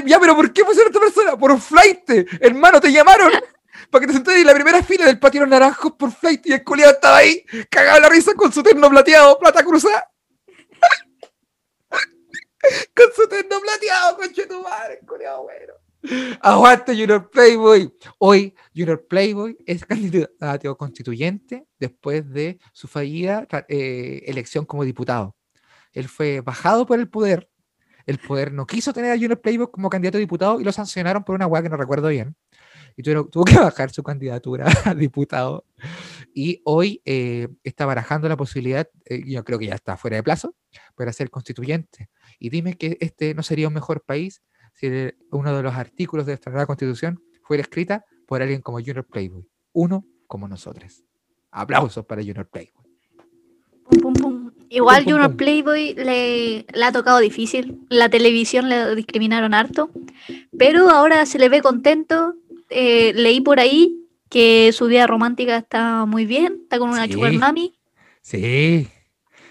Ya, 0.05 0.19
pero 0.19 0.35
¿por 0.35 0.51
qué 0.51 0.65
pusieron 0.65 0.87
a 0.87 0.89
esta 0.91 0.99
persona? 0.99 1.37
Por 1.37 1.59
flight. 1.59 2.09
Hermano, 2.39 2.81
te 2.81 2.91
llamaron 2.91 3.31
para 3.91 4.01
que 4.01 4.07
te 4.07 4.13
sentaras 4.13 4.39
en 4.41 4.47
la 4.47 4.53
primera 4.55 4.81
fila 4.81 5.05
del 5.05 5.19
patio 5.19 5.41
de 5.41 5.45
los 5.45 5.51
naranjos 5.51 5.91
por 5.93 6.11
flight. 6.11 6.45
Y 6.47 6.53
el 6.53 6.63
culiado 6.63 6.93
estaba 6.93 7.17
ahí, 7.17 7.45
cagado 7.69 7.99
la 7.99 8.09
risa 8.09 8.33
con 8.33 8.51
su 8.51 8.63
terno 8.63 8.89
plateado, 8.89 9.37
plata 9.37 9.63
cruzada. 9.63 10.09
con 12.95 13.05
su 13.15 13.27
terno 13.27 13.59
plateado, 13.59 14.17
conche 14.17 14.47
tu 14.47 14.61
madre, 14.61 14.99
culiado 15.05 15.43
bueno. 15.43 15.73
Aguante 16.41 16.93
Junior 16.95 17.29
Playboy. 17.29 17.93
Hoy 18.19 18.53
Junior 18.75 19.05
Playboy 19.07 19.57
es 19.65 19.85
candidato 19.85 20.77
constituyente 20.77 21.65
después 21.79 22.29
de 22.29 22.59
su 22.73 22.87
fallida 22.87 23.47
eh, 23.69 24.21
elección 24.25 24.65
como 24.65 24.83
diputado. 24.83 25.35
Él 25.93 26.07
fue 26.09 26.41
bajado 26.41 26.85
por 26.85 26.99
el 26.99 27.07
poder. 27.09 27.49
El 28.05 28.17
poder 28.17 28.51
no 28.51 28.65
quiso 28.67 28.91
tener 28.91 29.11
a 29.11 29.15
Junior 29.15 29.39
Playboy 29.39 29.67
como 29.71 29.89
candidato 29.89 30.17
a 30.17 30.19
diputado 30.19 30.59
y 30.59 30.65
lo 30.65 30.73
sancionaron 30.73 31.23
por 31.23 31.35
una 31.35 31.47
hueá 31.47 31.63
que 31.63 31.69
no 31.69 31.77
recuerdo 31.77 32.09
bien. 32.09 32.35
Y 32.97 33.01
tuvieron- 33.03 33.29
tuvo 33.31 33.45
que 33.45 33.55
bajar 33.55 33.89
su 33.91 34.03
candidatura 34.03 34.65
a 34.85 34.93
diputado. 34.93 35.65
Y 36.33 36.61
hoy 36.65 37.01
eh, 37.05 37.47
está 37.63 37.85
barajando 37.85 38.27
la 38.27 38.35
posibilidad, 38.35 38.89
eh, 39.05 39.23
yo 39.25 39.43
creo 39.45 39.57
que 39.57 39.67
ya 39.67 39.75
está 39.75 39.95
fuera 39.95 40.17
de 40.17 40.23
plazo, 40.23 40.53
para 40.95 41.13
ser 41.13 41.29
constituyente. 41.29 42.09
Y 42.39 42.49
dime 42.49 42.73
que 42.75 42.97
este 42.99 43.33
no 43.35 43.41
sería 43.41 43.69
un 43.69 43.73
mejor 43.73 44.03
país 44.03 44.41
si 44.73 44.87
uno 45.31 45.55
de 45.55 45.63
los 45.63 45.73
artículos 45.73 46.25
de 46.25 46.33
nuestra 46.33 46.51
nueva 46.51 46.65
constitución 46.65 47.21
fuera 47.43 47.61
escrita 47.61 48.05
por 48.27 48.41
alguien 48.41 48.61
como 48.61 48.79
Junior 48.79 49.05
Playboy, 49.05 49.45
uno 49.73 50.05
como 50.27 50.47
nosotros. 50.47 51.03
Aplausos 51.51 52.05
para 52.05 52.21
Junior 52.21 52.47
Playboy. 52.47 52.83
Pum, 54.01 54.13
pum, 54.13 54.51
Igual 54.69 55.03
Pum, 55.03 55.13
Junior. 55.13 55.35
Playboy 55.35 55.93
le, 55.93 56.65
le 56.73 56.83
ha 56.85 56.91
tocado 56.91 57.19
difícil. 57.19 57.79
La 57.89 58.09
televisión 58.09 58.69
le 58.69 58.95
discriminaron 58.95 59.53
harto. 59.53 59.91
Pero 60.57 60.89
ahora 60.89 61.25
se 61.27 61.37
le 61.37 61.49
ve 61.49 61.61
contento. 61.61 62.33
Eh, 62.69 63.13
leí 63.13 63.39
por 63.41 63.59
ahí 63.59 63.99
que 64.29 64.71
su 64.73 64.87
vida 64.87 65.05
romántica 65.05 65.57
está 65.57 66.05
muy 66.05 66.25
bien. 66.25 66.61
Está 66.63 66.79
con 66.79 66.89
una 66.89 67.05
Sí. 67.05 67.13
sugar 67.13 67.33
mami. 67.33 67.75
Sí. 68.21 68.87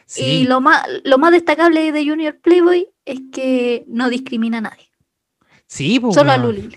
Sí. 0.06 0.24
Y 0.24 0.44
lo 0.44 0.60
más, 0.60 0.84
lo 1.04 1.18
más 1.18 1.30
destacable 1.30 1.92
de 1.92 2.04
Junior 2.04 2.36
Playboy 2.40 2.88
es 3.04 3.20
que 3.32 3.84
no 3.86 4.10
discrimina 4.10 4.58
a 4.58 4.62
nadie. 4.62 4.88
Sí, 5.74 5.98
po, 6.00 6.12
Solo 6.12 6.32
a. 6.32 6.36
Luli. 6.36 6.76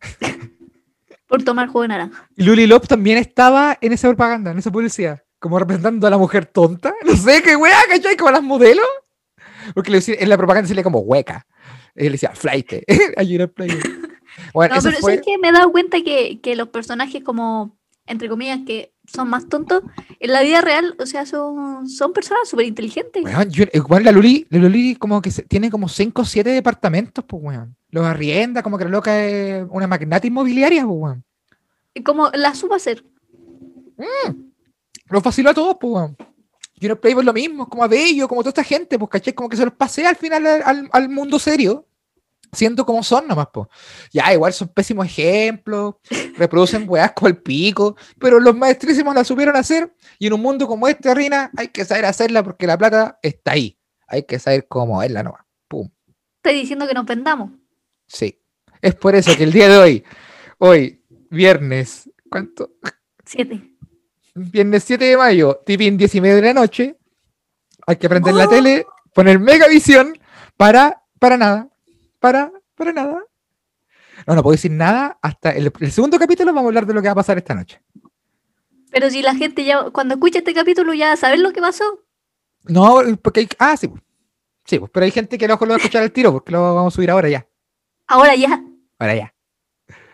por 1.26 1.42
tomar 1.42 1.68
jugo 1.68 1.82
de 1.82 1.88
naranja. 1.88 2.28
Y 2.36 2.44
Luli 2.44 2.66
Lop 2.66 2.86
también 2.86 3.18
estaba 3.18 3.76
en 3.80 3.92
esa 3.92 4.08
propaganda, 4.08 4.50
en 4.50 4.58
esa 4.58 4.70
publicidad, 4.70 5.22
como 5.38 5.58
representando 5.58 6.06
a 6.06 6.10
la 6.10 6.18
mujer 6.18 6.46
tonta. 6.46 6.94
No 7.04 7.16
sé 7.16 7.42
qué 7.42 7.56
wea, 7.56 7.78
¿cachai? 7.88 8.16
Como 8.16 8.30
las 8.30 8.42
modelos. 8.42 8.86
Porque 9.74 9.90
le 9.90 9.98
decía- 9.98 10.16
en 10.18 10.28
la 10.28 10.36
propaganda 10.36 10.68
se 10.68 10.74
le 10.74 10.82
como 10.82 11.00
hueca. 11.00 11.46
Él 11.94 12.12
decía 12.12 12.32
flight. 12.34 12.72
Era 12.86 13.46
Playboy. 13.46 13.80
Bueno, 14.52 14.74
No, 14.74 14.82
pero 14.82 14.98
fue. 14.98 15.14
es 15.14 15.22
que 15.22 15.38
me 15.38 15.48
he 15.48 15.52
dado 15.52 15.70
cuenta 15.72 15.98
que, 16.04 16.40
que 16.42 16.56
los 16.56 16.68
personajes 16.68 17.22
como, 17.22 17.78
entre 18.06 18.28
comillas, 18.28 18.60
que 18.66 18.92
son 19.06 19.28
más 19.28 19.48
tontos, 19.48 19.82
en 20.20 20.32
la 20.32 20.42
vida 20.42 20.60
real, 20.60 20.94
o 20.98 21.06
sea, 21.06 21.26
son, 21.26 21.88
son 21.88 22.12
personas 22.12 22.48
súper 22.48 22.66
inteligentes. 22.66 23.22
Weón, 23.24 23.50
yo- 23.50 23.64
igual 23.72 24.04
la 24.04 24.12
Luli, 24.12 24.46
la 24.50 24.58
Luli 24.58 24.96
como 24.96 25.20
que 25.22 25.30
se- 25.30 25.42
tiene 25.42 25.70
como 25.70 25.88
5 25.88 26.22
o 26.22 26.24
7 26.24 26.50
departamentos, 26.50 27.24
pues 27.26 27.42
weón. 27.42 27.76
Los 27.90 28.04
arrienda, 28.06 28.62
como 28.62 28.76
que 28.78 28.84
la 28.84 28.90
loca 28.90 29.24
es 29.24 29.64
una 29.70 29.86
magnate 29.86 30.28
inmobiliaria, 30.28 30.84
pues 30.86 30.96
weón. 30.98 31.24
Como 32.04 32.28
la 32.30 32.54
supo 32.54 32.74
hacer. 32.74 33.04
Los 35.08 35.22
vaciló 35.22 35.50
a 35.50 35.54
todos, 35.54 35.76
pues 35.80 35.92
weón. 35.92 36.16
Junior 36.80 36.98
Playboy 37.00 37.22
es 37.22 37.26
lo 37.26 37.32
mismo, 37.32 37.68
como 37.68 37.84
a 37.84 37.88
Bello, 37.88 38.26
como 38.26 38.40
toda 38.42 38.50
esta 38.50 38.64
gente, 38.64 38.98
pues 38.98 39.08
caché, 39.10 39.34
como 39.34 39.48
que 39.48 39.56
se 39.56 39.64
los 39.64 39.74
pasea 39.74 40.08
al 40.10 40.16
final 40.16 40.44
al, 40.46 40.62
al- 40.64 40.88
al 40.92 41.08
mundo 41.08 41.38
serio, 41.38 41.86
siendo 42.54 42.86
como 42.86 43.02
son 43.02 43.26
nomás, 43.26 43.48
pues. 43.52 43.68
Ya, 44.12 44.32
igual 44.32 44.52
son 44.52 44.68
pésimos 44.68 45.06
ejemplos, 45.06 45.96
reproducen 46.36 46.88
weas 46.88 47.12
con 47.12 47.28
el 47.28 47.36
pico, 47.36 47.96
pero 48.18 48.40
los 48.40 48.56
maestrísimos 48.56 49.14
la 49.14 49.24
supieron 49.24 49.56
hacer, 49.56 49.94
y 50.18 50.26
en 50.26 50.34
un 50.34 50.42
mundo 50.42 50.66
como 50.66 50.88
este, 50.88 51.14
Rina, 51.14 51.50
hay 51.56 51.68
que 51.68 51.84
saber 51.84 52.06
hacerla 52.06 52.42
porque 52.42 52.66
la 52.66 52.78
plata 52.78 53.18
está 53.22 53.52
ahí. 53.52 53.78
Hay 54.06 54.24
que 54.24 54.38
saber 54.38 54.66
cómo 54.68 54.98
verla 54.98 55.22
nomás. 55.22 55.42
Pum. 55.68 55.88
Estoy 56.36 56.60
diciendo 56.60 56.86
que 56.86 56.94
nos 56.94 57.06
vendamos. 57.06 57.50
Sí. 58.06 58.40
Es 58.80 58.94
por 58.94 59.14
eso 59.14 59.34
que 59.36 59.44
el 59.44 59.52
día 59.52 59.68
de 59.68 59.78
hoy, 59.78 60.04
hoy, 60.58 61.02
viernes, 61.30 62.10
¿cuánto? 62.30 62.74
Siete. 63.24 63.74
Viernes 64.34 64.84
7 64.84 65.04
de 65.04 65.16
mayo, 65.16 65.62
tipín 65.64 65.96
10 65.96 66.16
y 66.16 66.20
media 66.20 66.34
de 66.36 66.42
la 66.42 66.54
noche, 66.54 66.98
hay 67.86 67.96
que 67.96 68.08
prender 68.08 68.34
la 68.34 68.48
tele, 68.48 68.84
poner 69.14 69.38
Megavisión 69.38 70.18
para, 70.56 71.02
para 71.18 71.36
nada, 71.36 71.68
para, 72.24 72.50
para 72.74 72.90
nada. 72.94 73.22
No, 74.26 74.34
no 74.34 74.42
puedo 74.42 74.52
decir 74.54 74.70
nada 74.70 75.18
hasta 75.20 75.50
el, 75.50 75.70
el 75.78 75.92
segundo 75.92 76.18
capítulo 76.18 76.54
vamos 76.54 76.64
a 76.64 76.68
hablar 76.68 76.86
de 76.86 76.94
lo 76.94 77.02
que 77.02 77.08
va 77.08 77.12
a 77.12 77.16
pasar 77.16 77.36
esta 77.36 77.54
noche. 77.54 77.82
Pero 78.90 79.10
si 79.10 79.20
la 79.20 79.34
gente 79.34 79.62
ya, 79.62 79.90
cuando 79.90 80.14
escucha 80.14 80.38
este 80.38 80.54
capítulo, 80.54 80.94
ya 80.94 81.14
saben 81.18 81.42
lo 81.42 81.52
que 81.52 81.60
pasó. 81.60 81.84
No, 82.62 83.02
porque 83.20 83.40
hay, 83.40 83.48
ah, 83.58 83.76
sí, 83.76 83.90
sí, 84.64 84.78
pues, 84.78 84.90
pero 84.90 85.04
hay 85.04 85.10
gente 85.10 85.36
que 85.36 85.44
a 85.44 85.48
lo 85.48 85.54
mejor 85.54 85.68
lo 85.68 85.72
va 85.72 85.76
a 85.76 85.80
escuchar 85.80 86.02
al 86.02 86.12
tiro 86.12 86.32
porque 86.32 86.50
lo 86.50 86.74
vamos 86.74 86.94
a 86.94 86.96
subir 86.96 87.10
ahora 87.10 87.28
ya, 87.28 87.46
Ahora 88.06 88.34
ya. 88.34 88.64
ahora 88.98 89.14
ya. 89.16 89.34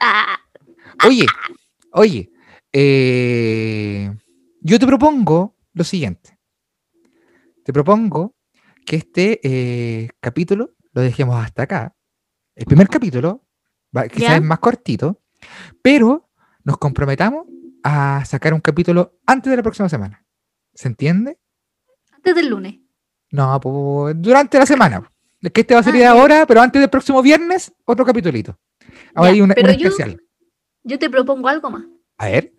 Ah, 0.00 0.36
Oye, 1.06 1.26
oye, 1.92 2.32
eh, 2.72 4.12
yo 4.62 4.78
te 4.80 4.86
propongo 4.86 5.54
lo 5.74 5.84
siguiente. 5.84 6.36
Te 7.64 7.72
propongo 7.72 8.34
que 8.84 8.96
este 8.96 9.38
eh, 9.44 10.08
capítulo 10.18 10.74
lo 10.92 11.02
dejemos 11.02 11.36
hasta 11.36 11.62
acá. 11.62 11.94
El 12.60 12.66
primer 12.66 12.88
capítulo, 12.88 13.42
quizás 14.12 14.36
es 14.36 14.42
más 14.42 14.58
cortito, 14.58 15.18
pero 15.80 16.28
nos 16.62 16.76
comprometamos 16.76 17.46
a 17.82 18.22
sacar 18.26 18.52
un 18.52 18.60
capítulo 18.60 19.18
antes 19.26 19.50
de 19.50 19.56
la 19.56 19.62
próxima 19.62 19.88
semana. 19.88 20.26
¿Se 20.74 20.86
entiende? 20.88 21.38
antes 22.12 22.34
del 22.34 22.48
lunes. 22.50 22.74
No, 23.30 23.58
pues, 23.62 24.14
durante 24.18 24.58
la 24.58 24.66
semana. 24.66 25.10
Es 25.40 25.50
que 25.52 25.62
este 25.62 25.72
va 25.72 25.80
a 25.80 25.82
salir 25.84 26.04
Ah, 26.04 26.10
ahora, 26.10 26.44
pero 26.46 26.60
antes 26.60 26.78
del 26.82 26.90
próximo 26.90 27.22
viernes, 27.22 27.72
otro 27.86 28.04
capitulito. 28.04 28.58
Ahora 29.14 29.30
Ya, 29.30 29.34
hay 29.36 29.40
un, 29.40 29.48
pero 29.54 29.70
un 29.72 29.78
yo- 29.78 29.88
especial. 29.88 30.22
Yo 30.82 30.98
te 30.98 31.08
propongo 31.08 31.48
algo 31.48 31.70
más. 31.70 31.84
A 32.18 32.26
ver, 32.26 32.52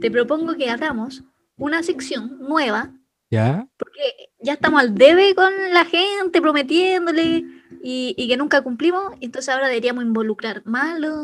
Te 0.00 0.10
propongo 0.10 0.56
que 0.56 0.68
hagamos 0.68 1.22
una 1.56 1.84
sección 1.84 2.36
nueva, 2.40 2.92
ya. 3.30 3.68
porque 3.78 4.02
ya 4.40 4.54
estamos 4.54 4.80
al 4.80 4.96
debe 4.96 5.36
con 5.36 5.52
la 5.72 5.84
gente, 5.84 6.40
prometiéndole 6.42 7.44
y, 7.82 8.14
y 8.16 8.28
que 8.28 8.36
nunca 8.36 8.62
cumplimos. 8.62 9.12
Entonces 9.20 9.52
ahora 9.54 9.68
deberíamos 9.68 10.04
involucrar 10.04 10.62
más 10.64 10.94
a 10.94 10.98
los, 10.98 11.14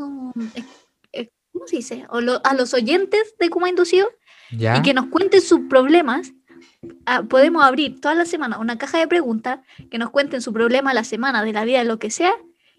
¿cómo 1.53 1.67
se 1.67 1.77
dice? 1.77 2.07
O 2.11 2.21
lo- 2.21 2.41
a 2.45 2.55
los 2.55 2.75
oyentes 2.75 3.35
de 3.39 3.51
Kuma 3.51 3.69
Inducido 3.69 4.09
Ya. 4.51 4.77
y 4.77 4.83
que 4.83 4.95
nos 4.95 5.07
cuenten 5.07 5.41
sus 5.41 5.61
problemas. 5.69 6.33
Ah, 7.07 7.23
podemos 7.29 7.63
abrir 7.65 8.01
toda 8.01 8.15
la 8.15 8.25
semana 8.25 8.59
una 8.59 8.79
caja 8.79 8.99
de 8.99 9.07
preguntas 9.09 9.61
que 9.91 9.99
nos 9.99 10.11
cuenten 10.11 10.41
su 10.41 10.53
problema 10.53 10.91
a 10.93 10.95
la 10.95 11.05
semana, 11.05 11.43
de 11.45 11.53
la 11.53 11.65
vida, 11.65 11.79
de 11.81 11.85
lo 11.85 11.99
que 11.99 12.11
sea. 12.11 12.33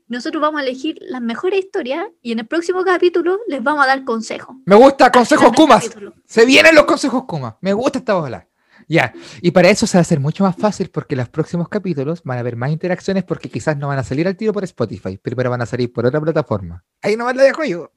Nosotros 0.07 0.41
vamos 0.41 0.59
a 0.59 0.63
elegir 0.63 0.97
las 1.01 1.22
mejores 1.22 1.59
historias 1.63 2.05
y 2.22 2.32
en 2.34 2.39
el 2.39 2.47
próximo 2.47 2.84
capítulo 2.84 3.39
les 3.47 3.63
vamos 3.63 3.84
a 3.84 3.88
dar 3.88 4.03
consejos. 4.03 4.55
Me 4.65 4.76
gusta 4.76 5.11
consejos 5.11 5.51
Kumas. 5.55 5.89
Se 6.26 6.45
vienen 6.45 6.76
los 6.76 6.86
consejos 6.86 7.24
Kuma. 7.26 7.57
Me 7.61 7.74
gusta 7.74 7.99
esta 7.99 8.15
bola. 8.15 8.47
Ya. 8.88 9.14
Y 9.42 9.52
para 9.52 9.70
eso 9.70 9.88
se 9.88 9.98
va 9.98 10.00
a 10.00 10.02
hacer 10.02 10.20
mucho 10.20 10.44
más 10.44 10.56
fácil 10.56 10.90
porque 10.90 11.16
los 11.16 11.30
próximos 11.30 11.70
capítulos 11.70 12.22
van 12.24 12.38
a 12.38 12.42
haber 12.42 12.56
más 12.56 12.72
interacciones 12.72 13.24
porque 13.24 13.50
quizás 13.50 13.78
no 13.78 13.88
van 13.88 14.00
a 14.00 14.04
salir 14.04 14.28
al 14.28 14.36
tiro 14.36 14.54
por 14.54 14.64
Spotify, 14.64 15.18
primero 15.18 15.50
van 15.50 15.62
a 15.62 15.66
salir 15.66 15.92
por 15.92 16.06
otra 16.06 16.20
plataforma. 16.22 16.84
Ahí 17.02 17.16
nomás 17.16 17.36
la 17.36 17.44
dejo 17.44 17.64
yo. 17.64 17.92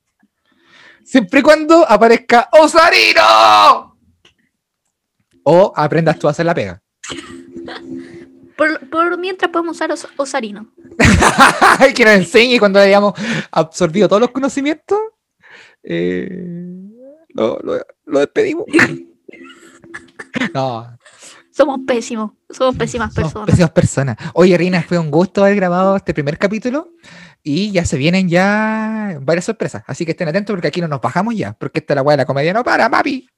Siempre 1.05 1.41
y 1.41 1.43
cuando 1.43 1.85
aparezca 1.89 2.49
Osarino. 2.53 3.99
O 5.45 5.72
aprendas 5.76 6.18
tú 6.18 6.26
a 6.28 6.30
hacer 6.30 6.47
la 6.47 6.55
pega. 6.55 6.82
Por, 8.57 8.89
por 8.89 9.18
mientras 9.18 9.51
podemos 9.51 9.74
usar 9.74 9.91
os- 9.91 10.07
Osarino. 10.16 10.72
que 11.97 12.05
nos 12.05 12.14
enseñe 12.14 12.61
cuando 12.61 12.78
hayamos 12.78 13.12
absorbido 13.51 14.07
todos 14.07 14.20
los 14.20 14.30
conocimientos. 14.30 14.97
eh, 15.82 16.89
lo, 17.30 17.59
lo- 17.64 17.85
lo 18.05 18.18
despedimos. 18.20 18.64
no, 20.55 20.97
Somos 21.51 21.80
pésimos, 21.87 22.32
somos 22.51 22.76
pésimas 22.76 23.12
somos 23.14 23.32
personas. 23.32 23.47
pésimas 23.51 23.70
personas. 23.70 24.16
Oye, 24.35 24.57
Rina, 24.59 24.82
fue 24.82 24.99
un 24.99 25.11
gusto 25.11 25.43
haber 25.45 25.57
grabado 25.57 25.97
este 25.97 26.12
primer 26.14 26.37
capítulo 26.39 26.91
y 27.43 27.70
ya 27.70 27.85
se 27.85 27.97
vienen 27.97 28.28
ya 28.28 29.18
varias 29.22 29.45
sorpresas. 29.45 29.85
Así 29.87 30.05
que 30.05 30.12
estén 30.12 30.28
atentos 30.28 30.53
porque 30.55 30.68
aquí 30.68 30.80
no 30.80 30.89
nos 30.89 31.01
bajamos 31.01 31.35
ya, 31.37 31.53
porque 31.53 31.78
esta 31.80 31.95
la 31.95 32.03
weá 32.03 32.16
de 32.16 32.22
la 32.22 32.26
comedia 32.26 32.53
no 32.53 32.64
para, 32.64 32.91
papi. 32.91 33.28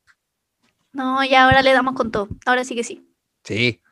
No, 0.92 1.22
ya 1.24 1.44
ahora 1.44 1.60
le 1.62 1.72
damos 1.72 1.94
con 1.94 2.10
todo. 2.10 2.28
Ahora 2.46 2.64
sí 2.64 2.74
que 2.74 2.84
sí. 2.84 3.06
Sí. 3.44 3.82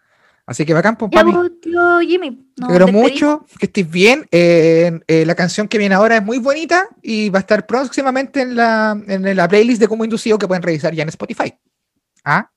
Así 0.46 0.66
que 0.66 0.74
bacán, 0.74 0.96
pues, 0.96 1.10
Ya, 1.12 1.24
papi. 1.24 1.36
tío 1.62 2.00
Jimmy. 2.00 2.50
Te 2.54 2.92
mucho, 2.92 3.44
que 3.58 3.66
estés 3.66 3.90
bien. 3.90 4.26
Eh, 4.30 5.00
eh, 5.06 5.26
la 5.26 5.34
canción 5.34 5.68
que 5.68 5.78
viene 5.78 5.94
ahora 5.94 6.16
es 6.16 6.24
muy 6.24 6.38
bonita 6.38 6.86
y 7.02 7.28
va 7.30 7.38
a 7.38 7.40
estar 7.40 7.66
próximamente 7.66 8.40
en 8.42 8.56
la, 8.56 8.98
en 9.06 9.36
la 9.36 9.48
playlist 9.48 9.80
de 9.80 9.88
Como 9.88 10.04
Inducido 10.04 10.38
que 10.38 10.46
pueden 10.48 10.62
revisar 10.62 10.94
ya 10.94 11.02
en 11.02 11.08
Spotify. 11.10 11.54
¿Ah? 12.24 12.50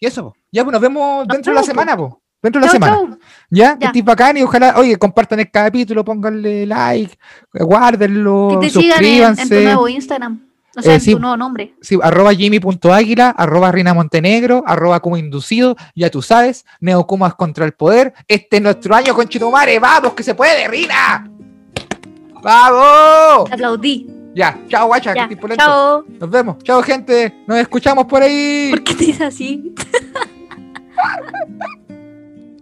Y 0.00 0.06
eso, 0.06 0.22
po. 0.24 0.36
ya 0.52 0.62
pues 0.64 0.72
nos 0.72 0.80
vemos 0.80 1.26
dentro 1.28 1.52
de 1.52 1.60
la 1.60 1.62
semana, 1.64 1.96
po. 1.96 2.20
Dentro 2.40 2.60
de 2.60 2.66
la 2.66 2.72
Chau, 2.72 2.80
semana. 2.80 2.96
chau. 2.96 3.18
Ya, 3.50 3.74
que 3.76 3.80
Ya. 3.82 3.86
estés 3.88 4.04
bacán 4.04 4.36
y 4.36 4.42
ojalá, 4.42 4.74
oye, 4.76 4.96
compartan 4.96 5.40
el 5.40 5.50
capítulo, 5.50 6.04
pónganle 6.04 6.66
like, 6.66 7.18
guárdenlo, 7.52 8.48
Que 8.60 8.66
te 8.66 8.70
sigan 8.70 9.04
en, 9.04 9.06
en 9.06 9.24
tu 9.24 9.30
suscríbanse. 9.34 9.64
nuevo 9.64 9.88
Instagram. 9.88 10.44
O 10.76 10.82
sea, 10.82 10.92
Eh, 10.92 10.94
en 10.96 11.00
sí. 11.00 11.12
tu 11.14 11.18
nuevo 11.18 11.36
nombre. 11.36 11.74
Sí, 11.80 11.98
arroba 12.00 12.32
jimmy.águila, 12.32 13.30
arroba 13.30 13.72
Rina 13.72 13.92
Montenegro, 13.92 14.62
arroba 14.64 15.00
Kuma 15.00 15.18
Inducido, 15.18 15.74
ya 15.96 16.10
tú 16.10 16.22
sabes, 16.22 16.64
Neokumas 16.80 17.34
contra 17.34 17.64
el 17.64 17.72
poder. 17.72 18.14
Este 18.28 18.58
es 18.58 18.62
nuestro 18.62 18.94
año 18.94 19.14
con 19.14 19.26
Chitumare, 19.26 19.80
vamos 19.80 20.12
que 20.12 20.22
se 20.22 20.36
puede, 20.36 20.68
Rina. 20.68 21.28
¡Vamos! 22.40 23.48
Te 23.48 23.54
aplaudí. 23.54 24.06
Ya, 24.38 24.56
chao 24.68 24.86
guacha, 24.86 25.26
que 25.26 25.34
Ya, 25.34 25.56
chao. 25.56 26.04
Nos 26.20 26.30
vemos, 26.30 26.62
chao 26.62 26.80
gente, 26.80 27.42
nos 27.48 27.58
escuchamos 27.58 28.04
por 28.04 28.22
ahí. 28.22 28.68
¿Por 28.70 28.84
qué 28.84 28.94
te 28.94 29.06
dices 29.06 29.22
así? 29.22 29.74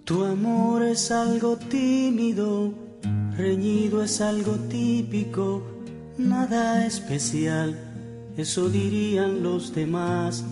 Tu 0.07 0.25
amor 0.25 0.85
es 0.85 1.11
algo 1.11 1.59
tímido, 1.59 2.73
reñido 3.37 4.03
es 4.03 4.23
algo 4.23 4.53
típico, 4.71 5.63
nada 6.17 6.87
especial, 6.87 7.79
eso 8.39 8.71
dirían 8.71 9.43
los 9.43 9.75
demás. 9.75 10.47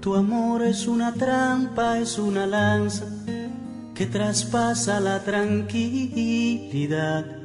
Tu 0.00 0.16
amor 0.16 0.62
es 0.62 0.88
una 0.88 1.14
trampa, 1.14 2.00
es 2.00 2.18
una 2.18 2.44
lanza 2.46 3.06
que 3.94 4.06
traspasa 4.06 4.98
la 4.98 5.22
tranquilidad, 5.22 7.41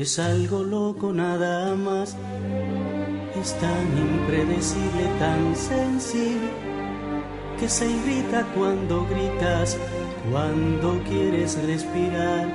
es 0.00 0.18
algo 0.18 0.62
loco 0.62 1.12
nada 1.12 1.74
más, 1.74 2.16
es 3.38 3.54
tan 3.58 3.98
impredecible, 3.98 5.04
tan 5.18 5.54
sensible 5.54 6.48
que 7.58 7.68
se 7.68 7.86
irrita 7.86 8.46
cuando 8.54 9.06
gritas, 9.06 9.76
cuando 10.30 10.98
quieres 11.06 11.62
respirar. 11.66 12.48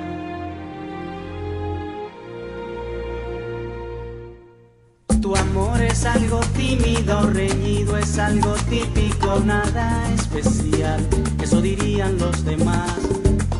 Tu 5.22 5.36
amor 5.36 5.80
es 5.82 6.04
algo 6.04 6.40
tímido, 6.56 7.30
reñido, 7.30 7.96
es 7.96 8.18
algo 8.18 8.54
típico, 8.68 9.38
nada 9.44 10.12
especial, 10.14 11.00
eso 11.40 11.60
dirían 11.60 12.18
los 12.18 12.44
demás. 12.44 12.98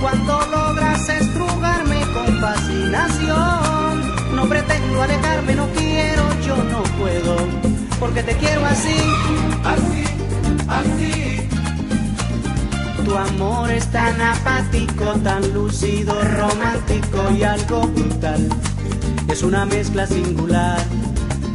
cuando 0.00 0.40
logras 0.50 1.08
estrugarme 1.08 2.00
con 2.12 2.40
fascinación. 2.40 4.34
No 4.34 4.48
pretendo 4.48 5.02
alejarme, 5.02 5.54
no 5.54 5.66
quiero, 5.76 6.22
yo 6.40 6.56
no 6.56 6.82
puedo, 6.98 7.36
porque 7.98 8.22
te 8.22 8.34
quiero 8.36 8.64
así, 8.64 8.96
así, 9.64 10.04
así. 10.68 11.48
Tu 13.04 13.16
amor 13.16 13.70
es 13.70 13.86
tan 13.88 14.20
apático, 14.20 15.04
tan 15.22 15.52
lúcido, 15.52 16.14
romántico 16.22 17.30
y 17.36 17.42
algo 17.42 17.82
brutal. 17.82 18.48
Es 19.28 19.42
una 19.42 19.66
mezcla 19.66 20.06
singular. 20.06 20.78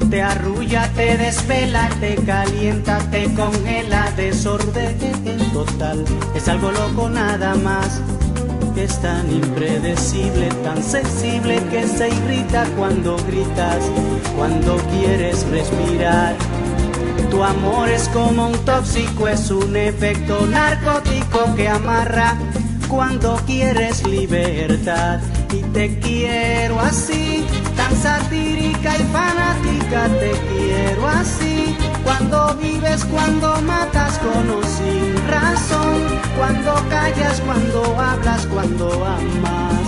Te 0.09 0.21
arrulla, 0.21 0.87
te 0.93 1.17
desvela, 1.17 1.89
te 1.99 2.15
calienta, 2.15 2.99
te 3.09 3.33
congela, 3.33 4.11
desorden 4.15 4.97
total. 5.51 6.05
Es 6.35 6.47
algo 6.47 6.71
loco 6.71 7.09
nada 7.09 7.55
más. 7.55 8.01
Es 8.77 9.01
tan 9.01 9.31
impredecible, 9.31 10.49
tan 10.63 10.83
sensible 10.83 11.61
que 11.71 11.87
se 11.87 12.09
irrita 12.09 12.65
cuando 12.77 13.15
gritas, 13.25 13.79
cuando 14.35 14.75
quieres 14.91 15.47
respirar. 15.49 16.35
Tu 17.31 17.41
amor 17.41 17.89
es 17.89 18.09
como 18.09 18.49
un 18.49 18.65
tóxico, 18.65 19.27
es 19.29 19.49
un 19.49 19.75
efecto 19.75 20.45
narcótico 20.45 21.55
que 21.55 21.69
amarra 21.69 22.35
cuando 22.89 23.37
quieres 23.47 24.05
libertad. 24.05 25.19
Y 25.51 25.61
te 25.73 25.97
quiero 25.99 26.79
así, 26.79 27.45
tan 27.75 27.95
satírica 27.95 28.97
y 28.97 29.03
fanática, 29.03 29.54
te 29.91 30.31
quiero 30.49 31.07
así. 31.07 31.75
Cuando 32.03 32.55
vives, 32.55 33.03
cuando 33.05 33.61
matas 33.61 34.17
con 34.19 34.49
o 34.49 34.63
sin 34.63 35.15
razón, 35.27 36.01
cuando 36.37 36.73
callas, 36.89 37.41
cuando 37.41 37.99
hablas, 37.99 38.45
cuando 38.47 39.05
amas. 39.05 39.85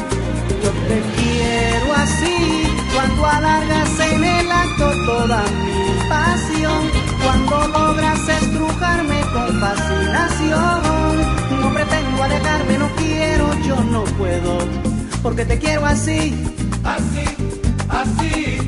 Yo 0.64 0.72
te 0.88 1.02
quiero 1.16 1.94
así, 1.94 2.64
cuando 2.94 3.26
alargas 3.26 4.00
en 4.00 4.24
el 4.24 4.52
acto 4.52 4.92
toda 5.06 5.44
mi 5.66 6.10
pasión, 6.10 6.82
cuando 7.24 7.68
logras 7.68 8.28
estrujarme 8.28 9.22
con 9.34 9.60
fascinación. 9.60 10.82
No 11.62 11.74
pretendo 11.74 12.24
alejarme, 12.24 12.78
no 12.78 12.90
quiero, 12.98 13.54
yo 13.62 13.76
no 13.92 14.04
puedo, 14.18 14.58
porque 15.22 15.46
te 15.46 15.58
quiero 15.60 15.86
así, 15.86 16.34
así, 16.84 17.26
así. 17.90 18.67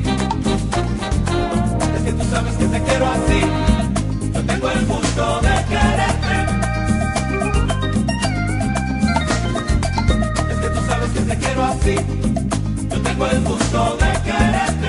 Que 2.10 2.16
tú 2.16 2.24
sabes 2.28 2.56
que 2.56 2.64
te 2.66 2.82
quiero 2.82 3.06
así. 3.06 3.40
Yo 4.34 4.42
tengo 4.42 4.68
el 4.68 4.84
gusto 4.84 5.40
de 5.42 5.64
quererte. 5.70 6.36
Es 10.50 10.58
que 10.58 10.68
tú 10.70 10.80
sabes 10.88 11.10
que 11.10 11.20
te 11.20 11.36
quiero 11.38 11.64
así. 11.66 11.94
Yo 12.90 13.00
tengo 13.00 13.26
el 13.26 13.40
gusto 13.44 13.96
de 13.98 14.22
quererte. 14.24 14.79